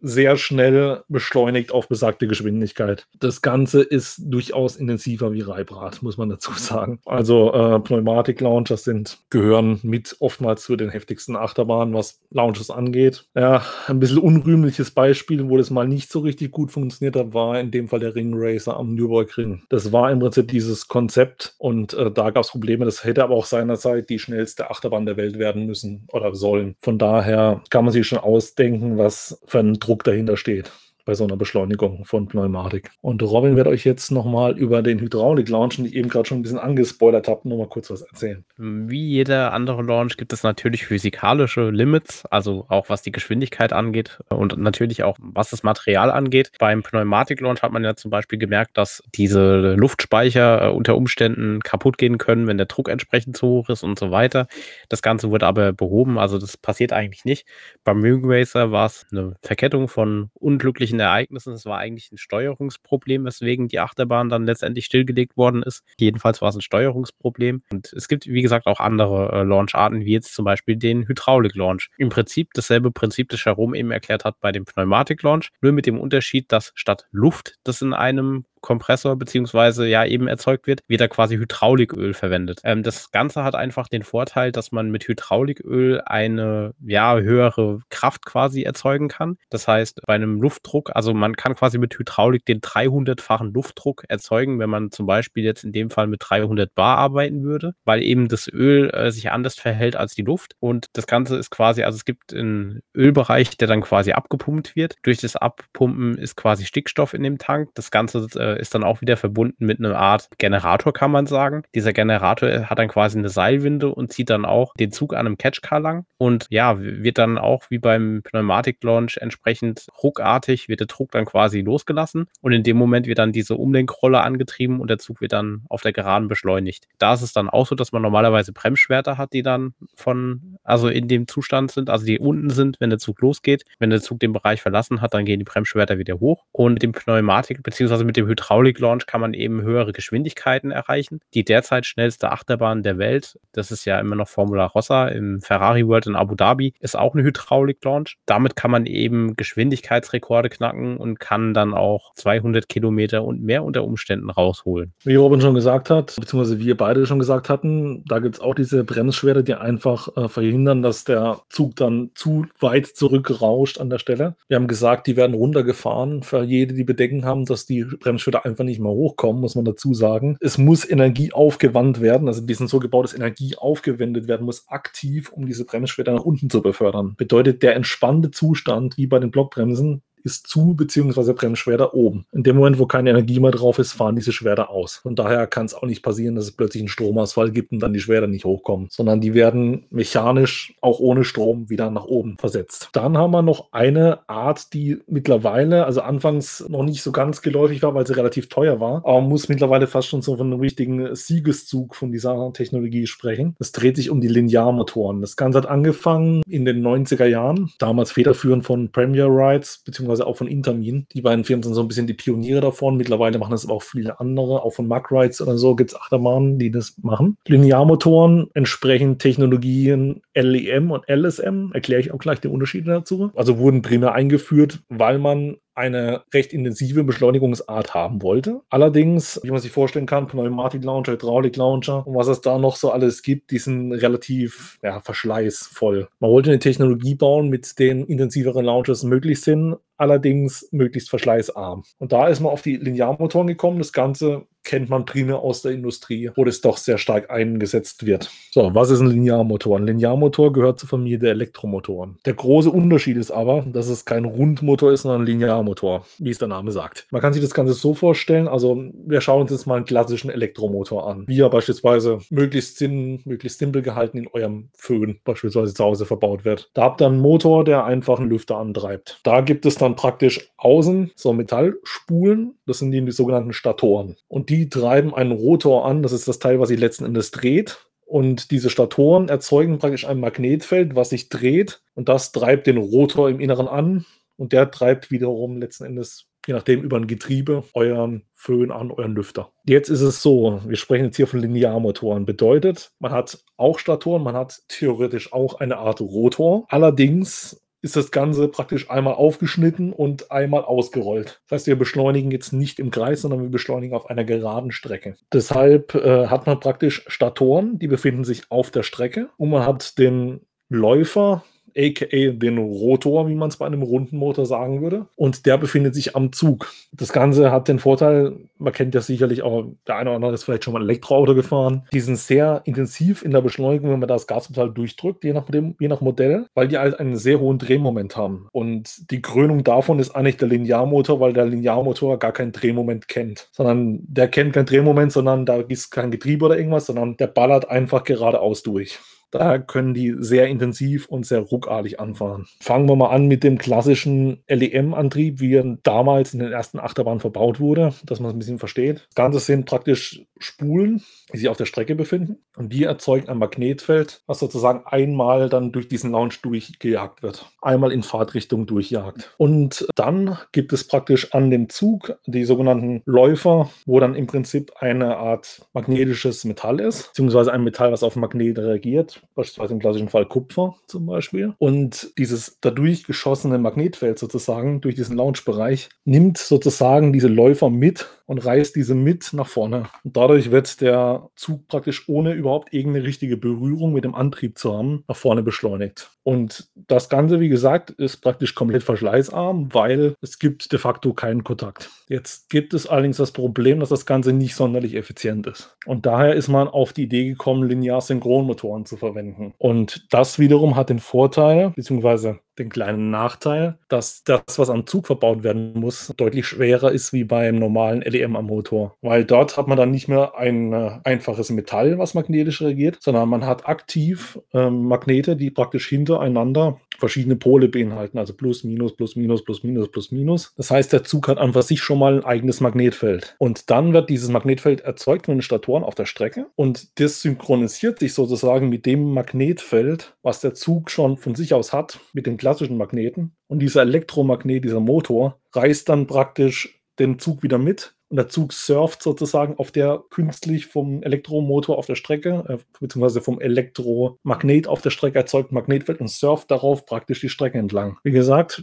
sehr 0.00 0.36
schnell 0.36 1.02
beschleunigt 1.08 1.72
auf 1.72 1.88
besagte 1.88 2.26
Geschwindigkeit. 2.26 3.06
Das 3.18 3.42
Ganze 3.42 3.82
ist 3.82 4.20
durchaus 4.24 4.76
intensiver 4.76 5.32
wie 5.32 5.40
Reibrad, 5.40 6.02
muss 6.02 6.16
man 6.16 6.28
dazu 6.28 6.52
sagen. 6.52 7.00
Also 7.04 7.52
äh, 7.52 7.80
Pneumatik-Launchers 7.80 8.84
sind, 8.84 9.18
gehören 9.30 9.80
mit 9.82 10.16
oftmals 10.20 10.62
zu 10.64 10.76
den 10.76 10.90
heftigsten 10.90 11.36
Achterbahnen, 11.36 11.94
was 11.94 12.20
Launches 12.30 12.70
angeht. 12.70 13.24
Ja, 13.34 13.62
ein 13.86 14.00
bisschen 14.00 14.18
unrühmliches 14.18 14.90
Beispiel, 14.90 15.48
wo 15.48 15.56
das 15.56 15.70
mal 15.70 15.88
nicht 15.88 16.10
so 16.10 16.20
richtig 16.20 16.50
gut 16.50 16.70
funktioniert 16.70 17.16
hat, 17.16 17.34
war 17.34 17.58
in 17.58 17.70
dem 17.70 17.88
Fall 17.88 18.00
der 18.00 18.14
Ring 18.14 18.32
Racer 18.34 18.76
am 18.76 18.94
Nürburgring. 18.94 19.62
Das 19.68 19.92
war 19.92 20.10
im 20.10 20.20
Prinzip 20.20 20.48
dieses 20.48 20.88
Konzept 20.88 21.54
und 21.58 21.94
äh, 21.94 22.10
da 22.10 22.30
gab 22.30 22.44
es 22.44 22.50
Probleme. 22.50 22.84
Das 22.84 23.04
hätte 23.04 23.24
aber 23.24 23.34
auch 23.34 23.46
seinerzeit 23.46 24.08
die 24.10 24.18
schnellste 24.18 24.70
Achterbahn 24.70 25.06
der 25.06 25.16
Welt 25.16 25.38
werden 25.38 25.66
müssen 25.66 26.06
oder 26.12 26.34
sollen. 26.34 26.76
Von 26.80 26.98
daher 26.98 27.62
kann 27.70 27.84
man 27.84 27.92
sich 27.92 28.06
schon 28.06 28.18
ausdenken, 28.18 28.98
was 28.98 29.40
für 29.46 29.58
ein 29.58 29.80
Druck 29.86 30.02
dahinter 30.04 30.36
steht 30.36 30.70
bei 31.06 31.14
so 31.14 31.24
einer 31.24 31.36
Beschleunigung 31.36 32.04
von 32.04 32.26
Pneumatik. 32.26 32.90
Und 33.00 33.22
Robin 33.22 33.56
wird 33.56 33.68
euch 33.68 33.84
jetzt 33.84 34.10
nochmal 34.10 34.58
über 34.58 34.82
den 34.82 34.98
Hydraulik-Launch, 34.98 35.76
den 35.76 35.86
ich 35.86 35.94
eben 35.94 36.08
gerade 36.08 36.28
schon 36.28 36.38
ein 36.38 36.42
bisschen 36.42 36.58
angespoilert 36.58 37.28
habe, 37.28 37.48
nochmal 37.48 37.68
kurz 37.68 37.90
was 37.90 38.02
erzählen. 38.02 38.44
Wie 38.56 39.06
jeder 39.06 39.52
andere 39.52 39.82
Launch 39.82 40.16
gibt 40.16 40.32
es 40.32 40.42
natürlich 40.42 40.84
physikalische 40.84 41.70
Limits, 41.70 42.26
also 42.26 42.66
auch 42.68 42.88
was 42.88 43.02
die 43.02 43.12
Geschwindigkeit 43.12 43.72
angeht 43.72 44.18
und 44.28 44.58
natürlich 44.58 45.04
auch 45.04 45.16
was 45.20 45.50
das 45.50 45.62
Material 45.62 46.10
angeht. 46.10 46.50
Beim 46.58 46.82
Pneumatik-Launch 46.82 47.62
hat 47.62 47.72
man 47.72 47.84
ja 47.84 47.94
zum 47.94 48.10
Beispiel 48.10 48.38
gemerkt, 48.38 48.76
dass 48.76 49.02
diese 49.14 49.74
Luftspeicher 49.74 50.66
äh, 50.66 50.70
unter 50.70 50.96
Umständen 50.96 51.60
kaputt 51.60 51.98
gehen 51.98 52.18
können, 52.18 52.48
wenn 52.48 52.56
der 52.56 52.66
Druck 52.66 52.88
entsprechend 52.88 53.36
zu 53.36 53.46
hoch 53.46 53.68
ist 53.68 53.84
und 53.84 53.96
so 53.96 54.10
weiter. 54.10 54.48
Das 54.88 55.02
Ganze 55.02 55.30
wurde 55.30 55.46
aber 55.46 55.72
behoben, 55.72 56.18
also 56.18 56.38
das 56.38 56.56
passiert 56.56 56.92
eigentlich 56.92 57.24
nicht. 57.24 57.46
Beim 57.84 58.02
Ring 58.02 58.22
Racer 58.24 58.72
war 58.72 58.86
es 58.86 59.06
eine 59.12 59.36
Verkettung 59.42 59.86
von 59.86 60.30
unglücklichen 60.34 60.95
solchen 60.96 61.00
Ereignissen. 61.00 61.52
Es 61.52 61.66
war 61.66 61.78
eigentlich 61.78 62.10
ein 62.12 62.18
Steuerungsproblem, 62.18 63.24
weswegen 63.24 63.68
die 63.68 63.80
Achterbahn 63.80 64.28
dann 64.28 64.44
letztendlich 64.46 64.86
stillgelegt 64.86 65.36
worden 65.36 65.62
ist. 65.62 65.82
Jedenfalls 65.98 66.40
war 66.40 66.48
es 66.48 66.56
ein 66.56 66.62
Steuerungsproblem. 66.62 67.62
Und 67.70 67.92
es 67.92 68.08
gibt, 68.08 68.26
wie 68.26 68.42
gesagt, 68.42 68.66
auch 68.66 68.80
andere 68.80 69.30
äh, 69.32 69.42
Launcharten, 69.42 70.04
wie 70.04 70.12
jetzt 70.12 70.34
zum 70.34 70.44
Beispiel 70.44 70.76
den 70.76 71.06
Hydraulik-Launch. 71.06 71.90
Im 71.98 72.08
Prinzip 72.08 72.50
dasselbe 72.54 72.90
Prinzip, 72.90 73.28
das 73.28 73.44
Jerome 73.44 73.76
eben 73.76 73.90
erklärt 73.90 74.24
hat 74.24 74.40
bei 74.40 74.52
dem 74.52 74.64
Pneumatik-Launch, 74.64 75.50
nur 75.60 75.72
mit 75.72 75.86
dem 75.86 76.00
Unterschied, 76.00 76.50
dass 76.52 76.72
statt 76.74 77.06
Luft, 77.10 77.56
das 77.64 77.82
in 77.82 77.92
einem 77.92 78.44
Kompressor 78.66 79.14
beziehungsweise 79.16 79.86
ja 79.86 80.04
eben 80.04 80.26
erzeugt 80.26 80.66
wird, 80.66 80.80
wird 80.88 81.00
da 81.00 81.06
quasi 81.06 81.36
Hydrauliköl 81.36 82.14
verwendet. 82.14 82.60
Ähm, 82.64 82.82
das 82.82 83.12
Ganze 83.12 83.44
hat 83.44 83.54
einfach 83.54 83.86
den 83.86 84.02
Vorteil, 84.02 84.50
dass 84.50 84.72
man 84.72 84.90
mit 84.90 85.06
Hydrauliköl 85.06 86.02
eine 86.04 86.74
ja 86.84 87.16
höhere 87.16 87.78
Kraft 87.90 88.26
quasi 88.26 88.62
erzeugen 88.62 89.06
kann. 89.06 89.36
Das 89.50 89.68
heißt, 89.68 90.00
bei 90.04 90.14
einem 90.14 90.42
Luftdruck, 90.42 90.90
also 90.94 91.14
man 91.14 91.36
kann 91.36 91.54
quasi 91.54 91.78
mit 91.78 91.96
Hydraulik 91.96 92.44
den 92.44 92.60
300-fachen 92.60 93.52
Luftdruck 93.52 94.02
erzeugen, 94.08 94.58
wenn 94.58 94.68
man 94.68 94.90
zum 94.90 95.06
Beispiel 95.06 95.44
jetzt 95.44 95.62
in 95.62 95.70
dem 95.70 95.88
Fall 95.88 96.08
mit 96.08 96.20
300 96.24 96.74
Bar 96.74 96.98
arbeiten 96.98 97.44
würde, 97.44 97.74
weil 97.84 98.02
eben 98.02 98.26
das 98.26 98.48
Öl 98.48 98.90
äh, 98.90 99.12
sich 99.12 99.30
anders 99.30 99.54
verhält 99.54 99.94
als 99.94 100.16
die 100.16 100.22
Luft. 100.22 100.56
Und 100.58 100.86
das 100.94 101.06
Ganze 101.06 101.36
ist 101.36 101.50
quasi, 101.50 101.84
also 101.84 101.94
es 101.94 102.04
gibt 102.04 102.34
einen 102.34 102.80
Ölbereich, 102.96 103.56
der 103.56 103.68
dann 103.68 103.82
quasi 103.82 104.10
abgepumpt 104.10 104.74
wird. 104.74 104.96
Durch 105.04 105.18
das 105.18 105.36
Abpumpen 105.36 106.18
ist 106.18 106.34
quasi 106.34 106.64
Stickstoff 106.64 107.14
in 107.14 107.22
dem 107.22 107.38
Tank. 107.38 107.70
Das 107.74 107.92
Ganze 107.92 108.26
äh, 108.34 108.55
ist 108.56 108.74
dann 108.74 108.84
auch 108.84 109.00
wieder 109.00 109.16
verbunden 109.16 109.66
mit 109.66 109.78
einer 109.78 109.96
Art 109.96 110.28
Generator, 110.38 110.92
kann 110.92 111.10
man 111.10 111.26
sagen. 111.26 111.62
Dieser 111.74 111.92
Generator 111.92 112.48
äh, 112.48 112.64
hat 112.64 112.78
dann 112.78 112.88
quasi 112.88 113.18
eine 113.18 113.28
Seilwinde 113.28 113.88
und 113.88 114.12
zieht 114.12 114.30
dann 114.30 114.44
auch 114.44 114.74
den 114.74 114.92
Zug 114.92 115.14
an 115.14 115.26
einem 115.26 115.38
Catchcar 115.38 115.80
lang 115.80 116.06
und 116.18 116.46
ja, 116.50 116.78
wird 116.80 117.18
dann 117.18 117.38
auch 117.38 117.64
wie 117.70 117.78
beim 117.78 118.22
Pneumatik-Launch 118.22 119.18
entsprechend 119.18 119.86
ruckartig, 120.02 120.68
wird 120.68 120.80
der 120.80 120.86
Druck 120.86 121.10
dann 121.12 121.24
quasi 121.24 121.60
losgelassen 121.60 122.26
und 122.40 122.52
in 122.52 122.62
dem 122.62 122.76
Moment 122.76 123.06
wird 123.06 123.18
dann 123.18 123.32
diese 123.32 123.56
Umlenkrolle 123.56 124.20
angetrieben 124.20 124.80
und 124.80 124.88
der 124.88 124.98
Zug 124.98 125.20
wird 125.20 125.32
dann 125.32 125.64
auf 125.68 125.82
der 125.82 125.92
Geraden 125.92 126.28
beschleunigt. 126.28 126.86
Da 126.98 127.14
ist 127.14 127.22
es 127.22 127.32
dann 127.32 127.50
auch 127.50 127.66
so, 127.66 127.74
dass 127.74 127.92
man 127.92 128.02
normalerweise 128.02 128.52
Bremsschwerter 128.52 129.18
hat, 129.18 129.32
die 129.32 129.42
dann 129.42 129.74
von, 129.94 130.58
also 130.64 130.88
in 130.88 131.08
dem 131.08 131.28
Zustand 131.28 131.70
sind, 131.70 131.90
also 131.90 132.06
die 132.06 132.18
unten 132.18 132.50
sind, 132.50 132.80
wenn 132.80 132.90
der 132.90 132.98
Zug 132.98 133.20
losgeht. 133.20 133.64
Wenn 133.78 133.90
der 133.90 134.00
Zug 134.00 134.20
den 134.20 134.32
Bereich 134.32 134.62
verlassen 134.62 135.00
hat, 135.00 135.14
dann 135.14 135.24
gehen 135.24 135.38
die 135.38 135.44
Bremsschwerter 135.44 135.98
wieder 135.98 136.20
hoch 136.20 136.44
und 136.52 136.74
mit 136.74 136.82
dem 136.82 136.92
Pneumatik, 136.92 137.62
beziehungsweise 137.62 138.04
mit 138.04 138.16
dem 138.16 138.26
Hydraulik 138.26 138.45
Hydraulik-Launch 138.46 139.06
kann 139.06 139.20
man 139.20 139.34
eben 139.34 139.62
höhere 139.62 139.92
Geschwindigkeiten 139.92 140.70
erreichen. 140.70 141.20
Die 141.34 141.44
derzeit 141.44 141.86
schnellste 141.86 142.30
Achterbahn 142.30 142.82
der 142.82 142.98
Welt, 142.98 143.38
das 143.52 143.70
ist 143.70 143.84
ja 143.84 143.98
immer 143.98 144.16
noch 144.16 144.28
Formula 144.28 144.66
Rossa 144.66 145.08
im 145.08 145.40
Ferrari 145.40 145.86
World 145.86 146.06
in 146.06 146.16
Abu 146.16 146.34
Dhabi, 146.34 146.74
ist 146.80 146.96
auch 146.96 147.14
eine 147.14 147.24
Hydraulik-Launch. 147.24 148.16
Damit 148.26 148.56
kann 148.56 148.70
man 148.70 148.86
eben 148.86 149.36
Geschwindigkeitsrekorde 149.36 150.48
knacken 150.48 150.96
und 150.96 151.18
kann 151.20 151.54
dann 151.54 151.74
auch 151.74 152.14
200 152.14 152.68
Kilometer 152.68 153.24
und 153.24 153.42
mehr 153.42 153.64
unter 153.64 153.84
Umständen 153.84 154.30
rausholen. 154.30 154.92
Wie 155.04 155.16
Robin 155.16 155.40
schon 155.40 155.54
gesagt 155.54 155.90
hat, 155.90 156.16
beziehungsweise 156.16 156.60
wir 156.60 156.76
beide 156.76 157.06
schon 157.06 157.18
gesagt 157.18 157.48
hatten, 157.48 158.04
da 158.06 158.18
gibt 158.18 158.36
es 158.36 158.40
auch 158.40 158.54
diese 158.54 158.84
Bremsschwere, 158.84 159.42
die 159.42 159.54
einfach 159.54 160.08
äh, 160.16 160.28
verhindern, 160.28 160.82
dass 160.82 161.04
der 161.04 161.40
Zug 161.48 161.76
dann 161.76 162.10
zu 162.14 162.46
weit 162.60 162.86
zurückrauscht 162.86 163.80
an 163.80 163.90
der 163.90 163.98
Stelle. 163.98 164.36
Wir 164.48 164.56
haben 164.56 164.68
gesagt, 164.68 165.06
die 165.06 165.16
werden 165.16 165.34
runtergefahren 165.34 166.22
für 166.22 166.42
jede, 166.42 166.74
die 166.74 166.84
Bedenken 166.84 167.24
haben, 167.24 167.44
dass 167.44 167.66
die 167.66 167.84
Bremsschwere 167.84 168.25
da 168.30 168.40
einfach 168.40 168.64
nicht 168.64 168.80
mehr 168.80 168.90
hochkommen, 168.92 169.40
muss 169.40 169.54
man 169.54 169.64
dazu 169.64 169.94
sagen. 169.94 170.36
Es 170.40 170.58
muss 170.58 170.88
Energie 170.88 171.32
aufgewandt 171.32 172.00
werden, 172.00 172.28
also 172.28 172.40
die 172.40 172.54
sind 172.54 172.68
so 172.68 172.78
gebaut, 172.78 173.04
dass 173.04 173.14
Energie 173.14 173.56
aufgewendet 173.56 174.28
werden 174.28 174.46
muss, 174.46 174.68
aktiv, 174.68 175.30
um 175.32 175.46
diese 175.46 175.64
Bremsschwerter 175.64 176.12
nach 176.12 176.24
unten 176.24 176.50
zu 176.50 176.62
befördern. 176.62 177.14
Bedeutet, 177.16 177.62
der 177.62 177.76
entspannte 177.76 178.30
Zustand, 178.30 178.96
wie 178.96 179.06
bei 179.06 179.18
den 179.18 179.30
Blockbremsen, 179.30 180.02
ist 180.26 180.48
zu, 180.48 180.74
beziehungsweise 180.74 181.32
Bremsschwerter 181.34 181.94
oben. 181.94 182.26
In 182.32 182.42
dem 182.42 182.56
Moment, 182.56 182.78
wo 182.78 182.86
keine 182.86 183.10
Energie 183.10 183.40
mehr 183.40 183.52
drauf 183.52 183.78
ist, 183.78 183.92
fahren 183.92 184.16
diese 184.16 184.32
Schwerter 184.32 184.70
aus. 184.70 184.96
Von 184.96 185.14
daher 185.14 185.46
kann 185.46 185.66
es 185.66 185.74
auch 185.74 185.84
nicht 185.84 186.02
passieren, 186.02 186.34
dass 186.34 186.46
es 186.46 186.52
plötzlich 186.52 186.82
einen 186.82 186.88
Stromausfall 186.88 187.52
gibt 187.52 187.72
und 187.72 187.78
dann 187.78 187.92
die 187.92 188.00
Schwerter 188.00 188.26
nicht 188.26 188.44
hochkommen, 188.44 188.88
sondern 188.90 189.20
die 189.20 189.34
werden 189.34 189.86
mechanisch 189.90 190.74
auch 190.82 190.98
ohne 190.98 191.24
Strom 191.24 191.70
wieder 191.70 191.90
nach 191.90 192.04
oben 192.04 192.36
versetzt. 192.38 192.90
Dann 192.92 193.16
haben 193.16 193.30
wir 193.30 193.42
noch 193.42 193.72
eine 193.72 194.28
Art, 194.28 194.74
die 194.74 194.98
mittlerweile, 195.06 195.86
also 195.86 196.00
anfangs 196.00 196.66
noch 196.68 196.82
nicht 196.82 197.02
so 197.02 197.12
ganz 197.12 197.40
geläufig 197.40 197.82
war, 197.82 197.94
weil 197.94 198.06
sie 198.06 198.16
relativ 198.16 198.48
teuer 198.48 198.80
war, 198.80 198.96
aber 199.04 199.20
man 199.20 199.28
muss 199.28 199.48
mittlerweile 199.48 199.86
fast 199.86 200.08
schon 200.08 200.22
so 200.22 200.36
von 200.36 200.52
einem 200.52 200.60
richtigen 200.60 201.14
Siegeszug 201.14 201.94
von 201.94 202.10
dieser 202.10 202.52
Technologie 202.52 203.06
sprechen. 203.06 203.54
Das 203.60 203.70
dreht 203.70 203.94
sich 203.96 204.10
um 204.10 204.20
die 204.20 204.28
Linearmotoren. 204.28 205.20
Das 205.20 205.36
Ganze 205.36 205.58
hat 205.58 205.66
angefangen 205.66 206.42
in 206.48 206.64
den 206.64 206.84
90er 206.84 207.26
Jahren, 207.26 207.70
damals 207.78 208.10
federführend 208.10 208.64
von 208.64 208.90
Premier 208.90 209.26
Rides, 209.26 209.82
beziehungsweise 210.16 210.26
auch 210.26 210.36
von 210.36 210.46
Intermin. 210.46 211.06
Die 211.12 211.22
beiden 211.22 211.44
Firmen 211.44 211.62
sind 211.62 211.74
so 211.74 211.80
ein 211.80 211.88
bisschen 211.88 212.06
die 212.06 212.14
Pioniere 212.14 212.60
davon. 212.60 212.96
Mittlerweile 212.96 213.38
machen 213.38 213.50
das 213.50 213.64
aber 213.64 213.74
auch 213.74 213.82
viele 213.82 214.18
andere, 214.20 214.62
auch 214.62 214.72
von 214.72 214.86
Mack 214.86 215.10
Rides 215.10 215.40
oder 215.40 215.56
so 215.58 215.76
gibt 215.76 215.90
es 215.90 216.00
Achterbahnen, 216.00 216.58
die 216.58 216.70
das 216.70 216.96
machen. 217.02 217.36
Linearmotoren 217.46 218.48
entsprechen 218.54 219.18
Technologien 219.18 220.22
LEM 220.34 220.90
und 220.90 221.04
LSM, 221.08 221.70
erkläre 221.72 222.00
ich 222.00 222.12
auch 222.12 222.18
gleich 222.18 222.40
den 222.40 222.50
Unterschied 222.50 222.86
dazu. 222.86 223.30
Also 223.34 223.58
wurden 223.58 223.82
primär 223.82 224.12
eingeführt, 224.12 224.80
weil 224.88 225.18
man 225.18 225.56
eine 225.76 226.22
recht 226.32 226.52
intensive 226.52 227.04
Beschleunigungsart 227.04 227.94
haben 227.94 228.22
wollte. 228.22 228.62
Allerdings, 228.70 229.40
wie 229.42 229.50
man 229.50 229.60
sich 229.60 229.70
vorstellen 229.70 230.06
kann, 230.06 230.26
Pneumatik-Launcher, 230.26 231.12
Hydraulik-Launcher 231.12 232.06
und 232.06 232.14
was 232.14 232.28
es 232.28 232.40
da 232.40 232.58
noch 232.58 232.76
so 232.76 232.90
alles 232.90 233.22
gibt, 233.22 233.50
die 233.50 233.58
sind 233.58 233.92
relativ 233.92 234.78
ja, 234.82 235.00
verschleißvoll. 235.00 236.08
Man 236.18 236.30
wollte 236.30 236.50
eine 236.50 236.58
Technologie 236.58 237.14
bauen, 237.14 237.48
mit 237.48 237.78
denen 237.78 238.06
intensivere 238.06 238.62
Launchers 238.62 239.04
möglich 239.04 239.42
sind, 239.42 239.76
allerdings 239.96 240.68
möglichst 240.72 241.10
verschleißarm. 241.10 241.84
Und 241.98 242.12
da 242.12 242.28
ist 242.28 242.40
man 242.40 242.52
auf 242.52 242.62
die 242.62 242.76
Linearmotoren 242.76 243.46
gekommen. 243.46 243.78
Das 243.78 243.92
Ganze 243.92 244.46
kennt 244.66 244.90
man 244.90 245.06
primär 245.06 245.38
aus 245.38 245.62
der 245.62 245.72
Industrie, 245.72 246.30
wo 246.34 246.44
das 246.44 246.60
doch 246.60 246.76
sehr 246.76 246.98
stark 246.98 247.30
eingesetzt 247.30 248.04
wird. 248.04 248.30
So, 248.50 248.74
was 248.74 248.90
ist 248.90 249.00
ein 249.00 249.06
Linearmotor? 249.06 249.78
Ein 249.78 249.86
Linearmotor 249.86 250.52
gehört 250.52 250.80
zur 250.80 250.88
Familie 250.88 251.18
der 251.18 251.30
Elektromotoren. 251.30 252.18
Der 252.26 252.34
große 252.34 252.70
Unterschied 252.70 253.16
ist 253.16 253.30
aber, 253.30 253.64
dass 253.66 253.88
es 253.88 254.04
kein 254.04 254.24
Rundmotor 254.24 254.92
ist, 254.92 255.02
sondern 255.02 255.22
ein 255.22 255.26
Linearmotor, 255.26 256.04
wie 256.18 256.30
es 256.30 256.38
der 256.38 256.48
Name 256.48 256.72
sagt. 256.72 257.06
Man 257.10 257.22
kann 257.22 257.32
sich 257.32 257.42
das 257.42 257.54
Ganze 257.54 257.74
so 257.74 257.94
vorstellen, 257.94 258.48
also 258.48 258.82
wir 259.06 259.20
schauen 259.20 259.42
uns 259.42 259.52
jetzt 259.52 259.66
mal 259.66 259.76
einen 259.76 259.84
klassischen 259.84 260.30
Elektromotor 260.30 261.08
an, 261.08 261.24
wie 261.28 261.40
er 261.40 261.48
beispielsweise 261.48 262.18
möglichst, 262.30 262.78
sinn, 262.78 263.20
möglichst 263.24 263.60
simpel 263.60 263.82
gehalten 263.82 264.18
in 264.18 264.28
eurem 264.28 264.68
Föhn 264.74 265.20
beispielsweise 265.24 265.74
zu 265.74 265.84
Hause 265.84 266.06
verbaut 266.06 266.44
wird. 266.44 266.70
Da 266.74 266.82
habt 266.82 267.00
ihr 267.00 267.06
einen 267.06 267.20
Motor, 267.20 267.62
der 267.64 267.84
einfach 267.84 268.18
einen 268.18 268.30
Lüfter 268.30 268.56
antreibt. 268.56 269.20
Da 269.22 269.42
gibt 269.42 269.64
es 269.64 269.76
dann 269.76 269.94
praktisch 269.94 270.50
außen 270.56 271.12
so 271.14 271.32
Metallspulen, 271.32 272.55
das 272.66 272.78
sind 272.78 272.90
die, 272.90 273.10
sogenannten 273.10 273.52
Statoren. 273.52 274.16
Und 274.28 274.50
die 274.50 274.68
treiben 274.68 275.14
einen 275.14 275.32
Rotor 275.32 275.86
an, 275.86 276.02
das 276.02 276.12
ist 276.12 276.28
das 276.28 276.38
Teil, 276.38 276.60
was 276.60 276.68
sich 276.68 276.78
letzten 276.78 277.04
Endes 277.04 277.30
dreht. 277.30 277.78
Und 278.04 278.50
diese 278.50 278.70
Statoren 278.70 279.28
erzeugen 279.28 279.78
praktisch 279.78 280.06
ein 280.06 280.20
Magnetfeld, 280.20 280.94
was 280.94 281.10
sich 281.10 281.28
dreht 281.28 281.82
und 281.94 282.08
das 282.08 282.30
treibt 282.30 282.68
den 282.68 282.76
Rotor 282.76 283.28
im 283.28 283.40
Inneren 283.40 283.66
an 283.66 284.04
und 284.36 284.52
der 284.52 284.70
treibt 284.70 285.10
wiederum 285.10 285.58
letzten 285.58 285.84
Endes, 285.84 286.26
je 286.46 286.54
nachdem, 286.54 286.82
über 286.82 286.98
ein 286.98 287.08
Getriebe 287.08 287.64
euren 287.74 288.22
Föhn 288.32 288.70
an, 288.70 288.92
euren 288.92 289.14
Lüfter. 289.14 289.50
Jetzt 289.64 289.88
ist 289.88 290.02
es 290.02 290.22
so, 290.22 290.60
wir 290.64 290.76
sprechen 290.76 291.06
jetzt 291.06 291.16
hier 291.16 291.26
von 291.26 291.40
Linearmotoren. 291.40 292.26
Bedeutet, 292.26 292.92
man 293.00 293.10
hat 293.10 293.42
auch 293.56 293.80
Statoren, 293.80 294.22
man 294.22 294.36
hat 294.36 294.62
theoretisch 294.68 295.32
auch 295.32 295.54
eine 295.54 295.78
Art 295.78 296.00
Rotor. 296.00 296.64
Allerdings 296.68 297.60
ist 297.86 297.96
das 297.96 298.10
Ganze 298.10 298.48
praktisch 298.48 298.90
einmal 298.90 299.14
aufgeschnitten 299.14 299.92
und 299.92 300.32
einmal 300.32 300.64
ausgerollt. 300.64 301.40
Das 301.48 301.60
heißt, 301.60 301.66
wir 301.68 301.78
beschleunigen 301.78 302.32
jetzt 302.32 302.52
nicht 302.52 302.80
im 302.80 302.90
Kreis, 302.90 303.22
sondern 303.22 303.42
wir 303.42 303.48
beschleunigen 303.48 303.94
auf 303.94 304.10
einer 304.10 304.24
geraden 304.24 304.72
Strecke. 304.72 305.16
Deshalb 305.32 305.94
äh, 305.94 306.26
hat 306.26 306.46
man 306.46 306.58
praktisch 306.58 307.04
Statoren, 307.06 307.78
die 307.78 307.86
befinden 307.86 308.24
sich 308.24 308.50
auf 308.50 308.72
der 308.72 308.82
Strecke 308.82 309.28
und 309.36 309.50
man 309.50 309.64
hat 309.64 309.98
den 309.98 310.40
Läufer, 310.68 311.44
aka 311.76 312.06
den 312.32 312.58
Rotor, 312.58 313.28
wie 313.28 313.34
man 313.34 313.48
es 313.48 313.56
bei 313.56 313.66
einem 313.66 313.82
runden 313.82 314.16
Motor 314.16 314.46
sagen 314.46 314.82
würde. 314.82 315.06
Und 315.16 315.46
der 315.46 315.58
befindet 315.58 315.94
sich 315.94 316.16
am 316.16 316.32
Zug. 316.32 316.72
Das 316.92 317.12
Ganze 317.12 317.50
hat 317.50 317.68
den 317.68 317.78
Vorteil, 317.78 318.36
man 318.58 318.72
kennt 318.72 318.94
ja 318.94 319.00
sicherlich 319.00 319.42
auch, 319.42 319.66
der 319.86 319.96
eine 319.96 320.10
oder 320.10 320.16
andere 320.16 320.32
ist 320.32 320.44
vielleicht 320.44 320.64
schon 320.64 320.72
mal 320.72 320.82
Elektroauto 320.82 321.34
gefahren. 321.34 321.82
Die 321.92 322.00
sind 322.00 322.18
sehr 322.18 322.62
intensiv 322.64 323.22
in 323.22 323.30
der 323.30 323.42
Beschleunigung, 323.42 323.90
wenn 323.90 324.00
man 324.00 324.08
das 324.08 324.26
Gaspedal 324.26 324.72
durchdrückt, 324.72 325.24
je 325.24 325.32
nach, 325.32 325.46
je 325.50 325.88
nach 325.88 326.00
Modell, 326.00 326.46
weil 326.54 326.68
die 326.68 326.78
halt 326.78 326.98
einen 326.98 327.16
sehr 327.16 327.40
hohen 327.40 327.58
Drehmoment 327.58 328.16
haben. 328.16 328.48
Und 328.52 329.10
die 329.10 329.22
Krönung 329.22 329.64
davon 329.64 329.98
ist 329.98 330.14
eigentlich 330.14 330.36
der 330.38 330.48
Linearmotor, 330.48 331.20
weil 331.20 331.32
der 331.32 331.46
Linearmotor 331.46 332.18
gar 332.18 332.32
kein 332.32 332.52
Drehmoment 332.52 333.08
kennt, 333.08 333.48
sondern 333.52 334.00
der 334.06 334.28
kennt 334.28 334.52
kein 334.52 334.66
Drehmoment, 334.66 335.12
sondern 335.12 335.46
da 335.46 335.56
ist 335.56 335.90
kein 335.90 336.10
Getriebe 336.10 336.44
oder 336.46 336.56
irgendwas, 336.56 336.86
sondern 336.86 337.16
der 337.16 337.26
ballert 337.26 337.68
einfach 337.68 338.04
geradeaus 338.04 338.62
durch. 338.62 338.98
Da 339.30 339.58
können 339.58 339.92
die 339.92 340.14
sehr 340.18 340.46
intensiv 340.46 341.06
und 341.08 341.26
sehr 341.26 341.40
ruckartig 341.40 341.98
anfahren. 342.00 342.46
Fangen 342.60 342.88
wir 342.88 342.96
mal 342.96 343.10
an 343.10 343.26
mit 343.26 343.42
dem 343.42 343.58
klassischen 343.58 344.42
LEM-Antrieb, 344.48 345.40
wie 345.40 345.54
er 345.54 345.78
damals 345.82 346.32
in 346.32 346.40
den 346.40 346.52
ersten 346.52 346.78
Achterbahnen 346.78 347.20
verbaut 347.20 347.60
wurde, 347.60 347.92
dass 348.04 348.20
man 348.20 348.30
es 348.30 348.36
ein 348.36 348.38
bisschen 348.38 348.58
versteht. 348.58 349.06
Das 349.08 349.14
Ganze 349.14 349.40
sind 349.40 349.66
praktisch 349.66 350.22
Spulen, 350.38 351.02
die 351.32 351.38
sich 351.38 351.48
auf 351.48 351.56
der 351.56 351.66
Strecke 351.66 351.94
befinden. 351.94 352.38
Und 352.56 352.72
die 352.72 352.84
erzeugen 352.84 353.28
ein 353.28 353.38
Magnetfeld, 353.38 354.22
was 354.26 354.38
sozusagen 354.38 354.82
einmal 354.86 355.48
dann 355.48 355.72
durch 355.72 355.88
diesen 355.88 356.12
Launch 356.12 356.40
durchgejagt 356.42 357.22
wird. 357.22 357.46
Einmal 357.60 357.92
in 357.92 358.02
Fahrtrichtung 358.02 358.66
durchjagt. 358.66 359.34
Und 359.36 359.86
dann 359.96 360.38
gibt 360.52 360.72
es 360.72 360.86
praktisch 360.86 361.34
an 361.34 361.50
dem 361.50 361.68
Zug 361.68 362.16
die 362.26 362.44
sogenannten 362.44 363.02
Läufer, 363.06 363.70
wo 363.86 363.98
dann 364.00 364.14
im 364.14 364.26
Prinzip 364.26 364.72
eine 364.78 365.16
Art 365.16 365.66
magnetisches 365.72 366.44
Metall 366.44 366.80
ist, 366.80 367.08
beziehungsweise 367.08 367.52
ein 367.52 367.64
Metall, 367.64 367.92
was 367.92 368.02
auf 368.02 368.16
Magnete 368.16 368.64
reagiert, 368.64 369.22
beispielsweise 369.34 369.74
im 369.74 369.80
klassischen 369.80 370.08
Fall 370.08 370.26
Kupfer 370.26 370.76
zum 370.86 371.06
Beispiel. 371.06 371.54
Und 371.58 372.12
dieses 372.18 372.58
dadurch 372.60 373.04
geschossene 373.04 373.58
Magnetfeld 373.58 374.18
sozusagen 374.18 374.80
durch 374.80 374.94
diesen 374.94 375.16
Launchbereich 375.16 375.88
nimmt 376.04 376.38
sozusagen 376.38 377.12
diese 377.12 377.28
Läufer 377.28 377.70
mit 377.70 378.06
und 378.26 378.44
reißt 378.44 378.74
diese 378.76 378.94
mit 378.94 379.32
nach 379.32 379.46
vorne. 379.46 379.84
Und 380.04 380.16
dadurch 380.16 380.50
wird 380.50 380.80
der 380.80 381.15
Zug 381.36 381.68
praktisch 381.68 382.08
ohne 382.08 382.32
überhaupt 382.32 382.72
irgendeine 382.72 383.06
richtige 383.06 383.36
Berührung 383.36 383.92
mit 383.92 384.04
dem 384.04 384.14
Antrieb 384.14 384.58
zu 384.58 384.76
haben, 384.76 385.04
nach 385.08 385.16
vorne 385.16 385.42
beschleunigt. 385.42 386.10
Und 386.22 386.68
das 386.74 387.08
Ganze, 387.08 387.38
wie 387.40 387.48
gesagt, 387.48 387.90
ist 387.90 388.18
praktisch 388.18 388.54
komplett 388.54 388.82
verschleißarm, 388.82 389.72
weil 389.72 390.14
es 390.20 390.38
gibt 390.38 390.72
de 390.72 390.78
facto 390.78 391.14
keinen 391.14 391.44
Kontakt. 391.44 391.90
Jetzt 392.08 392.50
gibt 392.50 392.74
es 392.74 392.86
allerdings 392.86 393.16
das 393.16 393.32
Problem, 393.32 393.80
dass 393.80 393.90
das 393.90 394.06
Ganze 394.06 394.32
nicht 394.32 394.54
sonderlich 394.54 394.94
effizient 394.94 395.46
ist. 395.46 395.76
Und 395.86 396.06
daher 396.06 396.34
ist 396.34 396.48
man 396.48 396.68
auf 396.68 396.92
die 396.92 397.04
Idee 397.04 397.28
gekommen, 397.28 397.68
linear-synchronmotoren 397.68 398.86
zu 398.86 398.96
verwenden. 398.96 399.54
Und 399.58 400.06
das 400.10 400.38
wiederum 400.38 400.76
hat 400.76 400.90
den 400.90 400.98
Vorteil, 400.98 401.70
beziehungsweise 401.70 402.40
den 402.58 402.68
kleinen 402.68 403.10
Nachteil, 403.10 403.78
dass 403.88 404.24
das, 404.24 404.58
was 404.58 404.70
am 404.70 404.86
Zug 404.86 405.06
verbaut 405.06 405.42
werden 405.42 405.72
muss, 405.74 406.12
deutlich 406.16 406.46
schwerer 406.46 406.92
ist 406.92 407.12
wie 407.12 407.24
beim 407.24 407.58
normalen 407.58 408.00
LEM 408.00 408.36
am 408.36 408.46
Motor. 408.46 408.96
Weil 409.02 409.24
dort 409.24 409.56
hat 409.56 409.68
man 409.68 409.76
dann 409.76 409.90
nicht 409.90 410.08
mehr 410.08 410.36
ein 410.36 410.72
äh, 410.72 410.98
einfaches 411.04 411.50
Metall, 411.50 411.98
was 411.98 412.14
magnetisch 412.14 412.62
reagiert, 412.62 412.98
sondern 413.00 413.28
man 413.28 413.46
hat 413.46 413.68
aktiv 413.68 414.38
äh, 414.52 414.70
Magnete, 414.70 415.36
die 415.36 415.50
praktisch 415.50 415.88
hintereinander 415.88 416.80
verschiedene 416.98 417.36
Pole 417.36 417.68
beinhalten, 417.68 418.18
also 418.18 418.34
plus, 418.34 418.64
minus, 418.64 418.96
plus, 418.96 419.16
minus, 419.16 419.44
plus, 419.44 419.62
minus, 419.62 419.90
plus, 419.90 420.12
minus. 420.12 420.52
Das 420.56 420.70
heißt, 420.70 420.92
der 420.92 421.04
Zug 421.04 421.28
hat 421.28 421.38
an 421.38 421.52
sich 421.62 421.80
schon 421.80 421.98
mal 421.98 422.18
ein 422.18 422.24
eigenes 422.24 422.60
Magnetfeld. 422.60 423.34
Und 423.38 423.70
dann 423.70 423.92
wird 423.92 424.10
dieses 424.10 424.28
Magnetfeld 424.28 424.80
erzeugt 424.82 425.26
von 425.26 425.36
den 425.36 425.42
Statoren 425.42 425.84
auf 425.84 425.94
der 425.94 426.06
Strecke 426.06 426.46
und 426.54 427.00
das 427.00 427.22
synchronisiert 427.22 427.98
sich 427.98 428.14
sozusagen 428.14 428.68
mit 428.68 428.86
dem 428.86 429.12
Magnetfeld, 429.12 430.16
was 430.22 430.40
der 430.40 430.54
Zug 430.54 430.90
schon 430.90 431.16
von 431.16 431.34
sich 431.34 431.54
aus 431.54 431.72
hat, 431.72 432.00
mit 432.12 432.26
den 432.26 432.36
klassischen 432.36 432.76
Magneten. 432.76 433.36
Und 433.48 433.60
dieser 433.60 433.82
Elektromagnet, 433.82 434.64
dieser 434.64 434.80
Motor, 434.80 435.38
reißt 435.52 435.88
dann 435.88 436.06
praktisch 436.06 436.75
den 436.98 437.18
Zug 437.18 437.42
wieder 437.42 437.58
mit 437.58 437.94
und 438.08 438.16
der 438.16 438.28
Zug 438.28 438.52
surft 438.52 439.02
sozusagen 439.02 439.58
auf 439.58 439.72
der 439.72 440.02
künstlich 440.10 440.66
vom 440.66 441.02
Elektromotor 441.02 441.76
auf 441.76 441.86
der 441.86 441.96
Strecke, 441.96 442.44
äh, 442.48 442.58
beziehungsweise 442.80 443.20
vom 443.20 443.40
Elektromagnet 443.40 444.68
auf 444.68 444.80
der 444.80 444.90
Strecke 444.90 445.18
erzeugten 445.18 445.54
Magnetfeld 445.54 446.00
und 446.00 446.08
surft 446.08 446.50
darauf 446.50 446.86
praktisch 446.86 447.20
die 447.20 447.28
Strecke 447.28 447.58
entlang. 447.58 447.98
Wie 448.04 448.12
gesagt, 448.12 448.62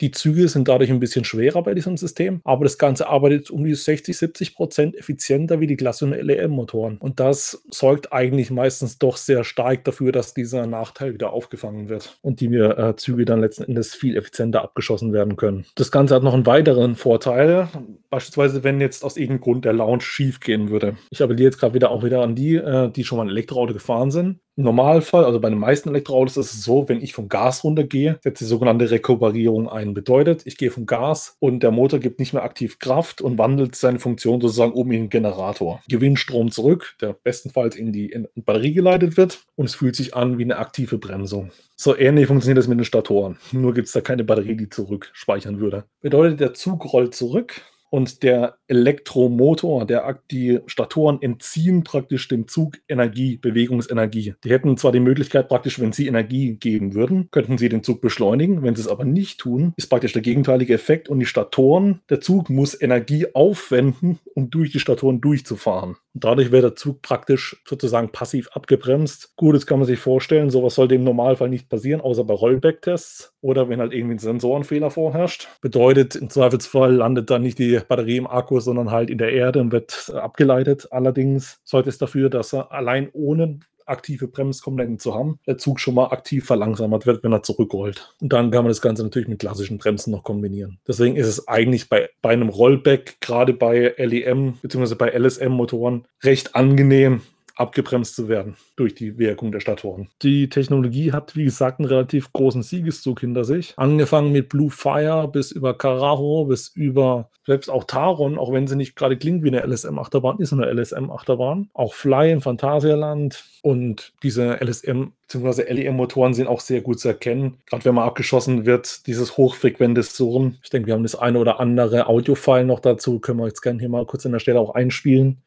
die 0.00 0.10
Züge 0.10 0.48
sind 0.48 0.68
dadurch 0.68 0.90
ein 0.90 1.00
bisschen 1.00 1.24
schwerer 1.24 1.62
bei 1.62 1.74
diesem 1.74 1.96
System, 1.96 2.40
aber 2.44 2.64
das 2.64 2.78
Ganze 2.78 3.08
arbeitet 3.08 3.50
um 3.50 3.64
die 3.64 3.74
60, 3.74 4.16
70 4.16 4.54
Prozent 4.54 4.96
effizienter 4.96 5.60
wie 5.60 5.66
die 5.66 5.76
klassischen 5.76 6.12
LEM-Motoren. 6.12 6.98
Und 6.98 7.20
das 7.20 7.62
sorgt 7.70 8.12
eigentlich 8.12 8.50
meistens 8.50 8.98
doch 8.98 9.16
sehr 9.16 9.44
stark 9.44 9.84
dafür, 9.84 10.12
dass 10.12 10.34
dieser 10.34 10.66
Nachteil 10.66 11.14
wieder 11.14 11.32
aufgefangen 11.32 11.88
wird 11.88 12.18
und 12.22 12.40
die 12.40 12.46
äh, 12.46 12.94
Züge 12.96 13.24
dann 13.24 13.40
letzten 13.40 13.64
Endes 13.64 13.94
viel 13.94 14.16
effizienter 14.16 14.62
abgeschossen 14.62 15.12
werden 15.12 15.36
können. 15.36 15.66
Das 15.74 15.90
Ganze 15.90 16.14
hat 16.14 16.22
noch 16.22 16.34
einen 16.34 16.46
weiteren 16.46 16.94
Vorteil, 16.94 17.68
beispielsweise 18.10 18.64
wenn 18.64 18.80
jetzt 18.80 19.04
aus 19.04 19.16
irgendeinem 19.16 19.40
Grund 19.40 19.64
der 19.64 19.72
Launch 19.72 20.04
schief 20.04 20.40
gehen 20.40 20.70
würde. 20.70 20.96
Ich 21.10 21.22
appelliere 21.22 21.50
jetzt 21.50 21.58
gerade 21.58 21.74
wieder 21.74 21.90
auch 21.90 22.04
wieder 22.04 22.22
an 22.22 22.34
die, 22.34 22.54
äh, 22.54 22.90
die 22.90 23.04
schon 23.04 23.18
mal 23.18 23.24
ein 23.24 23.30
Elektroauto 23.30 23.72
gefahren 23.72 24.10
sind 24.10 24.38
Normalfall, 24.58 25.24
also 25.24 25.38
bei 25.38 25.50
den 25.50 25.58
meisten 25.58 25.90
Elektroautos 25.90 26.36
ist 26.36 26.52
es 26.52 26.64
so, 26.64 26.88
wenn 26.88 27.00
ich 27.00 27.12
vom 27.12 27.28
Gas 27.28 27.62
runtergehe, 27.62 28.18
setzt 28.24 28.40
die 28.40 28.44
sogenannte 28.44 28.90
Rekuperierung 28.90 29.68
ein. 29.68 29.94
Bedeutet, 29.94 30.42
ich 30.46 30.56
gehe 30.56 30.72
vom 30.72 30.84
Gas 30.84 31.36
und 31.38 31.62
der 31.62 31.70
Motor 31.70 32.00
gibt 32.00 32.18
nicht 32.18 32.32
mehr 32.32 32.42
aktiv 32.42 32.80
Kraft 32.80 33.20
und 33.20 33.38
wandelt 33.38 33.76
seine 33.76 34.00
Funktion 34.00 34.40
sozusagen 34.40 34.72
um 34.72 34.90
in 34.90 35.02
den 35.02 35.10
Generator. 35.10 35.80
Gewinnt 35.88 36.18
Strom 36.18 36.50
zurück, 36.50 36.96
der 37.00 37.12
bestenfalls 37.12 37.76
in 37.76 37.92
die 37.92 38.12
Batterie 38.34 38.72
geleitet 38.72 39.16
wird 39.16 39.38
und 39.54 39.66
es 39.66 39.76
fühlt 39.76 39.94
sich 39.94 40.14
an 40.14 40.38
wie 40.38 40.44
eine 40.44 40.58
aktive 40.58 40.98
Bremsung. 40.98 41.50
So 41.76 41.96
ähnlich 41.96 42.26
funktioniert 42.26 42.58
das 42.58 42.66
mit 42.66 42.78
den 42.78 42.84
Statoren. 42.84 43.36
Nur 43.52 43.74
gibt 43.74 43.86
es 43.86 43.92
da 43.92 44.00
keine 44.00 44.24
Batterie, 44.24 44.56
die 44.56 44.68
zurückspeichern 44.68 45.60
würde. 45.60 45.84
Bedeutet, 46.00 46.40
der 46.40 46.54
Zug 46.54 46.92
rollt 46.92 47.14
zurück 47.14 47.62
und 47.90 48.22
der 48.22 48.58
Elektromotor, 48.66 49.86
der 49.86 50.18
die 50.30 50.60
Statoren 50.66 51.20
entziehen 51.22 51.84
praktisch 51.84 52.28
dem 52.28 52.48
Zug 52.48 52.78
Energie, 52.88 53.36
Bewegungsenergie. 53.36 54.34
Die 54.44 54.50
hätten 54.50 54.76
zwar 54.76 54.92
die 54.92 55.00
Möglichkeit 55.00 55.48
praktisch, 55.48 55.80
wenn 55.80 55.92
sie 55.92 56.06
Energie 56.06 56.56
geben 56.56 56.94
würden, 56.94 57.30
könnten 57.30 57.58
sie 57.58 57.68
den 57.68 57.82
Zug 57.82 58.00
beschleunigen. 58.00 58.62
Wenn 58.62 58.74
sie 58.74 58.82
es 58.82 58.88
aber 58.88 59.04
nicht 59.04 59.40
tun, 59.40 59.72
ist 59.76 59.88
praktisch 59.88 60.12
der 60.12 60.22
gegenteilige 60.22 60.74
Effekt 60.74 61.08
und 61.08 61.18
die 61.18 61.26
Statoren, 61.26 62.00
der 62.10 62.20
Zug 62.20 62.50
muss 62.50 62.80
Energie 62.80 63.26
aufwenden, 63.34 64.18
um 64.34 64.50
durch 64.50 64.72
die 64.72 64.80
Statoren 64.80 65.20
durchzufahren. 65.20 65.96
Dadurch 66.20 66.52
wird 66.52 66.64
der 66.64 66.76
Zug 66.76 67.02
praktisch 67.02 67.62
sozusagen 67.66 68.10
passiv 68.10 68.48
abgebremst. 68.52 69.36
Gut, 69.36 69.54
das 69.54 69.66
kann 69.66 69.78
man 69.78 69.86
sich 69.86 69.98
vorstellen, 69.98 70.50
sowas 70.50 70.74
sollte 70.74 70.94
im 70.94 71.04
Normalfall 71.04 71.48
nicht 71.48 71.68
passieren, 71.68 72.00
außer 72.00 72.24
bei 72.24 72.34
Rollback-Tests 72.34 73.34
oder 73.40 73.68
wenn 73.68 73.80
halt 73.80 73.92
irgendwie 73.92 74.16
ein 74.16 74.18
Sensorenfehler 74.18 74.90
vorherrscht. 74.90 75.48
Bedeutet, 75.60 76.16
im 76.16 76.30
Zweifelsfall 76.30 76.94
landet 76.94 77.30
dann 77.30 77.42
nicht 77.42 77.58
die 77.58 77.80
Batterie 77.86 78.16
im 78.16 78.26
Akku, 78.26 78.60
sondern 78.60 78.90
halt 78.90 79.10
in 79.10 79.18
der 79.18 79.32
Erde 79.32 79.60
und 79.60 79.72
wird 79.72 80.12
abgeleitet. 80.14 80.88
Allerdings 80.90 81.60
sorgt 81.64 81.88
es 81.88 81.98
dafür, 81.98 82.30
dass 82.30 82.52
er 82.52 82.72
allein 82.72 83.08
ohne 83.12 83.60
aktive 83.88 84.28
Bremskomponenten 84.28 84.98
zu 84.98 85.14
haben, 85.14 85.38
der 85.46 85.58
Zug 85.58 85.80
schon 85.80 85.94
mal 85.94 86.06
aktiv 86.06 86.44
verlangsamt 86.44 87.06
wird, 87.06 87.22
wenn 87.22 87.32
er 87.32 87.42
zurückrollt. 87.42 88.14
Und 88.20 88.32
dann 88.32 88.50
kann 88.50 88.64
man 88.64 88.70
das 88.70 88.80
Ganze 88.80 89.02
natürlich 89.02 89.28
mit 89.28 89.38
klassischen 89.38 89.78
Bremsen 89.78 90.10
noch 90.10 90.24
kombinieren. 90.24 90.78
Deswegen 90.86 91.16
ist 91.16 91.26
es 91.26 91.48
eigentlich 91.48 91.88
bei, 91.88 92.08
bei 92.22 92.30
einem 92.30 92.48
Rollback, 92.48 93.20
gerade 93.20 93.52
bei 93.52 93.94
LEM 93.96 94.54
bzw. 94.62 94.94
bei 94.94 95.10
LSM-Motoren, 95.10 96.06
recht 96.22 96.54
angenehm, 96.54 97.22
abgebremst 97.58 98.14
zu 98.14 98.28
werden 98.28 98.56
durch 98.76 98.94
die 98.94 99.18
Wirkung 99.18 99.52
der 99.52 99.60
Statoren. 99.60 100.08
Die 100.22 100.48
Technologie 100.48 101.12
hat, 101.12 101.36
wie 101.36 101.44
gesagt, 101.44 101.80
einen 101.80 101.88
relativ 101.88 102.32
großen 102.32 102.62
Siegeszug 102.62 103.20
hinter 103.20 103.44
sich. 103.44 103.74
Angefangen 103.76 104.32
mit 104.32 104.48
Blue 104.48 104.70
Fire 104.70 105.28
bis 105.28 105.50
über 105.50 105.76
Carajo, 105.76 106.44
bis 106.44 106.68
über 106.68 107.30
selbst 107.48 107.70
auch 107.70 107.84
Taron, 107.84 108.38
auch 108.38 108.52
wenn 108.52 108.66
sie 108.66 108.76
nicht 108.76 108.94
gerade 108.94 109.16
klingt 109.16 109.42
wie 109.42 109.48
eine 109.48 109.66
LSM-Achterbahn, 109.66 110.38
ist 110.38 110.52
eine 110.52 110.70
LSM-Achterbahn. 110.70 111.70
Auch 111.72 111.94
Fly 111.94 112.30
im 112.30 112.42
Phantasialand 112.42 113.42
und 113.62 114.12
diese 114.22 114.58
LSM 114.62 115.12
bzw. 115.22 115.72
LEM-Motoren 115.72 116.34
sind 116.34 116.46
auch 116.46 116.60
sehr 116.60 116.82
gut 116.82 117.00
zu 117.00 117.08
erkennen. 117.08 117.56
Gerade 117.64 117.86
wenn 117.86 117.94
man 117.94 118.04
abgeschossen 118.06 118.66
wird, 118.66 119.06
dieses 119.06 119.38
hochfrequente 119.38 120.02
Surren. 120.02 120.58
Ich 120.62 120.68
denke, 120.68 120.88
wir 120.88 120.94
haben 120.94 121.02
das 121.02 121.14
eine 121.14 121.38
oder 121.38 121.58
andere 121.58 122.06
Audio-File 122.06 122.66
noch 122.66 122.80
dazu. 122.80 123.18
Können 123.18 123.38
wir 123.38 123.46
jetzt 123.46 123.62
gerne 123.62 123.80
hier 123.80 123.88
mal 123.88 124.04
kurz 124.04 124.26
an 124.26 124.32
der 124.32 124.40
Stelle 124.40 124.60
auch 124.60 124.74
einspielen. 124.74 125.38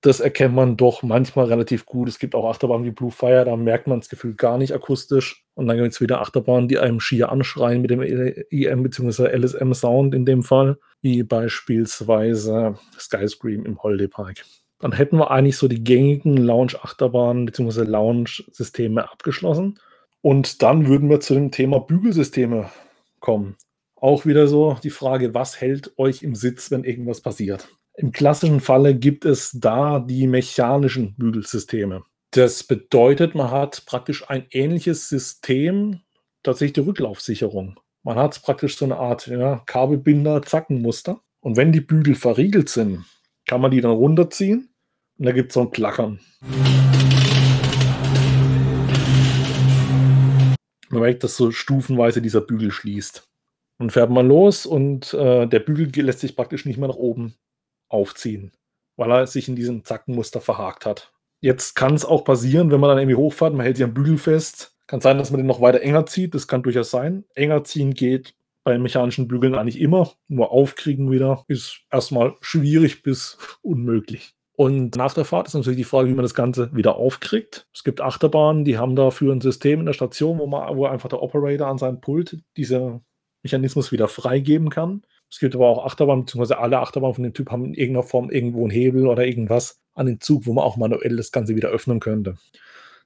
Das 0.00 0.20
erkennt 0.20 0.54
man 0.54 0.76
doch 0.76 1.02
manchmal 1.02 1.46
relativ 1.46 1.84
gut. 1.86 2.08
Es 2.08 2.18
gibt 2.18 2.34
auch 2.34 2.48
Achterbahnen 2.48 2.86
wie 2.86 2.92
Blue 2.92 3.10
Fire, 3.10 3.44
da 3.44 3.56
merkt 3.56 3.86
man 3.86 4.00
das 4.00 4.08
Gefühl 4.08 4.34
gar 4.34 4.58
nicht 4.58 4.72
akustisch. 4.72 5.44
Und 5.54 5.66
dann 5.66 5.76
gibt 5.76 5.92
es 5.92 6.00
wieder 6.00 6.20
Achterbahnen, 6.20 6.68
die 6.68 6.78
einem 6.78 7.00
schier 7.00 7.30
anschreien 7.30 7.82
mit 7.82 7.90
dem 7.90 8.00
EM 8.00 8.82
bzw. 8.82 9.36
LSM 9.36 9.72
Sound 9.72 10.14
in 10.14 10.24
dem 10.24 10.42
Fall, 10.42 10.78
wie 11.00 11.22
beispielsweise 11.22 12.78
Skyscream 12.98 13.66
im 13.66 13.82
Holiday 13.82 14.08
Park. 14.08 14.44
Dann 14.78 14.92
hätten 14.92 15.16
wir 15.16 15.32
eigentlich 15.32 15.56
so 15.56 15.66
die 15.66 15.82
gängigen 15.82 16.36
Lounge-Achterbahnen 16.36 17.46
bzw. 17.46 17.82
Lounge-Systeme 17.82 19.10
abgeschlossen. 19.10 19.80
Und 20.22 20.62
dann 20.62 20.86
würden 20.86 21.10
wir 21.10 21.20
zu 21.20 21.34
dem 21.34 21.50
Thema 21.50 21.80
Bügelsysteme 21.80 22.70
kommen. 23.18 23.56
Auch 23.96 24.26
wieder 24.26 24.46
so 24.46 24.76
die 24.82 24.90
Frage, 24.90 25.34
was 25.34 25.60
hält 25.60 25.98
euch 25.98 26.22
im 26.22 26.36
Sitz, 26.36 26.70
wenn 26.70 26.84
irgendwas 26.84 27.20
passiert? 27.20 27.68
Im 28.00 28.12
klassischen 28.12 28.60
Falle 28.60 28.94
gibt 28.94 29.24
es 29.24 29.50
da 29.58 29.98
die 29.98 30.28
mechanischen 30.28 31.16
Bügelsysteme. 31.16 32.04
Das 32.30 32.62
bedeutet, 32.62 33.34
man 33.34 33.50
hat 33.50 33.86
praktisch 33.86 34.30
ein 34.30 34.46
ähnliches 34.52 35.08
System, 35.08 36.02
tatsächlich 36.44 36.74
die 36.74 36.88
Rücklaufsicherung. 36.88 37.80
Man 38.04 38.16
hat 38.16 38.40
praktisch 38.44 38.76
so 38.76 38.84
eine 38.84 38.98
Art 38.98 39.26
ja, 39.26 39.64
Kabelbinder-Zackenmuster. 39.66 41.20
Und 41.40 41.56
wenn 41.56 41.72
die 41.72 41.80
Bügel 41.80 42.14
verriegelt 42.14 42.68
sind, 42.68 43.04
kann 43.48 43.60
man 43.60 43.72
die 43.72 43.80
dann 43.80 43.90
runterziehen 43.90 44.72
und 45.18 45.26
da 45.26 45.32
gibt 45.32 45.50
es 45.50 45.54
so 45.54 45.62
ein 45.62 45.72
Klackern. 45.72 46.20
Man 50.88 51.02
merkt, 51.02 51.24
dass 51.24 51.36
so 51.36 51.50
stufenweise 51.50 52.22
dieser 52.22 52.42
Bügel 52.42 52.70
schließt. 52.70 53.24
Dann 53.80 53.90
fährt 53.90 54.10
man 54.10 54.28
los 54.28 54.66
und 54.66 55.14
äh, 55.14 55.48
der 55.48 55.58
Bügel 55.58 55.90
lässt 56.04 56.20
sich 56.20 56.36
praktisch 56.36 56.64
nicht 56.64 56.78
mehr 56.78 56.90
nach 56.90 56.94
oben 56.94 57.34
aufziehen, 57.88 58.52
weil 58.96 59.10
er 59.10 59.26
sich 59.26 59.48
in 59.48 59.56
diesem 59.56 59.84
Zackenmuster 59.84 60.40
verhakt 60.40 60.86
hat. 60.86 61.12
Jetzt 61.40 61.74
kann 61.74 61.94
es 61.94 62.04
auch 62.04 62.24
passieren, 62.24 62.70
wenn 62.70 62.80
man 62.80 62.90
dann 62.90 62.98
irgendwie 62.98 63.16
hochfährt, 63.16 63.54
man 63.54 63.64
hält 63.64 63.76
sich 63.76 63.84
am 63.84 63.94
Bügel 63.94 64.18
fest. 64.18 64.74
Kann 64.88 65.00
sein, 65.00 65.18
dass 65.18 65.30
man 65.30 65.38
den 65.38 65.46
noch 65.46 65.60
weiter 65.60 65.82
enger 65.82 66.06
zieht. 66.06 66.34
Das 66.34 66.48
kann 66.48 66.62
durchaus 66.62 66.90
sein. 66.90 67.24
Enger 67.34 67.62
ziehen 67.64 67.94
geht 67.94 68.34
bei 68.64 68.78
mechanischen 68.78 69.28
Bügeln 69.28 69.54
eigentlich 69.54 69.80
immer. 69.80 70.12
Nur 70.28 70.50
aufkriegen 70.50 71.10
wieder 71.10 71.44
ist 71.46 71.82
erstmal 71.90 72.36
schwierig 72.40 73.02
bis 73.02 73.38
unmöglich. 73.62 74.34
Und 74.56 74.96
nach 74.96 75.14
der 75.14 75.24
Fahrt 75.24 75.46
ist 75.46 75.54
natürlich 75.54 75.76
die 75.76 75.84
Frage, 75.84 76.08
wie 76.08 76.14
man 76.14 76.24
das 76.24 76.34
Ganze 76.34 76.74
wieder 76.74 76.96
aufkriegt. 76.96 77.68
Es 77.72 77.84
gibt 77.84 78.00
Achterbahnen, 78.00 78.64
die 78.64 78.76
haben 78.76 78.96
dafür 78.96 79.32
ein 79.32 79.40
System 79.40 79.80
in 79.80 79.86
der 79.86 79.92
Station, 79.92 80.38
wo, 80.38 80.48
man, 80.48 80.76
wo 80.76 80.86
einfach 80.86 81.08
der 81.08 81.22
Operator 81.22 81.68
an 81.68 81.78
seinem 81.78 82.00
Pult 82.00 82.38
diesen 82.56 83.04
Mechanismus 83.44 83.92
wieder 83.92 84.08
freigeben 84.08 84.68
kann. 84.68 85.02
Es 85.30 85.38
gibt 85.38 85.54
aber 85.54 85.68
auch 85.68 85.84
Achterbahnen, 85.84 86.24
beziehungsweise 86.24 86.58
alle 86.58 86.78
Achterbahnen 86.78 87.14
von 87.14 87.24
dem 87.24 87.34
Typ 87.34 87.50
haben 87.50 87.66
in 87.66 87.74
irgendeiner 87.74 88.06
Form 88.06 88.30
irgendwo 88.30 88.62
einen 88.62 88.70
Hebel 88.70 89.06
oder 89.06 89.26
irgendwas 89.26 89.80
an 89.94 90.06
den 90.06 90.20
Zug, 90.20 90.46
wo 90.46 90.52
man 90.52 90.64
auch 90.64 90.76
manuell 90.76 91.16
das 91.16 91.32
Ganze 91.32 91.56
wieder 91.56 91.68
öffnen 91.68 92.00
könnte. 92.00 92.36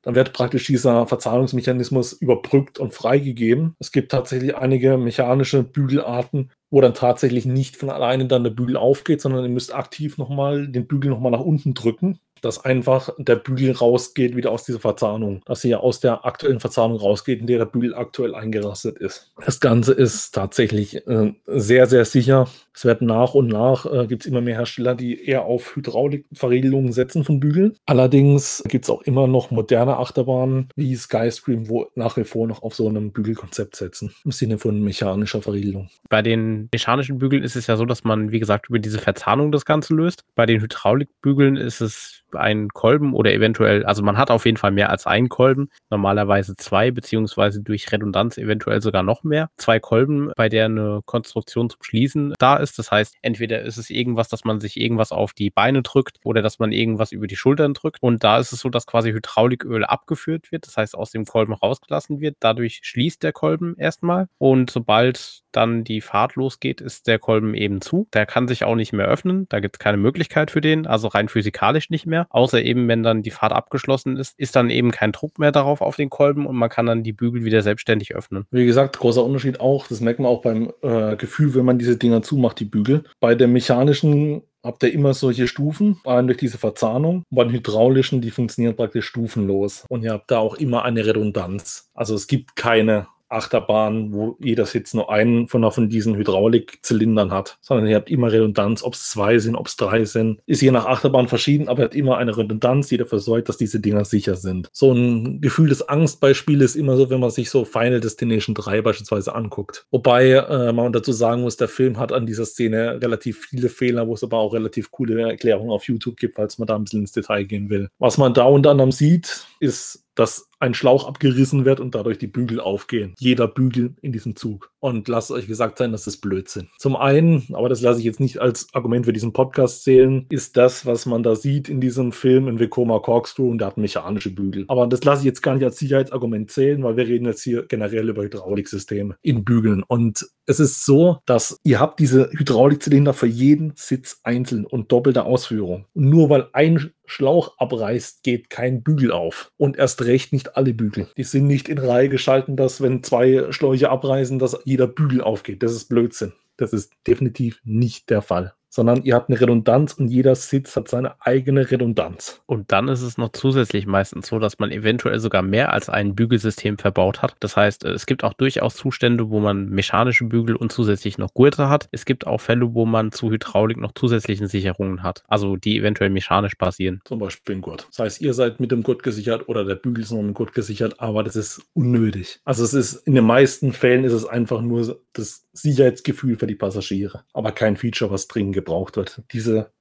Dann 0.03 0.17
wird 0.17 0.33
praktisch 0.33 0.67
dieser 0.67 1.07
Verzahnungsmechanismus 1.07 2.13
überbrückt 2.13 2.81
und 2.81 2.93
freigegeben. 2.93 3.77
Es 3.79 3.93
gibt 3.93 4.11
tatsächlich 4.11 4.57
einige 4.57 4.99
mechanische 4.99 5.63
Bügelarten, 5.63 6.51
wo 6.71 6.81
dann 6.81 6.95
tatsächlich 6.95 7.47
nicht 7.47 7.77
von 7.77 7.89
alleine 7.89 8.27
dann 8.27 8.43
der 8.43 8.51
Bügel 8.51 8.77
aufgeht, 8.77 9.21
sondern 9.21 9.45
ihr 9.45 9.51
müsst 9.51 9.73
aktiv 9.73 10.19
nochmal 10.19 10.67
den 10.67 10.89
Bügel 10.89 11.11
nochmal 11.11 11.31
nach 11.31 11.41
unten 11.41 11.75
drücken 11.75 12.19
dass 12.43 12.65
einfach 12.65 13.11
der 13.19 13.37
Bügel 13.37 13.73
rausgeht 13.73 14.37
wieder 14.37 14.51
aus 14.51 14.65
dieser 14.65 14.81
Verzahnung, 14.81 15.41
dass 15.47 15.63
sie 15.63 15.71
ja 15.71 15.79
aus 15.79 16.01
der 16.01 16.27
aktuellen 16.27 16.61
Verzahnung 16.61 16.99
rausgeht, 16.99 17.41
in 17.41 17.47
der 17.47 17.59
der 17.59 17.67
Bügel 17.67 17.95
aktuell 17.95 18.35
eingerastet 18.35 18.99
ist. 18.99 19.33
Das 19.45 19.61
Ganze 19.61 19.93
ist 19.93 20.33
tatsächlich 20.33 21.07
äh, 21.07 21.33
sehr, 21.47 21.87
sehr 21.87 22.05
sicher. 22.05 22.49
Es 22.75 22.85
wird 22.85 23.03
nach 23.03 23.35
und 23.35 23.49
nach, 23.49 23.87
äh, 23.87 24.07
gibt 24.07 24.23
es 24.23 24.27
immer 24.27 24.41
mehr 24.41 24.57
Hersteller, 24.57 24.95
die 24.95 25.25
eher 25.25 25.45
auf 25.45 25.77
Hydraulikverriegelungen 25.77 26.93
setzen 26.93 27.25
von 27.25 27.39
Bügeln. 27.39 27.77
Allerdings 27.87 28.63
gibt 28.67 28.85
es 28.85 28.91
auch 28.91 29.03
immer 29.03 29.27
noch 29.27 29.51
moderne 29.51 29.99
Achterbahnen 29.99 30.69
wie 30.75 30.97
Skyscream, 30.97 31.69
wo 31.69 31.87
nach 31.95 32.17
wie 32.17 32.25
vor 32.25 32.47
noch 32.47 32.63
auf 32.63 32.75
so 32.75 32.89
einem 32.89 33.13
Bügelkonzept 33.13 33.77
setzen, 33.77 34.13
im 34.25 34.33
Sinne 34.33 34.59
von 34.59 34.83
mechanischer 34.83 35.43
Verriegelung. 35.43 35.89
Bei 36.09 36.23
den 36.23 36.69
mechanischen 36.73 37.19
Bügeln 37.19 37.45
ist 37.45 37.57
es 37.57 37.67
ja 37.67 37.77
so, 37.77 37.85
dass 37.85 38.05
man, 38.05 38.33
wie 38.33 38.41
gesagt, 38.41 38.69
über 38.69 38.79
diese 38.79 38.99
Verzahnung 38.99 39.53
das 39.53 39.65
Ganze 39.65 39.95
löst. 39.95 40.25
Bei 40.35 40.47
den 40.47 40.61
Hydraulikbügeln 40.61 41.57
ist 41.57 41.81
es 41.81 42.25
ein 42.35 42.69
Kolben 42.69 43.15
oder 43.15 43.33
eventuell, 43.33 43.85
also 43.85 44.03
man 44.03 44.17
hat 44.17 44.31
auf 44.31 44.45
jeden 44.45 44.57
Fall 44.57 44.71
mehr 44.71 44.91
als 44.91 45.07
einen 45.07 45.29
Kolben, 45.29 45.69
normalerweise 45.91 46.57
zwei, 46.57 46.91
beziehungsweise 46.91 47.63
durch 47.63 47.91
Redundanz 47.93 48.39
eventuell 48.39 48.81
sogar 48.83 49.03
noch 49.03 49.25
mehr. 49.25 49.51
Zwei 49.57 49.81
Kolben, 49.81 50.31
bei 50.37 50.49
der 50.49 50.67
eine 50.67 51.01
Konstruktion 51.05 51.71
zum 51.71 51.83
Schließen 51.83 52.35
da 52.39 52.57
ist. 52.57 52.79
Das 52.79 52.91
heißt, 52.91 53.15
entweder 53.23 53.63
ist 53.63 53.77
es 53.77 53.91
irgendwas, 53.91 54.29
dass 54.29 54.45
man 54.45 54.61
sich 54.61 54.79
irgendwas 54.79 55.13
auf 55.13 55.33
die 55.33 55.51
Beine 55.51 55.83
drückt 55.83 56.19
oder 56.25 56.43
dass 56.43 56.59
man 56.59 56.73
irgendwas 56.73 57.13
über 57.13 57.27
die 57.27 57.37
Schultern 57.37 57.75
drückt. 57.75 57.99
Und 58.03 58.25
da 58.25 58.39
ist 58.39 58.53
es 58.53 58.61
so, 58.61 58.69
dass 58.69 58.87
quasi 58.87 59.13
Hydrauliköl 59.13 59.85
abgeführt 59.85 60.53
wird, 60.53 60.67
das 60.67 60.77
heißt 60.77 60.97
aus 60.97 61.11
dem 61.11 61.25
Kolben 61.25 61.53
rausgelassen 61.53 62.21
wird. 62.21 62.37
Dadurch 62.41 62.81
schließt 62.83 63.23
der 63.23 63.33
Kolben 63.33 63.77
erstmal. 63.77 64.29
Und 64.39 64.71
sobald 64.71 65.42
dann 65.53 65.85
die 65.85 66.01
Fahrt 66.01 66.37
losgeht, 66.37 66.81
ist 66.81 67.07
der 67.07 67.19
Kolben 67.19 67.55
eben 67.55 67.81
zu. 67.81 68.09
Der 68.13 68.27
kann 68.27 68.49
sich 68.49 68.65
auch 68.65 68.75
nicht 68.75 68.93
mehr 68.93 69.07
öffnen. 69.07 69.47
Da 69.49 69.61
gibt 69.61 69.77
es 69.77 69.79
keine 69.79 69.97
Möglichkeit 69.97 70.51
für 70.51 70.61
den, 70.61 70.87
also 70.87 71.09
rein 71.09 71.29
physikalisch 71.29 71.91
nicht 71.91 72.07
mehr. 72.07 72.27
Außer 72.31 72.63
eben, 72.63 72.89
wenn 72.89 73.03
dann 73.03 73.23
die 73.23 73.31
Fahrt 73.31 73.53
abgeschlossen 73.53 74.17
ist, 74.17 74.39
ist 74.39 74.57
dann 74.57 74.71
eben 74.71 74.91
kein 74.91 75.13
Druck 75.13 75.39
mehr 75.39 75.53
darauf 75.53 75.81
auf 75.81 75.97
den 75.97 76.11
Kolben 76.11 76.47
und 76.47 76.57
man 76.57 76.71
kann 76.71 76.87
dann 76.87 77.03
die 77.03 77.13
Bügel 77.13 77.45
wieder 77.45 77.63
selbstständig 77.63 78.15
öffnen. 78.15 78.47
Wie 78.51 78.67
gesagt, 78.67 78.99
großer 78.99 79.25
Unterschied 79.25 79.61
auch. 79.61 79.87
Das 79.89 80.01
merkt 80.01 80.21
man 80.21 80.31
auch 80.31 80.43
beim 80.43 80.73
äh, 80.83 81.17
Gefühl, 81.17 81.55
wenn 81.55 81.65
man 81.65 81.79
diese 81.79 81.97
Dinger 81.97 82.23
zumacht, 82.23 82.61
die 82.61 82.65
Bügel. 82.65 83.05
Bei 83.21 83.35
der 83.35 83.49
mechanischen 83.49 84.43
habt 84.63 84.83
ihr 84.83 84.93
immer 84.93 85.15
solche 85.15 85.49
Stufen, 85.49 86.01
allein 86.05 86.27
durch 86.27 86.39
diese 86.39 86.59
Verzahnung. 86.59 87.25
Bei 87.31 87.45
den 87.45 87.53
hydraulischen, 87.53 88.21
die 88.21 88.31
funktionieren 88.31 88.77
praktisch 88.77 89.07
stufenlos. 89.07 89.85
Und 89.89 90.05
ihr 90.05 90.13
habt 90.13 90.31
da 90.31 90.39
auch 90.39 90.57
immer 90.57 90.85
eine 90.85 91.05
Redundanz. 91.05 91.91
Also 91.95 92.15
es 92.15 92.27
gibt 92.27 92.57
keine 92.57 93.07
Achterbahn, 93.33 94.13
wo 94.13 94.37
jeder 94.41 94.67
Sitz 94.67 94.95
nur 94.95 95.11
einen 95.11 95.49
von, 95.49 95.71
von 95.71 95.89
diesen 95.89 96.17
Hydraulikzylindern 96.17 97.33
hat, 97.33 97.59
sondern 97.61 97.87
ihr 97.87 97.97
habt 97.97 98.11
immer 98.11 98.31
Redundanz, 98.31 98.83
ob 98.83 98.95
es 98.95 99.11
zwei 99.11 99.39
sind, 99.39 99.57
ob 99.57 99.67
es 99.67 99.77
drei 99.77 100.05
sind. 100.05 100.41
Ist 100.47 100.63
je 100.63 100.71
nach 100.71 100.87
Achterbahn 100.87 101.29
verschieden, 101.29 101.69
aber 101.69 101.81
ihr 101.81 101.85
habt 101.85 101.95
immer 101.95 102.19
eine 102.19 102.37
Redundanz, 102.37 102.89
die 102.89 102.97
dafür 102.97 103.19
sorgt, 103.19 103.49
dass 103.49 103.57
diese 103.57 103.81
Dinger 103.81 104.05
sicher 104.05 104.37
sind. 104.37 104.69
So 104.73 104.93
ein 104.93 105.41
Gefühl 105.41 105.69
des 105.69 105.89
Angstbeispiels 105.89 106.63
ist 106.63 106.77
immer 106.77 106.97
so, 106.97 107.11
wenn 107.11 107.21
man 107.21 107.31
sich 107.31 107.51
so 107.51 107.65
Final 107.65 108.01
Destination 108.01 108.55
3 108.55 108.83
beispielsweise 108.83 109.35
anguckt. 109.35 109.87
Wobei 109.91 110.31
äh, 110.31 110.73
man 110.73 110.93
dazu 110.93 111.13
sagen 111.13 111.43
muss, 111.43 111.57
der 111.57 111.69
Film 111.69 111.99
hat 111.99 112.13
an 112.13 112.27
dieser 112.27 112.45
Szene 112.45 113.01
relativ 113.01 113.47
viele 113.47 113.69
Fehler, 113.69 114.07
wo 114.07 114.15
es 114.15 114.23
aber 114.23 114.39
auch 114.39 114.53
relativ 114.55 114.91
coole 114.91 115.21
Erklärungen 115.23 115.71
auf 115.71 115.85
YouTube 115.85 116.17
gibt, 116.17 116.37
falls 116.37 116.59
man 116.59 116.67
da 116.67 116.77
ein 116.77 116.85
bisschen 116.85 117.01
ins 117.01 117.13
Detail 117.13 117.45
gehen 117.45 117.71
will. 117.71 117.89
Was 117.99 118.19
man 118.19 118.35
da 118.35 118.45
unter 118.45 118.71
anderem 118.71 118.93
sieht, 118.93 119.47
ist, 119.61 120.05
dass 120.15 120.49
ein 120.61 120.75
Schlauch 120.75 121.09
abgerissen 121.09 121.65
wird 121.65 121.81
und 121.81 121.95
dadurch 121.95 122.19
die 122.19 122.29
Bügel 122.29 122.61
aufgehen. 122.61 123.15
Jeder 123.19 123.49
Bügel 123.49 123.97
in 124.01 124.13
diesem 124.13 124.37
Zug. 124.37 124.71
Und 124.79 125.09
lasst 125.09 125.33
euch 125.33 125.49
gesagt 125.49 125.79
sein, 125.79 125.91
das 125.91 126.07
ist 126.07 126.19
Blödsinn. 126.19 126.69
Zum 126.79 126.97
einen, 126.97 127.47
aber 127.53 127.69
das 127.69 127.81
lasse 127.81 127.99
ich 127.99 128.05
jetzt 128.05 128.21
nicht 128.21 128.41
als 128.41 128.69
Argument 128.73 129.07
für 129.07 129.13
diesen 129.13 129.33
Podcast 129.33 129.83
zählen, 129.83 130.27
ist 130.31 130.57
das, 130.57 130.87
was 130.87 131.07
man 131.07 131.23
da 131.23 131.35
sieht 131.35 131.69
in 131.69 131.81
diesem 131.81 132.13
Film 132.13 132.47
in 132.47 132.61
Vekoma 132.61 133.01
Corkscrew 133.01 133.51
und 133.51 133.59
der 133.59 133.69
hat 133.69 133.77
mechanische 133.77 134.31
Bügel. 134.31 134.65
Aber 134.69 134.87
das 134.87 135.03
lasse 135.03 135.23
ich 135.23 135.27
jetzt 135.27 135.43
gar 135.43 135.55
nicht 135.55 135.65
als 135.65 135.79
Sicherheitsargument 135.79 136.51
zählen, 136.51 136.83
weil 136.85 136.97
wir 136.97 137.07
reden 137.07 137.27
jetzt 137.27 137.43
hier 137.43 137.67
generell 137.67 138.09
über 138.09 138.23
Hydrauliksysteme 138.23 139.17
in 139.23 139.45
Bügeln. 139.45 139.83
Und 139.83 140.27
es 140.47 140.61
ist 140.61 140.85
so, 140.85 141.19
dass 141.27 141.59
ihr 141.65 141.81
habt 141.81 142.01
diese 142.01 142.31
Hydraulikzylinder 142.31 143.15
für 143.15 143.27
jeden 143.27 143.73
Sitz 143.77 144.21
einzeln 144.23 144.65
und 144.65 144.93
doppelte 144.93 145.25
Ausführung. 145.25 145.87
Und 145.95 146.09
nur 146.09 146.31
weil 146.31 146.49
ein 146.53 146.93
Schlauch 147.07 147.59
abreißt, 147.59 148.23
geht 148.23 148.51
kein 148.51 148.83
Bügel 148.83 149.13
auf. 149.13 149.53
Und 149.57 149.77
erst 149.77 150.03
recht 150.03 150.33
nicht 150.33 150.57
alle 150.57 150.75
Bügel. 150.75 151.09
Die 151.17 151.25
sind 151.25 151.47
nicht 151.47 151.69
in 151.69 151.79
Reihe 151.79 152.09
geschalten, 152.09 152.57
dass 152.57 152.81
wenn 152.81 153.03
zwei 153.03 153.51
Schläuche 153.53 153.91
abreißen, 153.91 154.39
dass 154.39 154.59
jeder 154.65 154.87
Bügel 154.87 155.21
aufgeht. 155.21 155.63
Das 155.63 155.73
ist 155.73 155.89
Blödsinn. 155.89 156.33
Das 156.57 156.73
ist 156.73 156.93
definitiv 157.07 157.61
nicht 157.65 158.11
der 158.11 158.23
Fall 158.23 158.55
sondern 158.73 159.03
ihr 159.03 159.15
habt 159.15 159.29
eine 159.29 159.39
Redundanz 159.39 159.93
und 159.93 160.09
jeder 160.09 160.35
Sitz 160.35 160.75
hat 160.77 160.89
seine 160.89 161.21
eigene 161.21 161.71
Redundanz. 161.71 162.41
Und 162.47 162.73
dann 162.73 162.89
ist 162.89 163.03
es 163.03 163.19
noch 163.19 163.33
zusätzlich 163.33 163.87
meistens 163.87 164.29
so, 164.29 164.39
dass 164.39 164.59
man 164.59 164.71
eventuell 164.71 165.21
sogar 165.21 165.43
mehr 165.43 165.75
als 165.75 165.91
ein 165.91 166.15
Bügelsystem 166.15 166.79
verbaut 166.79 167.21
hat. 167.21 167.37
Das 167.41 167.55
heißt, 167.55 167.85
es 167.85 168.07
gibt 168.07 168.25
auch 168.25 168.33
durchaus 168.33 168.77
Zustände, 168.77 169.29
wo 169.29 169.41
man 169.41 169.69
mechanische 169.69 170.25
Bügel 170.25 170.57
und 170.57 170.73
zusätzlich 170.73 171.19
noch 171.19 171.35
Gurte 171.35 171.69
hat. 171.69 171.91
Es 171.93 172.07
gibt 172.07 172.27
auch 172.27 172.41
Fälle, 172.41 172.73
wo 172.73 172.87
man 172.87 173.13
zu 173.13 173.31
Hydraulik 173.31 173.77
noch 173.77 173.93
zusätzlichen 173.93 174.49
Sicherungen 174.49 175.03
hat, 175.03 175.23
also 175.29 175.57
die 175.57 175.79
eventuell 175.79 176.09
mechanisch 176.09 176.57
basieren. 176.57 177.03
Zum 177.05 177.19
Beispiel 177.19 177.57
ein 177.57 177.61
Gurt. 177.61 177.87
Das 177.91 177.99
heißt, 177.99 178.21
ihr 178.23 178.33
seid 178.33 178.59
mit 178.59 178.73
dem 178.73 178.83
Gurt 178.83 179.03
gesichert 179.03 179.51
oder 179.51 179.67
der 179.67 179.75
Bügel 179.75 180.03
ist 180.03 180.13
noch 180.13 180.19
mit 180.19 180.29
dem 180.29 180.35
Gurt 180.35 180.55
gesichert, 180.55 180.99
aber 180.99 181.23
das 181.23 181.37
ist 181.37 181.61
unnötig. 181.75 182.41
Also 182.47 182.65
es 182.65 182.73
ist 182.73 183.07
in 183.07 183.15
den 183.15 183.27
meisten 183.27 183.73
Fällen 183.75 184.05
ist 184.05 184.15
es 184.15 184.25
einfach 184.25 184.63
nur 184.63 184.99
das 185.13 185.47
Sicherheitsgefühl 185.53 186.37
für 186.39 186.47
die 186.47 186.55
Passagiere, 186.55 187.25
aber 187.35 187.53
kein 187.53 187.77
Feature, 187.77 188.11
was 188.11 188.29
dringend 188.29 188.62
gebraucht 188.63 188.97
wird. 188.97 189.23
Diese 189.33 189.73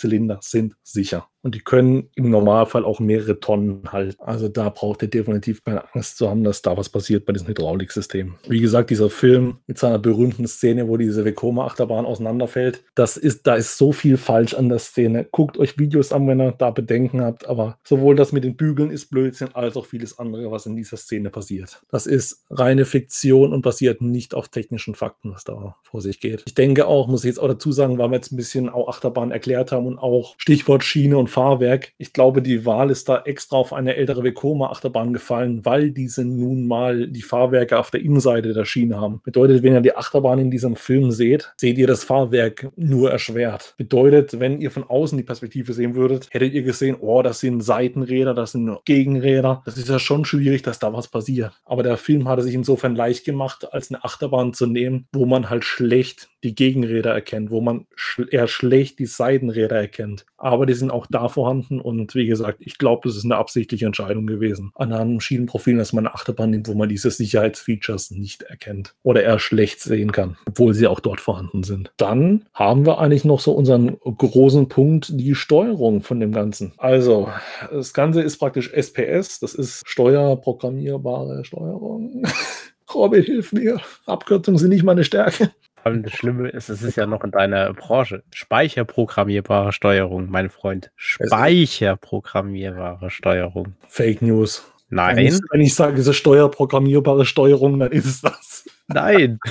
Hydraulikzylinder 0.00 0.38
sind 0.42 0.76
sicher. 0.82 1.28
Und 1.42 1.54
die 1.54 1.60
können 1.60 2.10
im 2.16 2.28
Normalfall 2.28 2.84
auch 2.84 3.00
mehrere 3.00 3.40
Tonnen 3.40 3.90
halten. 3.92 4.16
Also 4.20 4.48
da 4.48 4.68
braucht 4.68 5.00
ihr 5.02 5.08
definitiv 5.08 5.64
keine 5.64 5.82
Angst 5.94 6.18
zu 6.18 6.28
haben, 6.28 6.44
dass 6.44 6.60
da 6.60 6.76
was 6.76 6.90
passiert 6.90 7.24
bei 7.24 7.32
diesem 7.32 7.48
Hydrauliksystem. 7.48 8.34
Wie 8.46 8.60
gesagt, 8.60 8.90
dieser 8.90 9.08
Film 9.08 9.56
mit 9.66 9.78
seiner 9.78 9.98
berühmten 9.98 10.46
Szene, 10.46 10.86
wo 10.88 10.98
diese 10.98 11.24
Vekoma-Achterbahn 11.24 12.04
auseinanderfällt, 12.04 12.84
das 12.94 13.16
ist, 13.16 13.46
da 13.46 13.54
ist 13.54 13.78
so 13.78 13.92
viel 13.92 14.18
falsch 14.18 14.52
an 14.52 14.68
der 14.68 14.80
Szene. 14.80 15.26
Guckt 15.30 15.56
euch 15.56 15.78
Videos 15.78 16.12
an, 16.12 16.28
wenn 16.28 16.42
ihr 16.42 16.52
da 16.52 16.70
Bedenken 16.70 17.22
habt. 17.22 17.48
Aber 17.48 17.78
sowohl 17.84 18.16
das 18.16 18.32
mit 18.32 18.44
den 18.44 18.56
Bügeln 18.56 18.90
ist 18.90 19.06
Blödsinn, 19.06 19.54
als 19.54 19.78
auch 19.78 19.86
vieles 19.86 20.18
andere, 20.18 20.50
was 20.50 20.66
in 20.66 20.76
dieser 20.76 20.98
Szene 20.98 21.30
passiert. 21.30 21.82
Das 21.88 22.06
ist 22.06 22.44
reine 22.50 22.84
Fiktion 22.84 23.54
und 23.54 23.62
basiert 23.62 24.02
nicht 24.02 24.34
auf 24.34 24.48
technischen 24.48 24.94
Fakten, 24.94 25.32
was 25.32 25.44
da 25.44 25.76
vor 25.82 26.02
sich 26.02 26.20
geht. 26.20 26.42
Ich 26.46 26.54
denke 26.54 26.86
auch, 26.86 27.08
muss 27.08 27.24
ich 27.24 27.28
jetzt 27.28 27.40
auch 27.40 27.48
dazu 27.48 27.72
sagen, 27.72 27.96
weil 27.96 28.10
wir 28.10 28.16
jetzt 28.16 28.30
ein 28.30 28.36
bisschen 28.36 28.68
auch 28.68 28.88
Achterbahn 28.88 29.30
erklärt 29.30 29.72
haben 29.72 29.86
und 29.90 29.98
auch 29.98 30.34
Stichwort 30.38 30.84
Schiene 30.84 31.18
und 31.18 31.28
Fahrwerk. 31.28 31.92
Ich 31.98 32.12
glaube, 32.12 32.42
die 32.42 32.64
Wahl 32.64 32.90
ist 32.90 33.08
da 33.08 33.22
extra 33.24 33.56
auf 33.56 33.72
eine 33.72 33.96
ältere 33.96 34.22
Vekoma-Achterbahn 34.22 35.12
gefallen, 35.12 35.64
weil 35.64 35.90
diese 35.90 36.24
nun 36.24 36.66
mal 36.66 37.08
die 37.08 37.22
Fahrwerke 37.22 37.78
auf 37.78 37.90
der 37.90 38.00
Innenseite 38.00 38.52
der 38.52 38.64
Schiene 38.64 39.00
haben. 39.00 39.20
Bedeutet, 39.24 39.62
wenn 39.62 39.74
ihr 39.74 39.80
die 39.80 39.96
Achterbahn 39.96 40.38
in 40.38 40.50
diesem 40.50 40.76
Film 40.76 41.10
seht, 41.10 41.52
seht 41.56 41.78
ihr 41.78 41.86
das 41.86 42.04
Fahrwerk 42.04 42.70
nur 42.76 43.10
erschwert. 43.10 43.74
Bedeutet, 43.76 44.38
wenn 44.38 44.60
ihr 44.60 44.70
von 44.70 44.84
außen 44.84 45.18
die 45.18 45.24
Perspektive 45.24 45.72
sehen 45.72 45.94
würdet, 45.94 46.28
hättet 46.30 46.54
ihr 46.54 46.62
gesehen, 46.62 46.96
oh, 47.00 47.22
das 47.22 47.40
sind 47.40 47.62
Seitenräder, 47.62 48.34
das 48.34 48.52
sind 48.52 48.70
Gegenräder. 48.84 49.62
Das 49.64 49.76
ist 49.76 49.88
ja 49.88 49.98
schon 49.98 50.24
schwierig, 50.24 50.62
dass 50.62 50.78
da 50.78 50.92
was 50.92 51.08
passiert. 51.08 51.52
Aber 51.64 51.82
der 51.82 51.96
Film 51.96 52.28
hatte 52.28 52.42
sich 52.42 52.54
insofern 52.54 52.94
leicht 52.94 53.24
gemacht, 53.24 53.72
als 53.72 53.90
eine 53.90 54.04
Achterbahn 54.04 54.54
zu 54.54 54.66
nehmen, 54.66 55.06
wo 55.12 55.26
man 55.26 55.50
halt 55.50 55.64
schlecht 55.64 56.28
die 56.42 56.54
Gegenräder 56.54 57.12
erkennt, 57.12 57.50
wo 57.50 57.60
man 57.60 57.86
sch 57.94 58.20
eher 58.30 58.48
schlecht 58.48 58.98
die 58.98 59.06
Seitenräder 59.06 59.69
erkennt. 59.74 60.26
Aber 60.36 60.66
die 60.66 60.74
sind 60.74 60.90
auch 60.90 61.06
da 61.08 61.28
vorhanden 61.28 61.80
und 61.80 62.14
wie 62.14 62.26
gesagt, 62.26 62.58
ich 62.60 62.78
glaube, 62.78 63.08
das 63.08 63.16
ist 63.16 63.24
eine 63.24 63.36
absichtliche 63.36 63.86
Entscheidung 63.86 64.26
gewesen. 64.26 64.72
An 64.74 64.92
einem 64.92 65.20
Schienenprofil, 65.20 65.76
dass 65.76 65.92
man 65.92 66.06
eine 66.06 66.14
Achterbahn 66.14 66.50
nimmt, 66.50 66.68
wo 66.68 66.74
man 66.74 66.88
diese 66.88 67.10
Sicherheitsfeatures 67.10 68.10
nicht 68.10 68.42
erkennt 68.42 68.94
oder 69.02 69.22
eher 69.22 69.38
schlecht 69.38 69.80
sehen 69.80 70.12
kann, 70.12 70.36
obwohl 70.46 70.74
sie 70.74 70.86
auch 70.86 71.00
dort 71.00 71.20
vorhanden 71.20 71.62
sind. 71.62 71.92
Dann 71.96 72.46
haben 72.54 72.86
wir 72.86 72.98
eigentlich 72.98 73.24
noch 73.24 73.40
so 73.40 73.52
unseren 73.52 73.98
großen 74.00 74.68
Punkt, 74.68 75.10
die 75.12 75.34
Steuerung 75.34 76.02
von 76.02 76.20
dem 76.20 76.32
Ganzen. 76.32 76.72
Also, 76.76 77.28
das 77.70 77.94
Ganze 77.94 78.22
ist 78.22 78.38
praktisch 78.38 78.72
SPS, 78.72 79.40
das 79.40 79.54
ist 79.54 79.82
steuerprogrammierbare 79.86 81.44
Steuerung. 81.44 82.22
Robin, 82.94 83.22
hilf 83.22 83.52
mir. 83.52 83.80
Abkürzungen 84.06 84.58
sind 84.58 84.70
nicht 84.70 84.82
meine 84.82 85.04
Stärke. 85.04 85.52
Vor 85.82 85.92
allem 85.92 86.02
das 86.02 86.12
Schlimme 86.12 86.48
ist, 86.48 86.68
es 86.68 86.82
ist 86.82 86.96
ja 86.96 87.06
noch 87.06 87.24
in 87.24 87.30
deiner 87.30 87.72
Branche. 87.72 88.22
Speicherprogrammierbare 88.34 89.72
Steuerung, 89.72 90.28
mein 90.30 90.50
Freund. 90.50 90.90
Speicherprogrammierbare 90.96 93.08
Steuerung. 93.10 93.76
Fake 93.88 94.20
News. 94.20 94.70
Nein. 94.90 95.16
Wenn 95.16 95.26
ich, 95.26 95.40
wenn 95.50 95.62
ich 95.62 95.74
sage, 95.74 95.98
es 96.00 96.06
ist 96.06 96.16
steuerprogrammierbare 96.16 97.24
Steuerung, 97.24 97.78
dann 97.78 97.92
ist 97.92 98.04
es 98.06 98.20
das. 98.20 98.66
Nein. 98.88 99.38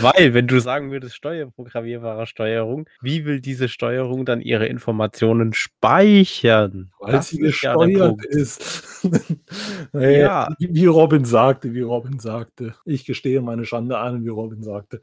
Weil, 0.00 0.34
wenn 0.34 0.46
du 0.46 0.60
sagen 0.60 0.90
würdest, 0.90 1.14
steuerprogrammierbare 1.16 2.26
Steuerung, 2.26 2.88
wie 3.00 3.24
will 3.24 3.40
diese 3.40 3.68
Steuerung 3.68 4.24
dann 4.24 4.40
ihre 4.40 4.66
Informationen 4.66 5.52
speichern? 5.52 6.90
Weil 6.98 7.22
sie 7.22 7.38
gesteuert 7.38 8.24
ist. 8.26 9.02
naja, 9.92 10.18
ja. 10.18 10.56
Wie 10.58 10.86
Robin 10.86 11.24
sagte, 11.24 11.74
wie 11.74 11.80
Robin 11.80 12.18
sagte. 12.18 12.74
Ich 12.84 13.04
gestehe 13.04 13.40
meine 13.40 13.64
Schande 13.64 13.98
an, 13.98 14.24
wie 14.24 14.28
Robin 14.28 14.62
sagte. 14.62 15.00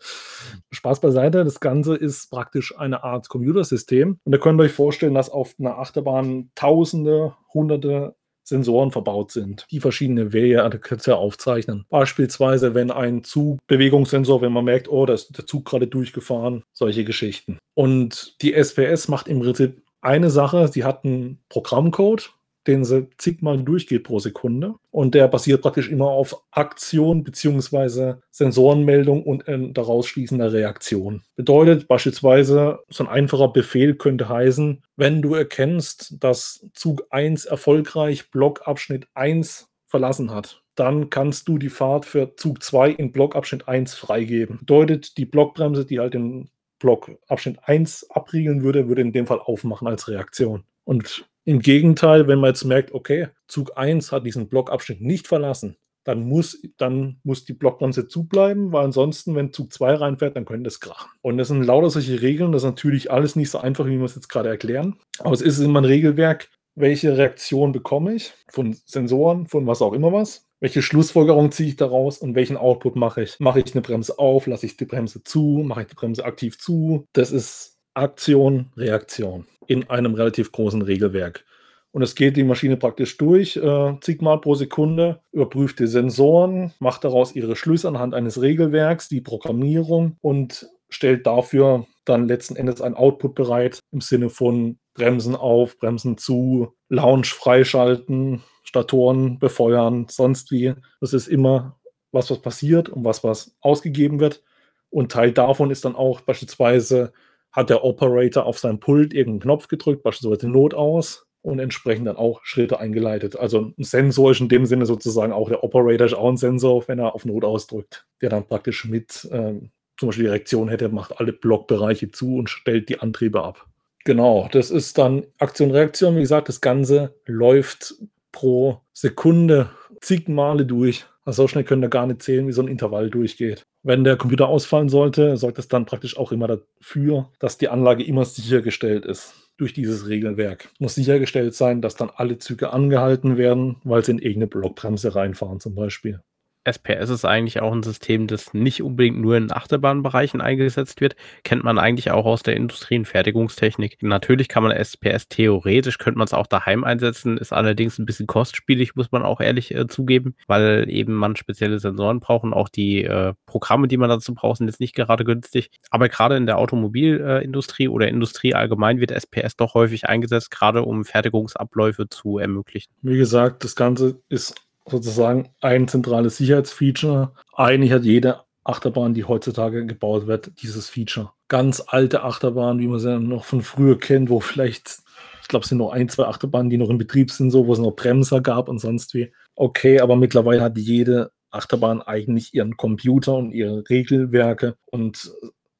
Spaß 0.71 1.01
beiseite, 1.01 1.43
das 1.43 1.59
Ganze 1.59 1.95
ist 1.95 2.29
praktisch 2.29 2.77
eine 2.77 3.03
Art 3.03 3.29
Computersystem. 3.29 4.19
Und 4.23 4.33
ihr 4.33 4.39
könnt 4.39 4.61
euch 4.61 4.71
vorstellen, 4.71 5.13
dass 5.13 5.29
auf 5.29 5.55
einer 5.59 5.77
Achterbahn 5.79 6.51
Tausende, 6.55 7.35
Hunderte 7.53 8.15
Sensoren 8.47 8.91
verbaut 8.91 9.31
sind, 9.31 9.65
die 9.71 9.79
verschiedene 9.79 10.33
Wehradekette 10.33 11.17
aufzeichnen. 11.17 11.85
Beispielsweise, 11.89 12.73
wenn 12.73 12.91
ein 12.91 13.23
Zug, 13.23 13.59
Bewegungssensor, 13.67 14.41
wenn 14.41 14.53
man 14.53 14.65
merkt, 14.65 14.89
oh, 14.89 15.05
da 15.05 15.13
ist 15.13 15.37
der 15.37 15.45
Zug 15.45 15.65
gerade 15.65 15.87
durchgefahren, 15.87 16.63
solche 16.73 17.03
Geschichten. 17.03 17.57
Und 17.73 18.41
die 18.41 18.53
SPS 18.53 19.07
macht 19.07 19.27
im 19.27 19.41
Prinzip 19.41 19.83
eine 20.01 20.29
Sache, 20.29 20.67
sie 20.67 20.83
hat 20.83 21.03
einen 21.03 21.39
Programmcode, 21.49 22.31
den 22.67 22.83
sie 22.85 23.07
zigmal 23.17 23.61
durchgeht 23.63 24.03
pro 24.03 24.19
Sekunde. 24.19 24.75
Und 24.91 25.15
der 25.15 25.27
basiert 25.27 25.61
praktisch 25.61 25.89
immer 25.89 26.07
auf 26.07 26.43
Aktion 26.51 27.23
bzw. 27.23 28.15
Sensorenmeldung 28.31 29.23
und 29.23 29.47
äh, 29.47 29.71
daraus 29.71 30.07
schließender 30.07 30.51
Reaktion. 30.51 31.23
Bedeutet 31.35 31.87
beispielsweise, 31.87 32.79
so 32.89 33.03
ein 33.03 33.09
einfacher 33.09 33.47
Befehl 33.47 33.95
könnte 33.95 34.29
heißen, 34.29 34.83
wenn 34.95 35.21
du 35.21 35.33
erkennst, 35.33 36.21
dass 36.23 36.67
Zug 36.73 37.07
1 37.09 37.45
erfolgreich 37.45 38.29
Blockabschnitt 38.31 39.07
1 39.13 39.69
verlassen 39.87 40.31
hat, 40.31 40.61
dann 40.75 41.09
kannst 41.09 41.47
du 41.47 41.57
die 41.57 41.69
Fahrt 41.69 42.05
für 42.05 42.35
Zug 42.35 42.61
2 42.61 42.91
in 42.91 43.11
Blockabschnitt 43.11 43.67
1 43.67 43.95
freigeben. 43.95 44.59
Bedeutet, 44.59 45.17
die 45.17 45.25
Blockbremse, 45.25 45.85
die 45.85 45.99
halt 45.99 46.13
den 46.13 46.49
Blockabschnitt 46.79 47.59
1 47.63 48.11
abriegeln 48.11 48.61
würde, 48.61 48.87
würde 48.87 49.01
in 49.01 49.13
dem 49.13 49.25
Fall 49.25 49.39
aufmachen 49.39 49.87
als 49.87 50.07
Reaktion. 50.07 50.63
Und 50.83 51.27
im 51.47 51.61
Gegenteil, 51.61 52.27
wenn 52.27 52.39
man 52.39 52.49
jetzt 52.49 52.65
merkt, 52.65 52.91
okay, 52.91 53.29
Zug 53.47 53.77
1 53.77 54.11
hat 54.11 54.25
diesen 54.25 54.49
Blockabschnitt 54.49 54.99
nicht 54.99 55.27
verlassen, 55.27 55.77
dann 56.03 56.27
muss, 56.27 56.61
dann 56.75 57.21
muss 57.23 57.45
die 57.45 57.53
Blockbremse 57.53 58.09
zubleiben, 58.09 58.73
weil 58.73 58.83
ansonsten, 58.83 59.33
wenn 59.33 59.53
Zug 59.53 59.71
2 59.71 59.95
reinfährt, 59.95 60.35
dann 60.35 60.43
könnte 60.43 60.67
es 60.67 60.81
krachen. 60.81 61.09
Und 61.21 61.37
das 61.37 61.47
sind 61.47 61.63
lauter 61.63 61.89
solche 61.89 62.21
Regeln, 62.21 62.51
das 62.51 62.63
ist 62.63 62.69
natürlich 62.69 63.11
alles 63.11 63.37
nicht 63.37 63.49
so 63.49 63.59
einfach, 63.59 63.85
wie 63.85 63.97
wir 63.97 64.03
es 64.03 64.15
jetzt 64.15 64.27
gerade 64.27 64.49
erklären. 64.49 64.99
Aber 65.19 65.31
es 65.31 65.41
ist 65.41 65.59
immer 65.59 65.79
ein 65.79 65.85
Regelwerk, 65.85 66.49
welche 66.75 67.17
Reaktion 67.17 67.71
bekomme 67.71 68.13
ich 68.13 68.33
von 68.49 68.75
Sensoren, 68.85 69.47
von 69.47 69.65
was 69.67 69.81
auch 69.81 69.93
immer 69.93 70.11
was. 70.11 70.45
Welche 70.59 70.81
Schlussfolgerung 70.81 71.51
ziehe 71.53 71.69
ich 71.69 71.75
daraus 71.77 72.17
und 72.17 72.35
welchen 72.35 72.57
Output 72.57 72.97
mache 72.97 73.23
ich? 73.23 73.39
Mache 73.39 73.61
ich 73.61 73.73
eine 73.73 73.81
Bremse 73.81 74.19
auf, 74.19 74.47
lasse 74.47 74.65
ich 74.65 74.75
die 74.75 74.85
Bremse 74.85 75.23
zu, 75.23 75.63
mache 75.65 75.83
ich 75.83 75.87
die 75.87 75.95
Bremse 75.95 76.25
aktiv 76.25 76.59
zu? 76.59 77.05
Das 77.13 77.31
ist 77.31 77.76
Aktion, 77.97 78.67
Reaktion 78.77 79.45
in 79.67 79.89
einem 79.89 80.13
relativ 80.13 80.51
großen 80.51 80.81
Regelwerk. 80.81 81.43
Und 81.91 82.01
es 82.03 82.15
geht 82.15 82.37
die 82.37 82.43
Maschine 82.43 82.77
praktisch 82.77 83.17
durch, 83.17 83.57
äh, 83.57 83.95
zigmal 84.01 84.39
pro 84.39 84.55
Sekunde, 84.55 85.21
überprüft 85.31 85.79
die 85.79 85.87
Sensoren, 85.87 86.73
macht 86.79 87.03
daraus 87.03 87.35
ihre 87.35 87.55
Schlüsse 87.55 87.87
anhand 87.87 88.13
eines 88.13 88.41
Regelwerks, 88.41 89.09
die 89.09 89.21
Programmierung 89.21 90.15
und 90.21 90.69
stellt 90.89 91.25
dafür 91.25 91.87
dann 92.05 92.27
letzten 92.27 92.55
Endes 92.55 92.81
ein 92.81 92.93
Output 92.93 93.35
bereit 93.35 93.79
im 93.91 94.01
Sinne 94.01 94.29
von 94.29 94.77
Bremsen 94.93 95.35
auf, 95.35 95.77
Bremsen 95.79 96.17
zu, 96.17 96.73
Lounge 96.89 97.25
freischalten, 97.25 98.43
Statoren 98.63 99.39
befeuern, 99.39 100.07
sonst 100.09 100.51
wie. 100.51 100.73
Das 101.01 101.13
ist 101.13 101.27
immer 101.27 101.77
was, 102.11 102.29
was 102.29 102.41
passiert 102.41 102.89
und 102.89 103.05
was, 103.05 103.23
was 103.23 103.55
ausgegeben 103.61 104.19
wird. 104.19 104.43
Und 104.89 105.11
Teil 105.11 105.31
davon 105.31 105.71
ist 105.71 105.85
dann 105.85 105.95
auch 105.95 106.21
beispielsweise, 106.21 107.11
hat 107.57 107.71
der 107.71 107.83
Operator 107.83 108.45
auf 108.45 108.59
seinem 108.59 108.79
Pult 108.79 109.15
irgendeinen 109.15 109.39
Knopf 109.39 109.67
gedrückt, 109.67 110.03
beispielsweise 110.03 110.47
Not 110.47 110.75
aus 110.75 111.25
und 111.41 111.57
entsprechend 111.57 112.05
dann 112.05 112.15
auch 112.15 112.41
Schritte 112.43 112.79
eingeleitet. 112.79 113.35
Also 113.35 113.73
ein 113.75 113.83
Sensor 113.83 114.29
ist 114.29 114.41
in 114.41 114.47
dem 114.47 114.67
Sinne 114.67 114.85
sozusagen 114.85 115.33
auch 115.33 115.49
der 115.49 115.63
Operator 115.63 116.05
ist 116.05 116.13
auch 116.13 116.29
ein 116.29 116.37
Sensor, 116.37 116.87
wenn 116.87 116.99
er 116.99 117.15
auf 117.15 117.25
Not 117.25 117.43
ausdrückt, 117.43 118.05
der 118.21 118.29
dann 118.29 118.45
praktisch 118.45 118.85
mit 118.85 119.27
ähm, 119.31 119.71
zum 119.97 120.09
Beispiel 120.09 120.25
die 120.25 120.29
Reaktion 120.29 120.69
hätte, 120.69 120.89
macht 120.89 121.19
alle 121.19 121.33
Blockbereiche 121.33 122.11
zu 122.11 122.35
und 122.35 122.47
stellt 122.47 122.89
die 122.89 122.99
Antriebe 122.99 123.43
ab. 123.43 123.65
Genau, 124.05 124.47
das 124.51 124.69
ist 124.69 124.99
dann 124.99 125.25
Aktion-Reaktion. 125.39 126.15
Wie 126.15 126.21
gesagt, 126.21 126.49
das 126.49 126.61
Ganze 126.61 127.15
läuft 127.25 127.95
pro 128.31 128.81
Sekunde 128.93 129.71
zig 129.99 130.27
Male 130.27 130.67
durch. 130.67 131.07
Also 131.27 131.43
so 131.43 131.49
schnell 131.49 131.65
können 131.65 131.81
wir 131.81 131.89
gar 131.89 132.07
nicht 132.07 132.21
zählen, 132.21 132.47
wie 132.47 132.53
so 132.53 132.61
ein 132.61 132.69
Intervall 132.69 133.09
durchgeht. 133.09 133.65
Wenn 133.83 134.05
der 134.05 134.15
Computer 134.15 134.47
ausfallen 134.47 134.87
sollte, 134.87 135.35
sorgt 135.35 135.57
das 135.57 135.67
dann 135.67 135.85
praktisch 135.85 136.17
auch 136.17 136.31
immer 136.31 136.47
dafür, 136.47 137.29
dass 137.39 137.57
die 137.57 137.67
Anlage 137.67 138.05
immer 138.05 138.23
sichergestellt 138.23 139.05
ist 139.05 139.33
durch 139.57 139.73
dieses 139.73 140.07
Regelwerk. 140.07 140.69
Muss 140.79 140.95
sichergestellt 140.95 141.53
sein, 141.53 141.81
dass 141.81 141.97
dann 141.97 142.11
alle 142.15 142.37
Züge 142.37 142.71
angehalten 142.71 143.35
werden, 143.35 143.75
weil 143.83 144.05
sie 144.05 144.13
in 144.13 144.19
irgendeine 144.19 144.47
Blockbremse 144.47 145.15
reinfahren 145.15 145.59
zum 145.59 145.75
Beispiel. 145.75 146.21
SPS 146.67 147.09
ist 147.09 147.25
eigentlich 147.25 147.61
auch 147.61 147.71
ein 147.71 147.81
System, 147.81 148.27
das 148.27 148.53
nicht 148.53 148.83
unbedingt 148.83 149.19
nur 149.19 149.37
in 149.37 149.51
Achterbahnbereichen 149.51 150.41
eingesetzt 150.41 150.99
wird. 150.99 151.15
Kennt 151.43 151.63
man 151.63 151.79
eigentlich 151.79 152.11
auch 152.11 152.25
aus 152.25 152.43
der 152.43 152.55
Industrie- 152.57 152.97
und 152.97 153.07
Fertigungstechnik. 153.07 153.97
Natürlich 154.01 154.49
kann 154.49 154.63
man 154.63 154.73
SPS 154.73 155.29
theoretisch, 155.29 155.97
könnte 155.97 156.17
man 156.17 156.25
es 156.25 156.33
auch 156.33 156.47
daheim 156.47 156.83
einsetzen, 156.83 157.37
ist 157.37 157.53
allerdings 157.53 157.97
ein 157.97 158.05
bisschen 158.05 158.27
kostspielig, 158.27 158.95
muss 158.95 159.11
man 159.11 159.23
auch 159.23 159.39
ehrlich 159.39 159.73
äh, 159.73 159.87
zugeben, 159.87 160.35
weil 160.47 160.85
eben 160.89 161.13
man 161.13 161.35
spezielle 161.37 161.79
Sensoren 161.79 162.19
braucht 162.19 162.43
und 162.43 162.53
auch 162.53 162.69
die 162.69 163.03
äh, 163.03 163.33
Programme, 163.45 163.87
die 163.87 163.97
man 163.97 164.09
dazu 164.09 164.33
braucht, 164.33 164.57
sind 164.57 164.67
jetzt 164.67 164.81
nicht 164.81 164.95
gerade 164.95 165.23
günstig. 165.23 165.71
Aber 165.89 166.09
gerade 166.09 166.35
in 166.35 166.45
der 166.45 166.57
Automobilindustrie 166.57 167.85
äh, 167.85 167.89
oder 167.89 168.09
Industrie 168.09 168.53
allgemein 168.53 168.99
wird 168.99 169.11
SPS 169.11 169.55
doch 169.55 169.73
häufig 169.73 170.09
eingesetzt, 170.09 170.51
gerade 170.51 170.83
um 170.83 171.05
Fertigungsabläufe 171.05 172.09
zu 172.09 172.37
ermöglichen. 172.37 172.91
Wie 173.01 173.17
gesagt, 173.17 173.63
das 173.63 173.75
Ganze 173.75 174.21
ist 174.29 174.66
sozusagen 174.89 175.49
ein 175.61 175.87
zentrales 175.87 176.37
Sicherheitsfeature. 176.37 177.33
Eigentlich 177.53 177.91
hat 177.91 178.03
jede 178.03 178.41
Achterbahn, 178.63 179.13
die 179.13 179.23
heutzutage 179.23 179.85
gebaut 179.85 180.27
wird, 180.27 180.51
dieses 180.61 180.89
Feature. 180.89 181.31
Ganz 181.47 181.83
alte 181.87 182.23
Achterbahnen, 182.23 182.79
wie 182.81 182.87
man 182.87 182.99
sie 182.99 183.19
noch 183.19 183.45
von 183.45 183.61
früher 183.61 183.97
kennt, 183.97 184.29
wo 184.29 184.39
vielleicht, 184.39 184.99
ich 185.41 185.47
glaube, 185.47 185.63
es 185.63 185.69
sind 185.69 185.77
nur 185.77 185.93
ein, 185.93 186.09
zwei 186.09 186.25
Achterbahnen, 186.25 186.69
die 186.69 186.77
noch 186.77 186.89
in 186.89 186.97
Betrieb 186.97 187.31
sind, 187.31 187.51
so, 187.51 187.67
wo 187.67 187.73
es 187.73 187.79
noch 187.79 187.91
Bremser 187.91 188.41
gab 188.41 188.67
und 188.67 188.79
sonst 188.79 189.13
wie. 189.13 189.31
Okay, 189.55 190.01
aber 190.01 190.15
mittlerweile 190.15 190.61
hat 190.61 190.77
jede 190.77 191.31
Achterbahn 191.49 192.01
eigentlich 192.01 192.53
ihren 192.53 192.75
Computer 192.75 193.35
und 193.35 193.51
ihre 193.51 193.89
Regelwerke 193.89 194.75
und 194.85 195.31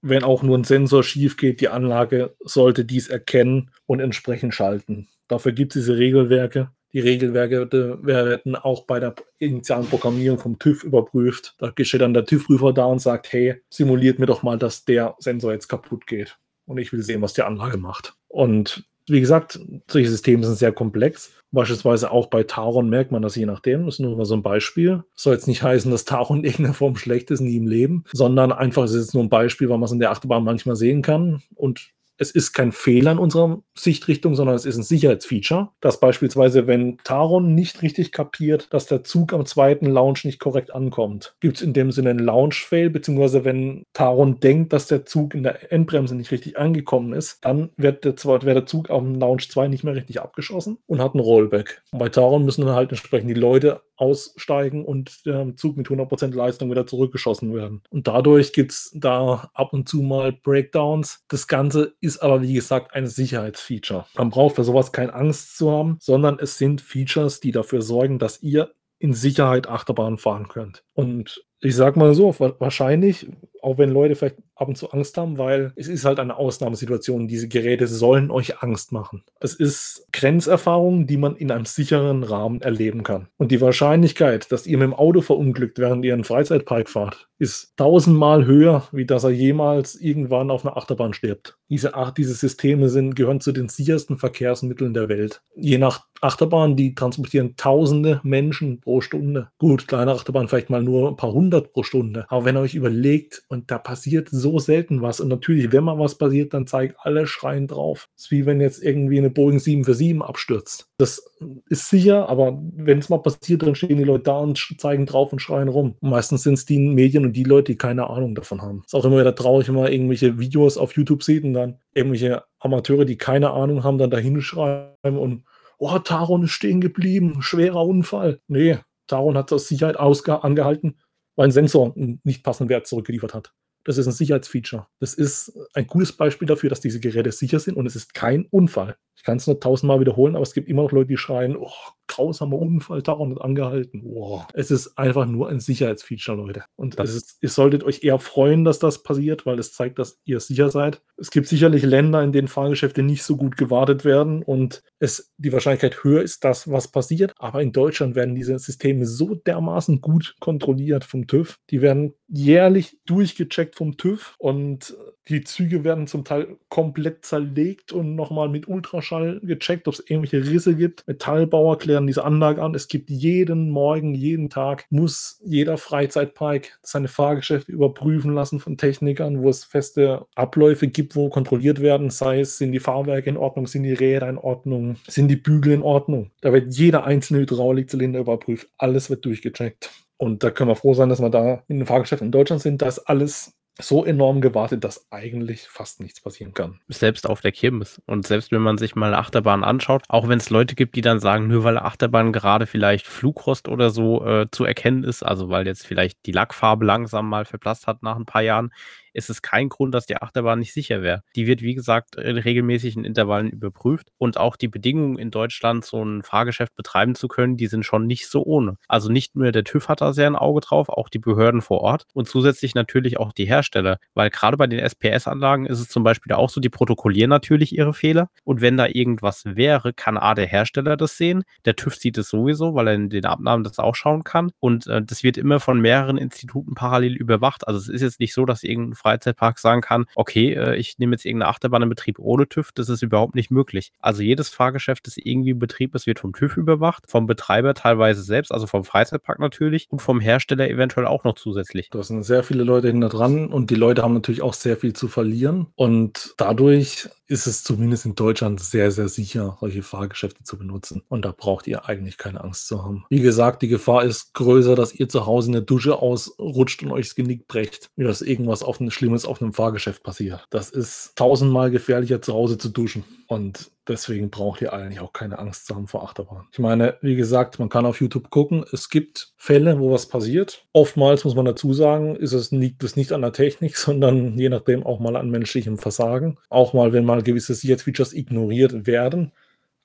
wenn 0.01 0.24
auch 0.24 0.43
nur 0.43 0.58
ein 0.58 0.64
Sensor 0.64 1.03
schief 1.03 1.38
geht, 1.38 1.60
die 1.60 1.70
Anlage 1.70 2.36
sollte 2.39 2.86
dies 2.86 3.08
erkennen 3.08 3.72
und 3.86 3.99
entsprechend 3.99 4.53
schalten. 4.53 5.08
Dafür 5.28 5.51
gibt 5.51 5.76
es 5.76 5.82
diese 5.82 5.97
Regelwerke 5.97 6.70
die 6.97 7.01
Regelwerke 7.01 7.69
werden 8.01 8.55
auch 8.55 8.87
bei 8.87 8.99
der 8.99 9.13
initialen 9.37 9.85
Programmierung 9.85 10.39
vom 10.39 10.57
TÜV 10.57 10.83
überprüft. 10.83 11.53
Da 11.59 11.71
steht 11.79 12.01
dann 12.01 12.15
der 12.15 12.25
TÜV-Prüfer 12.25 12.73
da 12.73 12.85
und 12.85 12.97
sagt, 12.97 13.31
hey, 13.31 13.61
simuliert 13.69 14.17
mir 14.17 14.25
doch 14.25 14.41
mal, 14.41 14.57
dass 14.57 14.83
der 14.83 15.15
Sensor 15.19 15.51
jetzt 15.51 15.67
kaputt 15.67 16.07
geht. 16.07 16.39
Und 16.65 16.79
ich 16.79 16.91
will 16.91 17.03
sehen, 17.03 17.21
was 17.21 17.33
die 17.33 17.43
Anlage 17.43 17.77
macht. 17.77 18.15
Und 18.29 18.83
wie 19.07 19.19
gesagt, 19.19 19.59
solche 19.87 20.09
Systeme 20.09 20.43
sind 20.43 20.55
sehr 20.55 20.71
komplex. 20.71 21.31
Beispielsweise 21.51 22.09
auch 22.09 22.31
bei 22.31 22.41
Taron 22.41 22.89
merkt 22.89 23.11
man 23.11 23.21
das 23.21 23.35
je 23.35 23.45
nachdem. 23.45 23.85
Das 23.85 23.95
ist 23.95 23.99
nur 23.99 24.17
mal 24.17 24.25
so 24.25 24.33
ein 24.33 24.41
Beispiel. 24.41 25.03
Soll 25.13 25.35
jetzt 25.35 25.47
nicht 25.47 25.61
heißen, 25.61 25.91
dass 25.91 26.03
Taron 26.03 26.39
in 26.39 26.45
irgendeiner 26.45 26.73
Form 26.73 26.95
schlecht 26.95 27.29
ist, 27.29 27.41
nie 27.41 27.57
im 27.57 27.67
Leben, 27.67 28.05
sondern 28.11 28.51
einfach, 28.51 28.85
es 28.85 28.93
ist 28.93 29.05
jetzt 29.05 29.13
nur 29.13 29.23
ein 29.23 29.29
Beispiel, 29.29 29.69
weil 29.69 29.77
man 29.77 29.85
es 29.85 29.91
in 29.91 29.99
der 29.99 30.09
Achterbahn 30.09 30.43
manchmal 30.43 30.75
sehen 30.75 31.03
kann. 31.03 31.43
Und 31.53 31.91
es 32.18 32.32
ist 32.32 32.53
kein 32.53 32.72
Fehler 32.72 33.11
in 33.11 33.18
unserer 33.18 33.61
Sichtrichtung, 33.78 34.36
sondern 34.36 34.55
es 34.55 34.65
ist 34.65 34.78
ein 34.78 34.84
Sicherheitsfeature, 34.84 35.70
dass 35.82 35.99
beispielsweise, 35.99 36.68
wenn 36.68 36.97
Taron 37.03 37.53
nicht 37.55 37.82
richtig 37.82 38.11
kapiert, 38.11 38.74
dass 38.74 38.88
der 38.88 39.03
Zug 39.03 39.34
am 39.34 39.45
zweiten 39.45 39.86
Launch 39.86 40.26
nicht 40.26 40.39
korrekt 40.39 40.74
ankommt, 40.74 41.36
gibt 41.39 41.57
es 41.57 41.63
in 41.63 41.74
dem 41.74 41.91
Sinne 41.91 42.11
einen 42.11 42.20
Launch-Fail, 42.20 42.89
beziehungsweise 42.89 43.45
wenn 43.45 43.84
Taron 43.93 44.39
denkt, 44.39 44.74
dass 44.74 44.88
der 44.88 45.05
Zug 45.05 45.34
in 45.34 45.43
der 45.43 45.72
Endbremse 45.72 46.15
nicht 46.15 46.32
richtig 46.32 46.57
angekommen 46.57 47.13
ist, 47.13 47.39
dann 47.41 47.70
wird 47.78 48.03
der, 48.03 48.15
wird 48.15 48.45
der 48.45 48.65
Zug 48.65 48.89
am 48.89 49.15
Launch 49.15 49.49
2 49.49 49.68
nicht 49.68 49.84
mehr 49.84 49.95
richtig 49.95 50.22
abgeschossen 50.22 50.78
und 50.88 51.01
hat 51.01 51.13
einen 51.13 51.24
Rollback. 51.24 51.82
Und 51.91 51.99
bei 51.99 52.09
Taron 52.09 52.45
müssen 52.45 52.65
dann 52.65 52.76
halt 52.76 52.91
entsprechend 52.91 53.30
die 53.30 53.39
Leute 53.39 53.82
aussteigen 53.97 54.86
und 54.86 55.26
der 55.26 55.55
Zug 55.55 55.76
mit 55.76 55.88
100% 55.88 56.34
Leistung 56.34 56.70
wieder 56.70 56.86
zurückgeschossen 56.86 57.53
werden. 57.53 57.82
Und 57.89 58.07
dadurch 58.07 58.53
gibt 58.53 58.72
es 58.72 58.91
da 58.95 59.49
ab 59.53 59.74
und 59.74 59.89
zu 59.89 60.01
mal 60.01 60.32
Breakdowns. 60.32 61.24
Das 61.28 61.47
Ganze 61.47 61.95
ist 61.99 62.07
aber, 62.16 62.41
wie 62.41 62.53
gesagt, 62.53 62.93
ein 62.93 63.08
Sicherheitsfeature. 63.08 64.05
Man 64.16 64.30
braucht 64.30 64.55
für 64.55 64.64
sowas 64.64 64.93
keine 64.93 65.14
Angst 65.14 65.58
zu 65.58 65.72
haben, 65.72 65.97
sondern 65.99 66.39
es 66.39 66.58
sind 66.58 66.80
Features, 66.80 67.41
die 67.41 67.51
dafür 67.51 67.82
sorgen, 67.82 68.20
dass 68.20 68.41
ihr 68.41 68.72
in 68.99 69.14
Sicherheit 69.14 69.68
Achterbahn 69.68 70.18
fahren 70.18 70.47
könnt. 70.47 70.84
Und 70.93 71.43
ich 71.60 71.76
sag 71.76 71.97
mal 71.97 72.14
so, 72.14 72.34
wahrscheinlich, 72.39 73.28
auch 73.62 73.78
wenn 73.78 73.91
Leute 73.91 74.16
vielleicht 74.16 74.38
ab 74.55 74.68
und 74.68 74.78
zu 74.78 74.91
Angst 74.91 75.18
haben, 75.18 75.38
weil 75.38 75.72
es 75.76 75.88
ist 75.88 76.05
halt 76.05 76.20
eine 76.20 76.38
Ausnahmesituation. 76.38 77.28
Diese 77.28 77.47
Geräte 77.47 77.88
sollen 77.88 78.32
euch 78.32 78.62
Angst 78.62 78.91
machen. 78.91 79.24
Es 79.39 79.53
ist 79.53 80.08
Grenzerfahrung, 80.12 81.08
die 81.08 81.18
man 81.18 81.36
in 81.36 81.51
einem 81.51 81.66
sicheren 81.66 82.24
Rahmen 82.24 82.62
erleben 82.62 83.03
kann. 83.03 83.28
Und 83.38 83.51
die 83.51 83.62
Wahrscheinlichkeit, 83.62 84.51
dass 84.51 84.66
ihr 84.66 84.78
mit 84.78 84.86
dem 84.86 84.93
Auto 84.93 85.22
verunglückt, 85.22 85.80
während 85.80 86.03
ihr 86.05 86.14
einen 86.14 86.24
Freizeitpark 86.24 86.89
fahrt, 86.89 87.28
ist 87.39 87.78
tausendmal 87.78 88.45
höher, 88.45 88.88
wie 88.91 89.05
dass 89.05 89.24
er 89.24 89.30
jemals 89.30 89.95
irgendwann 89.95 90.49
auf 90.49 90.66
einer 90.66 90.76
Achterbahn 90.76 91.14
stirbt. 91.14 91.58
Diese, 91.70 91.91
diese 92.18 92.34
Systeme 92.34 92.89
sind, 92.89 93.16
gehören 93.16 93.41
zu 93.41 93.51
den 93.51 93.70
sichersten 93.70 94.18
Verkehrsmitteln 94.18 94.93
der 94.93 95.10
Welt. 95.10 95.41
Je 95.55 95.78
nach 95.78 96.05
Achterbahn, 96.22 96.76
die 96.76 96.95
transportieren 96.95 97.55
tausende 97.58 98.22
Menschen 98.24 98.82
pro 98.82 99.01
Stunde. 99.01 99.49
Gut, 99.60 99.88
kleine 99.88 100.12
Achterbahn 100.12 100.47
vielleicht 100.47 100.70
mal 100.72 100.82
nur 100.82 101.10
ein 101.10 101.16
paar 101.16 101.32
hundert 101.32 101.74
pro 101.74 101.84
Stunde. 101.84 102.26
Aber 102.30 102.45
wenn 102.45 102.58
ihr 102.58 102.62
euch 102.62 102.74
überlegt, 102.76 103.43
und 103.49 103.71
da 103.71 103.77
passiert 103.77 104.29
so 104.29 104.59
selten 104.59 105.01
was, 105.01 105.19
und 105.19 105.29
natürlich, 105.29 105.71
wenn 105.71 105.83
mal 105.83 105.97
was 105.99 106.17
passiert, 106.17 106.53
dann 106.53 106.67
zeigen 106.67 106.95
alle 106.99 107.27
schreien 107.27 107.67
drauf. 107.67 108.09
Das 108.15 108.25
ist 108.25 108.31
wie 108.31 108.45
wenn 108.45 108.61
jetzt 108.61 108.83
irgendwie 108.83 109.17
eine 109.17 109.29
Boeing 109.29 109.59
747 109.59 110.21
abstürzt. 110.21 110.87
Das 110.97 111.23
ist 111.69 111.89
sicher, 111.89 112.29
aber 112.29 112.59
wenn 112.75 112.99
es 112.99 113.09
mal 113.09 113.19
passiert, 113.19 113.63
dann 113.63 113.75
stehen 113.75 113.97
die 113.97 114.03
Leute 114.03 114.23
da 114.23 114.39
und 114.39 114.57
zeigen 114.77 115.05
drauf 115.05 115.31
und 115.31 115.39
schreien 115.39 115.67
rum. 115.67 115.95
Und 115.99 116.09
meistens 116.09 116.43
sind 116.43 116.55
es 116.55 116.65
die 116.65 116.79
Medien 116.79 117.25
und 117.25 117.33
die 117.33 117.43
Leute, 117.43 117.71
die 117.71 117.77
keine 117.77 118.09
Ahnung 118.09 118.35
davon 118.35 118.61
haben. 118.61 118.83
Ist 118.85 118.95
auch 118.95 119.05
immer 119.05 119.19
wieder 119.19 119.35
traurig, 119.35 119.67
wenn 119.67 119.75
man 119.75 119.91
irgendwelche 119.91 120.39
Videos 120.39 120.77
auf 120.77 120.95
YouTube 120.95 121.23
sieht 121.23 121.43
und 121.43 121.53
dann 121.53 121.79
irgendwelche 121.93 122.43
Amateure, 122.59 123.05
die 123.05 123.17
keine 123.17 123.51
Ahnung 123.51 123.83
haben, 123.83 123.97
dann 123.97 124.09
dahin 124.09 124.41
schreiben 124.41 125.17
und 125.17 125.43
oh, 125.77 125.99
Taron 125.99 126.43
ist 126.43 126.51
stehen 126.51 126.81
geblieben, 126.81 127.41
schwerer 127.41 127.85
Unfall. 127.85 128.39
Nee, 128.47 128.79
Taron 129.07 129.37
hat 129.37 129.53
aus 129.53 129.67
Sicherheit 129.67 129.97
angehalten, 129.97 130.97
weil 131.38 131.47
ein 131.47 131.51
Sensor 131.51 131.95
einen 131.95 132.19
nicht 132.25 132.43
passenden 132.43 132.69
Wert 132.69 132.88
zurückgeliefert 132.88 133.33
hat. 133.33 133.53
Das 133.85 133.97
ist 133.97 134.07
ein 134.07 134.11
Sicherheitsfeature. 134.11 134.88
Das 134.99 135.13
ist 135.13 135.57
ein 135.73 135.88
gutes 135.88 136.11
Beispiel 136.11 136.45
dafür, 136.45 136.69
dass 136.69 136.81
diese 136.81 136.99
Geräte 136.99 137.31
sicher 137.31 137.59
sind 137.61 137.77
und 137.77 137.85
es 137.85 137.95
ist 137.95 138.13
kein 138.13 138.45
Unfall. 138.47 138.97
Ich 139.15 139.23
kann 139.23 139.38
es 139.38 139.47
nur 139.47 139.61
tausendmal 139.61 140.01
wiederholen, 140.01 140.35
aber 140.35 140.43
es 140.43 140.53
gibt 140.53 140.67
immer 140.67 140.83
noch 140.83 140.91
Leute, 140.91 141.07
die 141.07 141.17
schreien, 141.17 141.55
oh, 141.55 141.71
grausamer 142.08 142.58
Unfall, 142.58 143.03
Taron 143.03 143.32
hat 143.32 143.41
angehalten. 143.41 144.01
Oh. 144.05 144.41
Es 144.53 144.72
ist 144.72 144.97
einfach 144.97 145.26
nur 145.26 145.49
ein 145.49 145.60
Sicherheitsfeature, 145.60 146.38
Leute. 146.38 146.64
Und 146.76 146.99
es 146.99 147.16
ist, 147.16 147.38
ihr 147.41 147.49
solltet 147.49 147.84
euch 147.84 148.03
eher 148.03 148.20
freuen, 148.20 148.64
dass 148.64 148.80
das 148.80 149.03
passiert, 149.03 149.45
weil 149.45 149.60
es 149.60 149.74
zeigt, 149.74 149.99
dass 149.99 150.20
ihr 150.26 150.39
sicher 150.39 150.70
seid. 150.70 151.01
Es 151.18 151.32
gibt 151.32 151.47
sicherlich 151.47 151.84
Länder, 151.84 152.24
in 152.24 152.32
denen 152.32 152.47
Fahrgeschäfte 152.47 153.03
nicht 153.03 153.24
so 153.24 153.38
gut 153.38 153.58
gewartet 153.58 154.05
werden 154.05 154.43
und 154.43 154.84
es 154.99 155.34
die 155.38 155.51
Wahrscheinlichkeit 155.51 156.03
höher 156.03 156.22
ist, 156.22 156.43
dass 156.43 156.72
was 156.72 156.88
passiert. 156.88 157.34
Aber 157.38 157.62
in 157.62 157.72
Deutschland 157.72 158.16
werden 158.16 158.36
diese 158.36 158.58
Systeme 158.60 159.05
so 159.05 159.36
dermaßen 159.36 160.01
gut 160.01 160.36
kontrolliert 160.39 161.03
vom 161.03 161.28
TÜV. 161.28 161.60
Die 161.70 161.82
werden 161.82 162.14
jährlich 162.28 162.99
durchgecheckt 163.05 163.76
vom 163.76 163.97
TÜV 163.97 164.36
und 164.39 164.95
Die 165.30 165.43
Züge 165.43 165.84
werden 165.84 166.07
zum 166.07 166.23
Teil 166.23 166.57
komplett 166.69 167.25
zerlegt 167.25 167.91
und 167.91 168.15
nochmal 168.15 168.47
mit 168.47 168.67
Ultraschall 168.67 169.41
gecheckt, 169.43 169.88
ob 169.88 169.95
es 169.95 170.03
irgendwelche 170.07 170.49
Risse 170.49 170.75
gibt. 170.75 171.05
Metallbauer 171.07 171.78
klären 171.78 172.07
diese 172.07 172.23
Anlage 172.23 172.61
an. 172.61 172.73
Es 172.75 172.88
gibt 172.88 173.09
jeden 173.09 173.69
Morgen, 173.69 174.13
jeden 174.13 174.49
Tag, 174.49 174.86
muss 174.89 175.39
jeder 175.43 175.78
Freizeitpark 175.78 176.80
seine 176.82 177.09
Fahrgeschäfte 177.09 177.71
überprüfen 177.71 178.34
lassen 178.34 178.59
von 178.59 178.78
Technikern, 178.78 179.41
wo 179.41 179.49
es 179.49 179.65
feste 179.65 180.25
Abläufe 180.36 180.88
gibt, 180.88 181.15
wo 181.15 181.30
kontrolliert 181.30 181.82
werden, 181.82 182.09
sei 182.09 182.39
es, 182.39 182.57
sind 182.57 182.71
die 182.71 182.80
Fahrwerke 182.80 183.30
in 183.30 183.38
Ordnung, 183.38 183.67
sind 183.67 183.84
die 183.84 183.93
Räder 183.93 184.30
in 184.30 184.38
Ordnung, 184.38 184.95
sind 185.07 185.28
die 185.28 185.36
Bügel 185.36 185.73
in 185.73 185.82
Ordnung. 185.82 186.32
Da 186.41 186.53
wird 186.53 186.73
jeder 186.73 187.03
einzelne 187.03 187.41
Hydraulikzylinder 187.41 188.19
überprüft. 188.19 188.69
Alles 188.78 189.09
wird 189.09 189.25
durchgecheckt. 189.25 189.91
Und 190.17 190.43
da 190.43 190.49
können 190.49 190.69
wir 190.69 190.75
froh 190.75 190.93
sein, 190.93 191.09
dass 191.09 191.21
wir 191.21 191.30
da 191.30 191.63
in 191.67 191.78
den 191.78 191.86
Fahrgeschäften 191.86 192.28
in 192.28 192.32
Deutschland 192.32 192.61
sind. 192.61 192.82
Da 192.82 192.88
ist 192.88 192.99
alles 192.99 193.57
so 193.80 194.03
enorm 194.05 194.41
gewartet, 194.41 194.84
dass 194.84 195.11
eigentlich 195.11 195.67
fast 195.67 195.99
nichts 195.99 196.21
passieren 196.21 196.53
kann. 196.53 196.80
Selbst 196.88 197.30
auf 197.30 197.41
der 197.41 197.51
Kirmes. 197.51 198.01
Und 198.05 198.25
selbst 198.25 198.51
wenn 198.51 198.61
man 198.61 198.78
sich 198.78 198.95
mal 198.95 199.07
eine 199.07 199.17
Achterbahn 199.17 199.63
anschaut, 199.63 200.03
auch 200.09 200.28
wenn 200.28 200.39
es 200.39 200.49
Leute 200.49 200.75
gibt, 200.75 200.95
die 200.95 201.01
dann 201.01 201.19
sagen, 201.19 201.47
nur 201.47 201.63
weil 201.63 201.78
Achterbahn 201.78 202.34
gerade 202.34 202.65
vielleicht 202.65 203.05
Flugrost 203.05 203.67
oder 203.67 203.89
so 203.89 204.25
äh, 204.25 204.47
zu 204.51 204.65
erkennen 204.65 205.03
ist, 205.03 205.23
also 205.23 205.49
weil 205.49 205.67
jetzt 205.67 205.86
vielleicht 205.86 206.25
die 206.25 206.32
Lackfarbe 206.32 206.86
langsam 206.86 207.30
mal 207.30 207.45
verblasst 207.45 207.88
hat 207.88 208.03
nach 208.03 208.15
ein 208.15 208.25
paar 208.25 208.41
Jahren, 208.41 208.71
ist 209.18 209.30
es 209.30 209.41
kein 209.41 209.70
Grund, 209.70 209.93
dass 209.93 210.05
die 210.05 210.18
Achterbahn 210.18 210.59
nicht 210.59 210.74
sicher 210.74 211.01
wäre. 211.01 211.24
Die 211.36 211.47
wird, 211.47 211.61
wie 211.61 211.74
gesagt, 211.74 212.15
in 212.15 212.38
regelmäßigen 212.38 213.03
Intervallen 213.03 213.49
überprüft 213.49 214.09
und 214.18 214.38
auch 214.38 214.55
die 214.55 214.68
Bedingungen 214.68 215.18
in 215.18 215.32
Deutschland, 215.32 215.84
so 215.84 216.03
ein 216.03 216.24
Fahrgeschäft 216.24 216.76
betreiben 216.76 217.15
zu 217.15 217.28
können, 217.28 217.57
die 217.57 217.68
sind 217.68 217.84
schon 217.84 218.05
nicht 218.05 218.28
so 218.28 218.43
ohne. 218.43 218.78
Also 218.88 219.11
nicht 219.11 219.36
nur 219.36 219.51
der 219.51 219.63
TÜV 219.63 219.89
hat 219.89 220.01
da 220.01 220.13
sehr 220.13 220.28
ein 220.28 220.36
Auge 220.36 220.61
drauf, 220.61 220.89
auch 220.89 221.09
die 221.09 221.20
Behörden 221.20 221.61
vor 221.61 221.82
Ort 221.82 222.05
und 222.13 222.28
zusätzlich 222.28 222.76
natürlich 222.76 223.20
auch 223.20 223.34
die 223.34 223.45
Hersteller, 223.45 223.97
weil 224.13 224.30
gerade 224.30 224.55
bei 224.55 224.68
den 224.68 224.80
SPS-Anlagen 224.80 225.65
ist 225.65 225.80
es 225.80 225.89
zum 225.89 226.03
Beispiel 226.03 226.34
auch 226.34 226.49
so, 226.49 226.61
die 226.61 226.70
protokollieren 226.70 227.30
natürlich 227.30 227.76
ihre 227.76 227.93
Fehler 227.93 228.30
und 228.43 228.61
wenn 228.61 228.78
da 228.78 228.86
irgendwas 228.88 229.43
wäre, 229.45 229.93
kann 229.93 230.18
A, 230.18 230.36
der 230.36 230.45
Hersteller 230.45 230.95
das 230.95 231.18
sehen, 231.18 231.43
der 231.65 231.76
TÜV 231.76 231.95
sieht 231.95 232.18
es 232.18 232.30
sowieso, 232.30 232.76
weil 232.76 232.88
er 232.88 232.93
in 232.93 233.09
den 233.09 233.26
Abnahmen 233.26 233.63
das 233.63 233.80
auch 233.80 233.95
schauen 233.95 234.24
kann 234.24 234.51
und 234.59 234.86
äh, 234.88 235.01
das 235.01 235.24
wird 235.24 235.38
immer 235.38 235.59
von 235.59 235.82
mehreren 235.82 236.18
Instituten 236.18 236.76
parallel 236.76 237.15
überwacht. 237.15 237.68
Also 237.68 237.80
es 237.80 237.89
ist 237.89 238.01
jetzt 238.01 238.20
nicht 238.20 238.34
so, 238.34 238.45
dass 238.45 238.63
irgendein 238.63 238.95
Freizeitpark 239.08 239.58
sagen 239.58 239.80
kann, 239.80 240.05
okay, 240.16 240.53
äh, 240.53 240.76
ich 240.76 240.99
nehme 240.99 241.14
jetzt 241.14 241.24
irgendeine 241.24 241.49
Achterbahn 241.49 241.84
in 241.84 241.89
Betrieb 241.89 242.20
ohne 242.20 242.49
TÜV, 242.49 242.74
das 242.74 242.89
ist 242.89 243.01
überhaupt 243.01 243.36
nicht 243.36 243.51
möglich. 243.51 243.93
Also 244.01 244.22
jedes 244.22 244.49
Fahrgeschäft, 244.49 245.08
das 245.08 245.16
irgendwie 245.18 245.51
in 245.51 245.60
Betrieb 245.60 245.95
ist, 245.95 246.08
wird 246.08 246.20
vom 246.20 246.34
TÜV 246.34 246.58
überwacht, 246.58 247.10
vom 247.10 247.26
Betreiber 247.26 247.74
teilweise 247.74 248.22
selbst, 248.22 248.51
also 248.51 248.68
vom 248.68 248.84
Freizeitpark 248.84 249.39
natürlich 249.39 249.88
und 249.89 250.01
vom 250.01 250.20
Hersteller 250.20 250.70
eventuell 250.70 251.08
auch 251.08 251.24
noch 251.24 251.36
zusätzlich. 251.36 251.89
Da 251.89 252.03
sind 252.03 252.24
sehr 252.24 252.43
viele 252.43 252.64
Leute 252.64 252.88
hinter 252.88 253.08
dran 253.08 253.47
und 253.47 253.70
die 253.70 253.76
Leute 253.76 254.03
haben 254.03 254.14
natürlich 254.14 254.41
auch 254.41 254.53
sehr 254.53 254.76
viel 254.76 254.91
zu 254.91 255.08
verlieren 255.08 255.68
und 255.76 256.34
dadurch 256.38 257.08
ist 257.28 257.45
es 257.45 257.64
zumindest 257.64 258.05
in 258.05 258.16
Deutschland 258.16 258.60
sehr, 258.62 258.91
sehr 258.91 259.10
sicher, 259.10 259.58
solche 259.60 259.84
Fahrgeschäfte 259.84 260.43
zu 260.43 260.58
benutzen. 260.58 261.03
Und 261.10 261.26
da 261.26 261.34
braucht 261.36 261.68
ihr 261.68 261.88
eigentlich 261.88 262.18
keine 262.18 262.41
Angst 262.41 262.68
zu 262.68 262.84
haben. 262.84 263.05
Wie 263.10 263.20
gesagt, 263.20 263.62
die 263.62 263.68
Gefahr 263.68 264.05
ist 264.05 264.34
größer, 264.34 264.76
dass 264.76 264.93
ihr 264.93 265.10
zu 265.10 265.26
Hause 265.26 265.47
in 265.47 265.53
der 265.53 265.62
Dusche 265.62 265.97
ausrutscht 265.97 266.84
und 266.84 266.91
euch 266.91 267.08
das 267.08 267.16
Genick 267.16 267.47
brecht, 267.47 267.89
wie 267.97 268.05
dass 268.05 268.22
irgendwas 268.22 268.64
auf 268.64 268.80
ein 268.80 268.91
Schlimmes 268.97 269.25
auf 269.25 269.41
einem 269.41 269.53
Fahrgeschäft 269.53 270.03
passiert. 270.03 270.45
Das 270.49 270.69
ist 270.69 271.15
tausendmal 271.15 271.71
gefährlicher, 271.71 272.21
zu 272.21 272.33
Hause 272.33 272.57
zu 272.57 272.69
duschen. 272.69 273.03
Und 273.27 273.71
deswegen 273.87 274.29
braucht 274.29 274.61
ihr 274.61 274.73
eigentlich 274.73 274.99
auch 274.99 275.13
keine 275.13 275.37
Angst 275.39 275.67
zu 275.67 275.75
haben 275.75 275.87
vor 275.87 276.03
Achterbahn. 276.03 276.47
Ich 276.51 276.59
meine, 276.59 276.97
wie 277.01 277.15
gesagt, 277.15 277.59
man 277.59 277.69
kann 277.69 277.85
auf 277.85 278.01
YouTube 278.01 278.29
gucken. 278.29 278.65
Es 278.71 278.89
gibt 278.89 279.33
Fälle, 279.37 279.79
wo 279.79 279.91
was 279.91 280.07
passiert. 280.07 280.65
Oftmals 280.73 281.25
muss 281.25 281.35
man 281.35 281.45
dazu 281.45 281.73
sagen, 281.73 282.15
ist 282.15 282.33
es, 282.33 282.51
liegt 282.51 282.83
es 282.83 282.95
nicht 282.95 283.11
an 283.11 283.21
der 283.21 283.33
Technik, 283.33 283.77
sondern 283.77 284.37
je 284.37 284.49
nachdem 284.49 284.85
auch 284.85 284.99
mal 284.99 285.15
an 285.15 285.29
menschlichem 285.29 285.77
Versagen. 285.77 286.37
Auch 286.49 286.73
mal, 286.73 286.93
wenn 286.93 287.05
mal 287.05 287.21
gewisse 287.21 287.53
Sicherheitsfeatures 287.53 288.13
ignoriert 288.13 288.87
werden. 288.87 289.31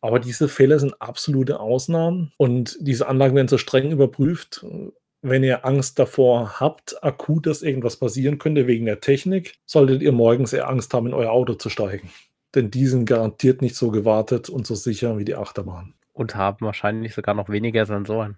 Aber 0.00 0.18
diese 0.18 0.48
Fälle 0.48 0.80
sind 0.80 1.00
absolute 1.00 1.60
Ausnahmen 1.60 2.32
und 2.36 2.76
diese 2.80 3.06
Anlagen 3.06 3.36
werden 3.36 3.46
so 3.46 3.56
streng 3.56 3.92
überprüft. 3.92 4.66
Wenn 5.24 5.44
ihr 5.44 5.64
Angst 5.64 6.00
davor 6.00 6.58
habt, 6.58 7.02
akut, 7.04 7.46
dass 7.46 7.62
irgendwas 7.62 7.96
passieren 7.96 8.38
könnte 8.38 8.66
wegen 8.66 8.86
der 8.86 9.00
Technik, 9.00 9.54
solltet 9.66 10.02
ihr 10.02 10.10
morgens 10.10 10.52
eher 10.52 10.68
Angst 10.68 10.92
haben, 10.92 11.06
in 11.06 11.14
euer 11.14 11.30
Auto 11.30 11.54
zu 11.54 11.70
steigen. 11.70 12.10
Denn 12.56 12.72
die 12.72 12.86
sind 12.86 13.04
garantiert 13.06 13.62
nicht 13.62 13.76
so 13.76 13.92
gewartet 13.92 14.48
und 14.48 14.66
so 14.66 14.74
sicher 14.74 15.18
wie 15.18 15.24
die 15.24 15.36
Achterbahn. 15.36 15.94
Und 16.12 16.34
haben 16.34 16.66
wahrscheinlich 16.66 17.14
sogar 17.14 17.36
noch 17.36 17.48
weniger 17.48 17.86
Sensoren. 17.86 18.36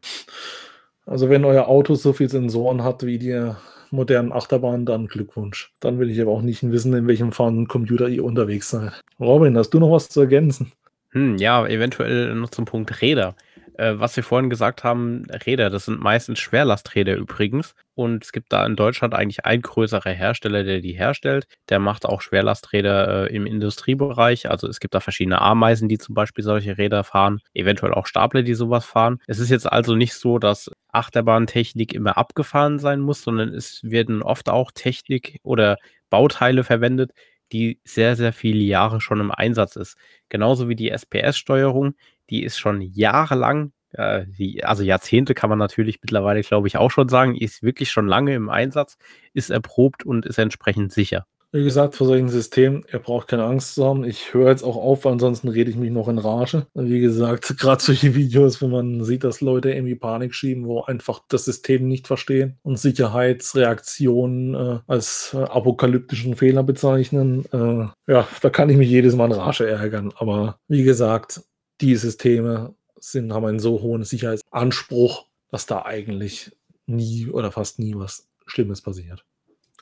Also 1.06 1.30
wenn 1.30 1.46
euer 1.46 1.68
Auto 1.68 1.94
so 1.94 2.12
viel 2.12 2.28
Sensoren 2.28 2.84
hat 2.84 3.04
wie 3.04 3.18
die 3.18 3.52
modernen 3.90 4.32
Achterbahnen, 4.32 4.84
dann 4.84 5.06
Glückwunsch. 5.06 5.72
Dann 5.80 5.98
will 5.98 6.10
ich 6.10 6.20
aber 6.20 6.32
auch 6.32 6.42
nicht 6.42 6.70
wissen, 6.70 6.92
in 6.94 7.06
welchem 7.06 7.32
fahrenden 7.32 7.66
Computer 7.66 8.08
ihr 8.08 8.24
unterwegs 8.24 8.68
seid. 8.68 9.00
Robin, 9.18 9.56
hast 9.56 9.70
du 9.70 9.80
noch 9.80 9.90
was 9.90 10.10
zu 10.10 10.20
ergänzen? 10.20 10.72
Hm, 11.10 11.38
ja, 11.38 11.66
eventuell 11.66 12.34
noch 12.34 12.50
zum 12.50 12.66
Punkt 12.66 13.00
Räder. 13.00 13.36
Äh, 13.76 13.98
was 13.98 14.16
wir 14.16 14.22
vorhin 14.22 14.50
gesagt 14.50 14.84
haben, 14.84 15.24
Räder, 15.46 15.68
das 15.70 15.86
sind 15.86 16.00
meistens 16.00 16.38
Schwerlasträder 16.38 17.16
übrigens. 17.16 17.74
Und 17.94 18.24
es 18.24 18.32
gibt 18.32 18.52
da 18.52 18.64
in 18.66 18.76
Deutschland 18.76 19.14
eigentlich 19.14 19.44
ein 19.44 19.62
größerer 19.62 20.10
Hersteller, 20.10 20.64
der 20.64 20.80
die 20.80 20.92
herstellt. 20.92 21.46
Der 21.68 21.78
macht 21.78 22.06
auch 22.06 22.20
Schwerlasträder 22.20 23.30
äh, 23.30 23.34
im 23.34 23.46
Industriebereich. 23.46 24.50
Also 24.50 24.68
es 24.68 24.80
gibt 24.80 24.94
da 24.94 25.00
verschiedene 25.00 25.40
Ameisen, 25.40 25.88
die 25.88 25.98
zum 25.98 26.14
Beispiel 26.14 26.44
solche 26.44 26.78
Räder 26.78 27.04
fahren, 27.04 27.40
eventuell 27.52 27.94
auch 27.94 28.06
Stapler, 28.06 28.42
die 28.42 28.54
sowas 28.54 28.84
fahren. 28.84 29.20
Es 29.26 29.38
ist 29.38 29.50
jetzt 29.50 29.70
also 29.70 29.94
nicht 29.94 30.14
so, 30.14 30.38
dass 30.38 30.70
Achterbahntechnik 30.92 31.92
immer 31.94 32.16
abgefahren 32.16 32.78
sein 32.78 33.00
muss, 33.00 33.22
sondern 33.22 33.54
es 33.54 33.80
werden 33.82 34.22
oft 34.22 34.48
auch 34.48 34.70
Technik 34.72 35.38
oder 35.42 35.76
Bauteile 36.10 36.62
verwendet, 36.64 37.10
die 37.52 37.80
sehr, 37.84 38.16
sehr 38.16 38.32
viele 38.32 38.60
Jahre 38.64 39.00
schon 39.00 39.20
im 39.20 39.30
Einsatz 39.30 39.76
ist. 39.76 39.96
Genauso 40.28 40.68
wie 40.68 40.76
die 40.76 40.90
SPS-Steuerung, 40.90 41.94
die 42.30 42.42
ist 42.42 42.58
schon 42.58 42.80
jahrelang, 42.80 43.72
äh, 43.92 44.24
die, 44.26 44.64
also 44.64 44.82
Jahrzehnte 44.82 45.34
kann 45.34 45.50
man 45.50 45.58
natürlich 45.58 46.00
mittlerweile, 46.02 46.42
glaube 46.42 46.68
ich, 46.68 46.76
auch 46.76 46.90
schon 46.90 47.08
sagen, 47.08 47.36
ist 47.36 47.62
wirklich 47.62 47.90
schon 47.90 48.06
lange 48.06 48.34
im 48.34 48.48
Einsatz, 48.48 48.96
ist 49.32 49.50
erprobt 49.50 50.04
und 50.04 50.26
ist 50.26 50.38
entsprechend 50.38 50.92
sicher. 50.92 51.26
Wie 51.54 51.62
gesagt, 51.62 51.94
vor 51.94 52.08
solchen 52.08 52.28
Systemen, 52.28 52.84
ihr 52.92 52.98
braucht 52.98 53.28
keine 53.28 53.44
Angst 53.44 53.76
zu 53.76 53.84
haben. 53.84 54.02
Ich 54.02 54.34
höre 54.34 54.50
jetzt 54.50 54.64
auch 54.64 54.74
auf, 54.74 55.04
weil 55.04 55.12
ansonsten 55.12 55.46
rede 55.46 55.70
ich 55.70 55.76
mich 55.76 55.92
noch 55.92 56.08
in 56.08 56.18
Rage. 56.18 56.66
Wie 56.74 56.98
gesagt, 56.98 57.56
gerade 57.60 57.80
solche 57.80 58.16
Videos, 58.16 58.60
wo 58.60 58.66
man 58.66 59.04
sieht, 59.04 59.22
dass 59.22 59.40
Leute 59.40 59.70
irgendwie 59.70 59.94
Panik 59.94 60.34
schieben, 60.34 60.66
wo 60.66 60.82
einfach 60.82 61.20
das 61.28 61.44
System 61.44 61.86
nicht 61.86 62.08
verstehen 62.08 62.58
und 62.64 62.80
Sicherheitsreaktionen 62.80 64.54
äh, 64.54 64.80
als 64.88 65.32
äh, 65.32 65.44
apokalyptischen 65.44 66.34
Fehler 66.34 66.64
bezeichnen. 66.64 67.44
Äh, 67.52 67.86
ja, 68.12 68.26
da 68.42 68.50
kann 68.50 68.68
ich 68.68 68.76
mich 68.76 68.90
jedes 68.90 69.14
Mal 69.14 69.26
in 69.26 69.38
Rage 69.38 69.68
ärgern. 69.68 70.12
Aber 70.16 70.58
wie 70.66 70.82
gesagt, 70.82 71.40
die 71.80 71.96
Systeme 71.96 72.74
sind, 72.98 73.32
haben 73.32 73.44
einen 73.44 73.58
so 73.58 73.82
hohen 73.82 74.04
Sicherheitsanspruch, 74.04 75.26
dass 75.50 75.66
da 75.66 75.84
eigentlich 75.84 76.56
nie 76.86 77.28
oder 77.28 77.52
fast 77.52 77.78
nie 77.78 77.94
was 77.94 78.28
Schlimmes 78.46 78.82
passiert. 78.82 79.24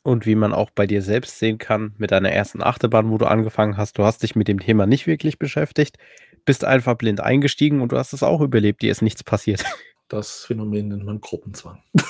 Und 0.02 0.26
wie 0.26 0.34
man 0.34 0.52
auch 0.52 0.70
bei 0.70 0.86
dir 0.86 1.00
selbst 1.00 1.38
sehen 1.38 1.58
kann, 1.58 1.94
mit 1.96 2.10
deiner 2.10 2.30
ersten 2.30 2.62
Achterbahn, 2.62 3.10
wo 3.10 3.18
du 3.18 3.26
angefangen 3.26 3.76
hast, 3.76 3.98
du 3.98 4.04
hast 4.04 4.22
dich 4.22 4.34
mit 4.34 4.48
dem 4.48 4.58
Thema 4.58 4.86
nicht 4.86 5.06
wirklich 5.06 5.38
beschäftigt, 5.38 5.96
bist 6.44 6.64
einfach 6.64 6.96
blind 6.96 7.20
eingestiegen 7.20 7.80
und 7.80 7.92
du 7.92 7.98
hast 7.98 8.12
es 8.12 8.24
auch 8.24 8.40
überlebt, 8.40 8.82
dir 8.82 8.90
ist 8.90 9.02
nichts 9.02 9.22
passiert. 9.22 9.64
Das 10.08 10.44
Phänomen 10.44 10.88
nennt 10.88 11.04
man 11.04 11.20
Gruppenzwang. 11.20 11.82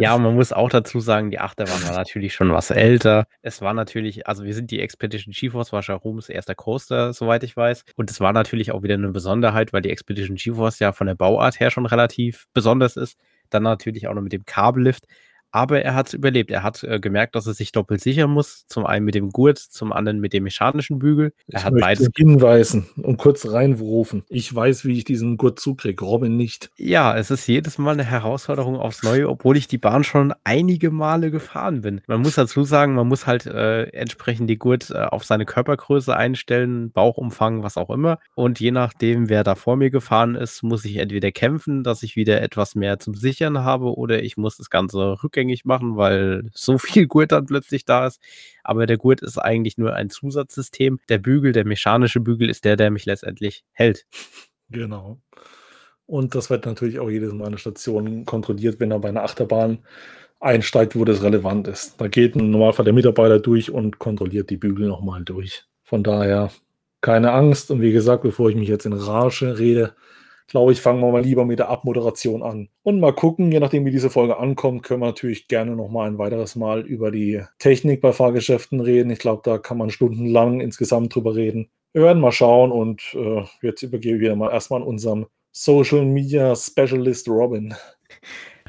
Ja, 0.00 0.16
man 0.16 0.34
muss 0.34 0.52
auch 0.52 0.70
dazu 0.70 1.00
sagen, 1.00 1.30
die 1.30 1.38
Achterbahn 1.38 1.82
war 1.84 1.96
natürlich 1.96 2.34
schon 2.34 2.52
was 2.52 2.70
älter. 2.70 3.26
Es 3.42 3.60
war 3.60 3.74
natürlich, 3.74 4.26
also 4.26 4.44
wir 4.44 4.54
sind 4.54 4.70
die 4.70 4.80
Expedition 4.80 5.34
GeForce, 5.36 5.72
war 5.72 5.82
Sharoms 5.82 6.28
erster 6.28 6.54
Coaster, 6.54 7.12
soweit 7.12 7.44
ich 7.44 7.56
weiß. 7.56 7.84
Und 7.96 8.10
es 8.10 8.20
war 8.20 8.32
natürlich 8.32 8.72
auch 8.72 8.82
wieder 8.82 8.94
eine 8.94 9.10
Besonderheit, 9.10 9.72
weil 9.72 9.82
die 9.82 9.90
Expedition 9.90 10.36
GeForce 10.36 10.78
ja 10.78 10.92
von 10.92 11.06
der 11.06 11.14
Bauart 11.14 11.60
her 11.60 11.70
schon 11.70 11.86
relativ 11.86 12.46
besonders 12.54 12.96
ist. 12.96 13.18
Dann 13.50 13.64
natürlich 13.64 14.08
auch 14.08 14.14
noch 14.14 14.22
mit 14.22 14.32
dem 14.32 14.46
Kabellift. 14.46 15.06
Aber 15.52 15.82
er 15.82 15.94
hat 15.94 16.08
es 16.08 16.14
überlebt. 16.14 16.50
Er 16.50 16.62
hat 16.62 16.82
äh, 16.82 16.98
gemerkt, 16.98 17.34
dass 17.34 17.46
er 17.46 17.54
sich 17.54 17.72
doppelt 17.72 18.00
sichern 18.00 18.30
muss. 18.30 18.66
Zum 18.66 18.86
einen 18.86 19.04
mit 19.04 19.14
dem 19.14 19.30
Gurt, 19.30 19.58
zum 19.58 19.92
anderen 19.92 20.18
mit 20.18 20.32
dem 20.32 20.44
mechanischen 20.44 20.98
Bügel. 20.98 21.34
Er 21.48 21.60
ich 21.60 21.64
hat 21.64 21.74
beides 21.78 22.08
hinweisen 22.16 22.88
und 22.96 23.18
kurz 23.18 23.46
reinrufen. 23.46 24.24
Ich 24.28 24.52
weiß, 24.54 24.86
wie 24.86 24.96
ich 24.96 25.04
diesen 25.04 25.36
Gurt 25.36 25.60
zukriege, 25.60 26.04
Robin 26.04 26.36
nicht. 26.36 26.70
Ja, 26.76 27.16
es 27.16 27.30
ist 27.30 27.46
jedes 27.46 27.76
Mal 27.76 27.92
eine 27.92 28.04
Herausforderung 28.04 28.76
aufs 28.76 29.02
Neue, 29.02 29.28
obwohl 29.28 29.58
ich 29.58 29.68
die 29.68 29.78
Bahn 29.78 30.04
schon 30.04 30.32
einige 30.42 30.90
Male 30.90 31.30
gefahren 31.30 31.82
bin. 31.82 32.00
Man 32.06 32.22
muss 32.22 32.36
dazu 32.36 32.64
sagen, 32.64 32.94
man 32.94 33.08
muss 33.08 33.26
halt 33.26 33.44
äh, 33.44 33.84
entsprechend 33.90 34.48
die 34.48 34.58
Gurt 34.58 34.90
äh, 34.90 35.02
auf 35.02 35.24
seine 35.24 35.44
Körpergröße 35.44 36.16
einstellen, 36.16 36.90
Bauchumfang, 36.92 37.62
was 37.62 37.76
auch 37.76 37.90
immer. 37.90 38.18
Und 38.34 38.58
je 38.58 38.70
nachdem, 38.70 39.28
wer 39.28 39.44
da 39.44 39.54
vor 39.54 39.76
mir 39.76 39.90
gefahren 39.90 40.34
ist, 40.34 40.62
muss 40.62 40.86
ich 40.86 40.96
entweder 40.96 41.30
kämpfen, 41.30 41.84
dass 41.84 42.02
ich 42.02 42.16
wieder 42.16 42.40
etwas 42.40 42.74
mehr 42.74 42.98
zum 42.98 43.14
Sichern 43.14 43.58
habe, 43.58 43.96
oder 43.98 44.22
ich 44.22 44.38
muss 44.38 44.56
das 44.56 44.70
Ganze 44.70 45.22
rückgängig 45.22 45.41
rückgängig 45.42 45.64
machen, 45.64 45.96
weil 45.96 46.44
so 46.54 46.78
viel 46.78 47.06
Gurt 47.06 47.32
dann 47.32 47.46
plötzlich 47.46 47.84
da 47.84 48.06
ist. 48.06 48.20
Aber 48.62 48.86
der 48.86 48.96
Gurt 48.96 49.22
ist 49.22 49.38
eigentlich 49.38 49.78
nur 49.78 49.94
ein 49.94 50.10
Zusatzsystem. 50.10 51.00
Der 51.08 51.18
Bügel, 51.18 51.52
der 51.52 51.64
mechanische 51.64 52.20
Bügel, 52.20 52.48
ist 52.48 52.64
der, 52.64 52.76
der 52.76 52.90
mich 52.90 53.06
letztendlich 53.06 53.64
hält. 53.72 54.06
Genau. 54.70 55.20
Und 56.06 56.34
das 56.34 56.50
wird 56.50 56.66
natürlich 56.66 56.98
auch 56.98 57.10
jedes 57.10 57.32
Mal 57.32 57.46
an 57.46 57.52
der 57.52 57.58
Station 57.58 58.24
kontrolliert, 58.24 58.80
wenn 58.80 58.90
er 58.90 58.98
bei 58.98 59.08
einer 59.08 59.22
Achterbahn 59.22 59.78
einsteigt, 60.40 60.96
wo 60.96 61.04
das 61.04 61.22
relevant 61.22 61.68
ist. 61.68 62.00
Da 62.00 62.08
geht 62.08 62.36
im 62.36 62.50
Normalfall 62.50 62.84
der 62.84 62.94
Mitarbeiter 62.94 63.38
durch 63.38 63.70
und 63.70 63.98
kontrolliert 63.98 64.50
die 64.50 64.56
Bügel 64.56 64.88
nochmal 64.88 65.24
durch. 65.24 65.64
Von 65.84 66.02
daher 66.02 66.50
keine 67.00 67.32
Angst. 67.32 67.70
Und 67.70 67.80
wie 67.80 67.92
gesagt, 67.92 68.22
bevor 68.22 68.50
ich 68.50 68.56
mich 68.56 68.68
jetzt 68.68 68.86
in 68.86 68.92
Rage 68.92 69.58
rede, 69.58 69.94
glaube 70.52 70.72
ich, 70.72 70.82
fangen 70.82 71.00
wir 71.00 71.10
mal 71.10 71.22
lieber 71.22 71.46
mit 71.46 71.58
der 71.58 71.70
Abmoderation 71.70 72.42
an. 72.42 72.68
Und 72.82 73.00
mal 73.00 73.14
gucken, 73.14 73.50
je 73.50 73.58
nachdem, 73.58 73.86
wie 73.86 73.90
diese 73.90 74.10
Folge 74.10 74.38
ankommt, 74.38 74.82
können 74.82 75.00
wir 75.00 75.06
natürlich 75.06 75.48
gerne 75.48 75.74
noch 75.74 75.88
mal 75.88 76.06
ein 76.06 76.18
weiteres 76.18 76.56
Mal 76.56 76.82
über 76.82 77.10
die 77.10 77.42
Technik 77.58 78.02
bei 78.02 78.12
Fahrgeschäften 78.12 78.80
reden. 78.80 79.10
Ich 79.10 79.18
glaube, 79.18 79.40
da 79.44 79.56
kann 79.56 79.78
man 79.78 79.88
stundenlang 79.88 80.60
insgesamt 80.60 81.14
drüber 81.14 81.34
reden. 81.34 81.70
Wir 81.94 82.02
werden 82.02 82.20
mal 82.20 82.32
schauen 82.32 82.70
und 82.70 83.02
äh, 83.14 83.44
jetzt 83.62 83.82
übergebe 83.82 84.16
ich 84.16 84.20
wieder 84.20 84.36
mal 84.36 84.52
erstmal 84.52 84.82
an 84.82 84.86
unserem 84.86 85.26
Social 85.52 86.04
Media 86.04 86.54
Specialist 86.54 87.28
Robin. 87.28 87.74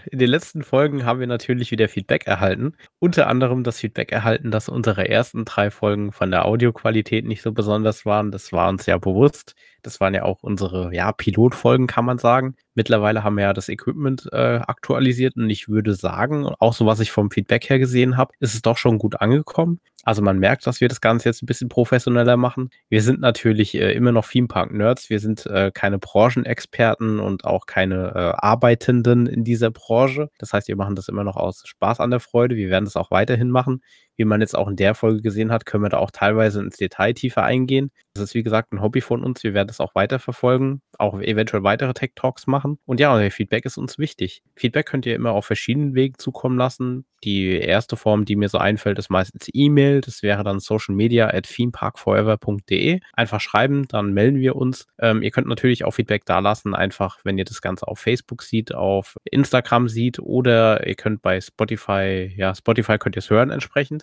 In 0.10 0.20
den 0.20 0.30
letzten 0.30 0.64
Folgen 0.64 1.06
haben 1.06 1.20
wir 1.20 1.28
natürlich 1.28 1.72
wieder 1.72 1.90
Feedback 1.90 2.28
erhalten. 2.28 2.76
Unter 3.00 3.28
anderem 3.28 3.64
das 3.64 3.80
Feedback 3.80 4.12
erhalten, 4.12 4.52
dass 4.52 4.70
unsere 4.70 5.08
ersten 5.10 5.46
drei 5.46 5.70
Folgen 5.70 6.12
von 6.12 6.32
der 6.32 6.46
Audioqualität 6.46 7.26
nicht 7.26 7.42
so 7.42 7.52
besonders 7.52 8.06
waren. 8.06 8.32
Das 8.32 8.52
war 8.52 8.70
uns 8.70 8.86
ja 8.86 8.98
bewusst. 8.98 9.56
Das 9.84 10.00
waren 10.00 10.14
ja 10.14 10.24
auch 10.24 10.40
unsere 10.42 10.94
ja, 10.94 11.12
Pilotfolgen, 11.12 11.88
kann 11.88 12.06
man 12.06 12.18
sagen. 12.18 12.56
Mittlerweile 12.74 13.24
haben 13.24 13.36
wir 13.36 13.44
ja 13.44 13.54
das 13.54 13.70
Equipment 13.70 14.28
äh, 14.32 14.60
aktualisiert 14.66 15.36
und 15.36 15.50
ich 15.50 15.70
würde 15.70 15.94
sagen, 15.94 16.48
auch 16.60 16.74
so 16.74 16.86
was 16.86 17.00
ich 17.00 17.12
vom 17.12 17.30
Feedback 17.30 17.70
her 17.70 17.80
gesehen 17.80 18.18
habe, 18.18 18.34
ist 18.40 18.56
es 18.56 18.62
doch 18.62 18.78
schon 18.78 18.98
gut 18.98 19.22
angekommen. 19.22 19.80
Also 20.06 20.22
man 20.22 20.38
merkt, 20.38 20.68
dass 20.68 20.82
wir 20.82 20.90
das 20.90 21.00
Ganze 21.00 21.30
jetzt 21.30 21.42
ein 21.42 21.46
bisschen 21.46 21.70
professioneller 21.70 22.36
machen. 22.36 22.70
Wir 22.90 23.02
sind 23.02 23.22
natürlich 23.22 23.74
äh, 23.76 23.94
immer 23.94 24.12
noch 24.12 24.28
Theme 24.28 24.48
Park 24.48 24.74
Nerds. 24.74 25.10
Wir 25.10 25.20
sind 25.20 25.46
äh, 25.46 25.72
keine 25.74 25.98
Branchenexperten 25.98 27.20
und 27.20 27.46
auch 27.46 27.66
keine 27.66 28.12
äh, 28.14 28.46
Arbeitenden 28.46 29.28
in 29.28 29.46
dieser 29.46 29.72
Branche. 29.72 30.30
Das 30.40 30.52
heißt, 30.52 30.68
wir 30.68 30.76
machen 30.76 30.96
das 30.96 31.08
immer 31.08 31.24
noch 31.24 31.38
aus 31.38 31.64
Spaß 31.66 32.02
an 32.02 32.12
der 32.12 32.20
Freude. 32.20 32.56
Wir 32.58 32.70
werden 32.70 32.84
das 32.84 32.98
auch 32.98 33.12
weiterhin 33.12 33.50
machen 33.50 33.82
wie 34.18 34.26
man 34.26 34.42
jetzt 34.42 34.56
auch 34.56 34.68
in 34.68 34.76
der 34.76 34.96
Folge 34.96 35.22
gesehen 35.22 35.52
hat, 35.52 35.66
können 35.66 35.84
wir 35.84 35.90
da 35.90 35.98
auch 35.98 36.12
teilweise 36.12 36.60
ins 36.60 36.78
Detail 36.78 37.14
tiefer 37.14 37.44
eingehen. 37.44 37.92
Das 38.14 38.24
ist 38.24 38.36
wie 38.36 38.44
gesagt 38.44 38.72
ein 38.72 38.82
Hobby 38.82 39.02
von 39.02 39.24
uns. 39.24 39.44
Wir 39.44 39.54
werden 39.54 39.68
das 39.68 39.80
auch 39.80 39.96
weiterverfolgen, 39.96 40.82
auch 41.00 41.20
eventuell 41.20 41.64
weitere 41.64 41.94
Tech 41.94 42.12
Talks 42.16 42.46
machen. 42.46 42.78
Und 42.86 43.00
ja, 43.00 43.30
Feedback 43.32 43.66
ist 43.66 43.78
uns 43.78 43.98
wichtig. 43.98 44.44
Feedback 44.56 44.86
könnt 44.86 45.06
ihr 45.06 45.16
immer 45.16 45.32
auf 45.32 45.46
verschiedenen 45.46 45.96
Wegen 45.96 46.18
zukommen 46.18 46.58
lassen. 46.58 47.06
Die 47.24 47.58
erste 47.58 47.96
Form, 47.96 48.26
die 48.26 48.36
mir 48.36 48.50
so 48.50 48.58
einfällt, 48.58 49.00
ist 49.00 49.10
meistens 49.10 49.48
E-Mail. 49.54 50.02
Das 50.02 50.24
wäre 50.24 50.44
dann 50.44 50.60
social 50.60 50.94
media 50.94 51.28
at 51.28 51.46
themeparkforever.de. 51.46 53.00
Einfach 53.14 53.40
schreiben, 53.40 53.88
dann 53.88 54.14
melden 54.14 54.40
wir 54.40 54.56
uns. 54.58 54.88
Ähm, 55.00 55.22
ihr 55.22 55.32
könnt 55.32 55.48
natürlich 55.48 55.86
auch 55.86 55.92
Feedback 55.92 56.26
da 56.26 56.40
lassen, 56.40 56.76
einfach 56.76 57.20
wenn 57.24 57.38
ihr 57.38 57.46
das 57.46 57.62
Ganze 57.62 57.88
auf 57.88 58.00
Facebook 58.00 58.44
seht, 58.44 58.76
auf 58.76 59.18
Instagram 59.24 59.88
seht 59.88 60.20
oder 60.20 60.86
ihr 60.86 60.96
könnt 60.96 61.22
bei 61.22 61.40
Spotify, 61.40 62.34
ja, 62.36 62.54
Spotify 62.54 62.98
könnt 62.98 63.16
ihr 63.16 63.20
es 63.20 63.30
hören 63.30 63.52
entsprechend. 63.52 64.03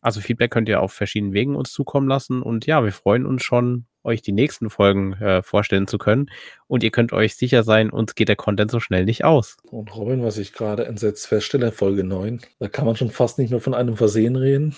Also 0.00 0.20
Feedback 0.20 0.50
könnt 0.50 0.68
ihr 0.68 0.80
auf 0.80 0.92
verschiedenen 0.92 1.32
Wegen 1.32 1.54
uns 1.54 1.72
zukommen 1.72 2.08
lassen. 2.08 2.42
Und 2.42 2.66
ja, 2.66 2.82
wir 2.84 2.92
freuen 2.92 3.24
uns 3.24 3.42
schon, 3.44 3.86
euch 4.04 4.22
die 4.22 4.32
nächsten 4.32 4.70
Folgen 4.70 5.12
äh, 5.14 5.42
vorstellen 5.42 5.86
zu 5.86 5.98
können. 5.98 6.30
Und 6.66 6.82
ihr 6.82 6.90
könnt 6.90 7.12
euch 7.12 7.36
sicher 7.36 7.62
sein, 7.62 7.90
uns 7.90 8.14
geht 8.14 8.28
der 8.28 8.36
Content 8.36 8.70
so 8.70 8.80
schnell 8.80 9.04
nicht 9.04 9.24
aus. 9.24 9.56
Und 9.70 9.94
Robin, 9.94 10.22
was 10.22 10.38
ich 10.38 10.52
gerade 10.52 10.86
entsetzt 10.86 11.26
feststelle, 11.26 11.72
Folge 11.72 12.04
9, 12.04 12.40
da 12.58 12.68
kann 12.68 12.86
man 12.86 12.96
schon 12.96 13.10
fast 13.10 13.38
nicht 13.38 13.50
mehr 13.50 13.60
von 13.60 13.74
einem 13.74 13.96
Versehen 13.96 14.36
reden. 14.36 14.74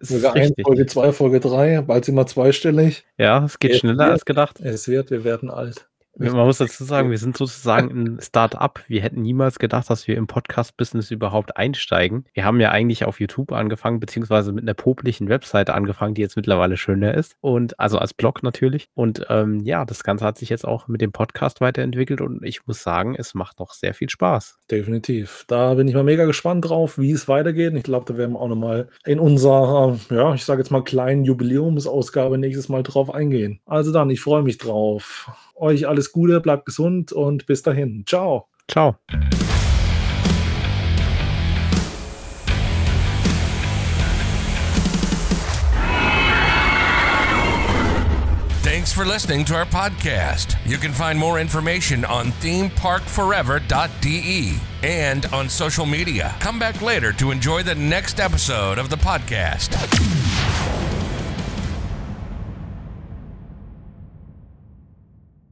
Sogar 0.00 0.34
ein, 0.34 0.52
Folge 0.62 0.86
2, 0.86 1.12
Folge 1.12 1.40
3, 1.40 1.82
bald 1.82 2.04
sind 2.04 2.14
wir 2.14 2.26
zweistellig. 2.26 3.04
Ja, 3.16 3.44
es 3.44 3.58
geht 3.58 3.72
es 3.72 3.78
schneller 3.78 3.98
wird, 3.98 4.10
als 4.10 4.24
gedacht. 4.24 4.60
Es 4.60 4.86
wird, 4.88 5.10
wir 5.10 5.24
werden 5.24 5.50
alt. 5.50 5.87
Man 6.18 6.34
muss 6.34 6.58
dazu 6.58 6.84
sagen, 6.84 7.10
wir 7.10 7.18
sind 7.18 7.36
sozusagen 7.36 7.90
ein 7.90 8.20
Start-up. 8.20 8.82
Wir 8.88 9.02
hätten 9.02 9.22
niemals 9.22 9.58
gedacht, 9.58 9.88
dass 9.88 10.08
wir 10.08 10.16
im 10.16 10.26
Podcast-Business 10.26 11.10
überhaupt 11.12 11.56
einsteigen. 11.56 12.24
Wir 12.32 12.44
haben 12.44 12.60
ja 12.60 12.70
eigentlich 12.70 13.04
auf 13.04 13.20
YouTube 13.20 13.52
angefangen, 13.52 14.00
beziehungsweise 14.00 14.52
mit 14.52 14.64
einer 14.64 14.74
poplichen 14.74 15.28
Webseite 15.28 15.74
angefangen, 15.74 16.14
die 16.14 16.22
jetzt 16.22 16.36
mittlerweile 16.36 16.76
schöner 16.76 17.14
ist. 17.14 17.36
Und 17.40 17.78
also 17.78 17.98
als 17.98 18.14
Blog 18.14 18.42
natürlich. 18.42 18.88
Und 18.94 19.26
ähm, 19.28 19.60
ja, 19.60 19.84
das 19.84 20.02
Ganze 20.02 20.24
hat 20.24 20.38
sich 20.38 20.48
jetzt 20.48 20.66
auch 20.66 20.88
mit 20.88 21.00
dem 21.00 21.12
Podcast 21.12 21.60
weiterentwickelt 21.60 22.20
und 22.20 22.42
ich 22.42 22.66
muss 22.66 22.82
sagen, 22.82 23.14
es 23.16 23.34
macht 23.34 23.60
noch 23.60 23.72
sehr 23.72 23.94
viel 23.94 24.08
Spaß. 24.08 24.58
Definitiv. 24.70 25.44
Da 25.46 25.74
bin 25.74 25.86
ich 25.86 25.94
mal 25.94 26.04
mega 26.04 26.24
gespannt 26.24 26.68
drauf, 26.68 26.98
wie 26.98 27.12
es 27.12 27.28
weitergeht. 27.28 27.74
Ich 27.74 27.84
glaube, 27.84 28.06
da 28.12 28.18
werden 28.18 28.32
wir 28.32 28.40
auch 28.40 28.48
nochmal 28.48 28.88
in 29.04 29.20
unserer, 29.20 29.98
ja, 30.10 30.34
ich 30.34 30.44
sage 30.44 30.60
jetzt 30.60 30.70
mal 30.70 30.82
kleinen 30.82 31.24
Jubiläumsausgabe 31.24 32.38
nächstes 32.38 32.68
Mal 32.68 32.82
drauf 32.82 33.14
eingehen. 33.14 33.60
Also 33.66 33.92
dann, 33.92 34.10
ich 34.10 34.20
freue 34.20 34.42
mich 34.42 34.58
drauf. 34.58 35.30
Euch 35.54 35.88
alles 36.08 36.12
Gute, 36.12 36.40
bleibt 36.40 36.66
gesund 36.66 37.12
und 37.12 37.46
bis 37.46 37.62
dahin. 37.62 38.04
Ciao. 38.06 38.48
Ciao. 38.68 38.96
Thanks 48.62 48.92
for 48.92 49.04
listening 49.04 49.44
to 49.46 49.54
our 49.54 49.66
podcast. 49.66 50.56
You 50.64 50.78
can 50.78 50.92
find 50.92 51.18
more 51.18 51.40
information 51.40 52.04
on 52.04 52.32
themeparkforever.de 52.40 54.60
and 54.82 55.26
on 55.26 55.48
social 55.48 55.86
media. 55.86 56.34
Come 56.38 56.58
back 56.58 56.82
later 56.82 57.12
to 57.14 57.30
enjoy 57.30 57.62
the 57.62 57.74
next 57.74 58.20
episode 58.20 58.76
of 58.78 58.90
the 58.90 58.96
podcast. 58.96 59.74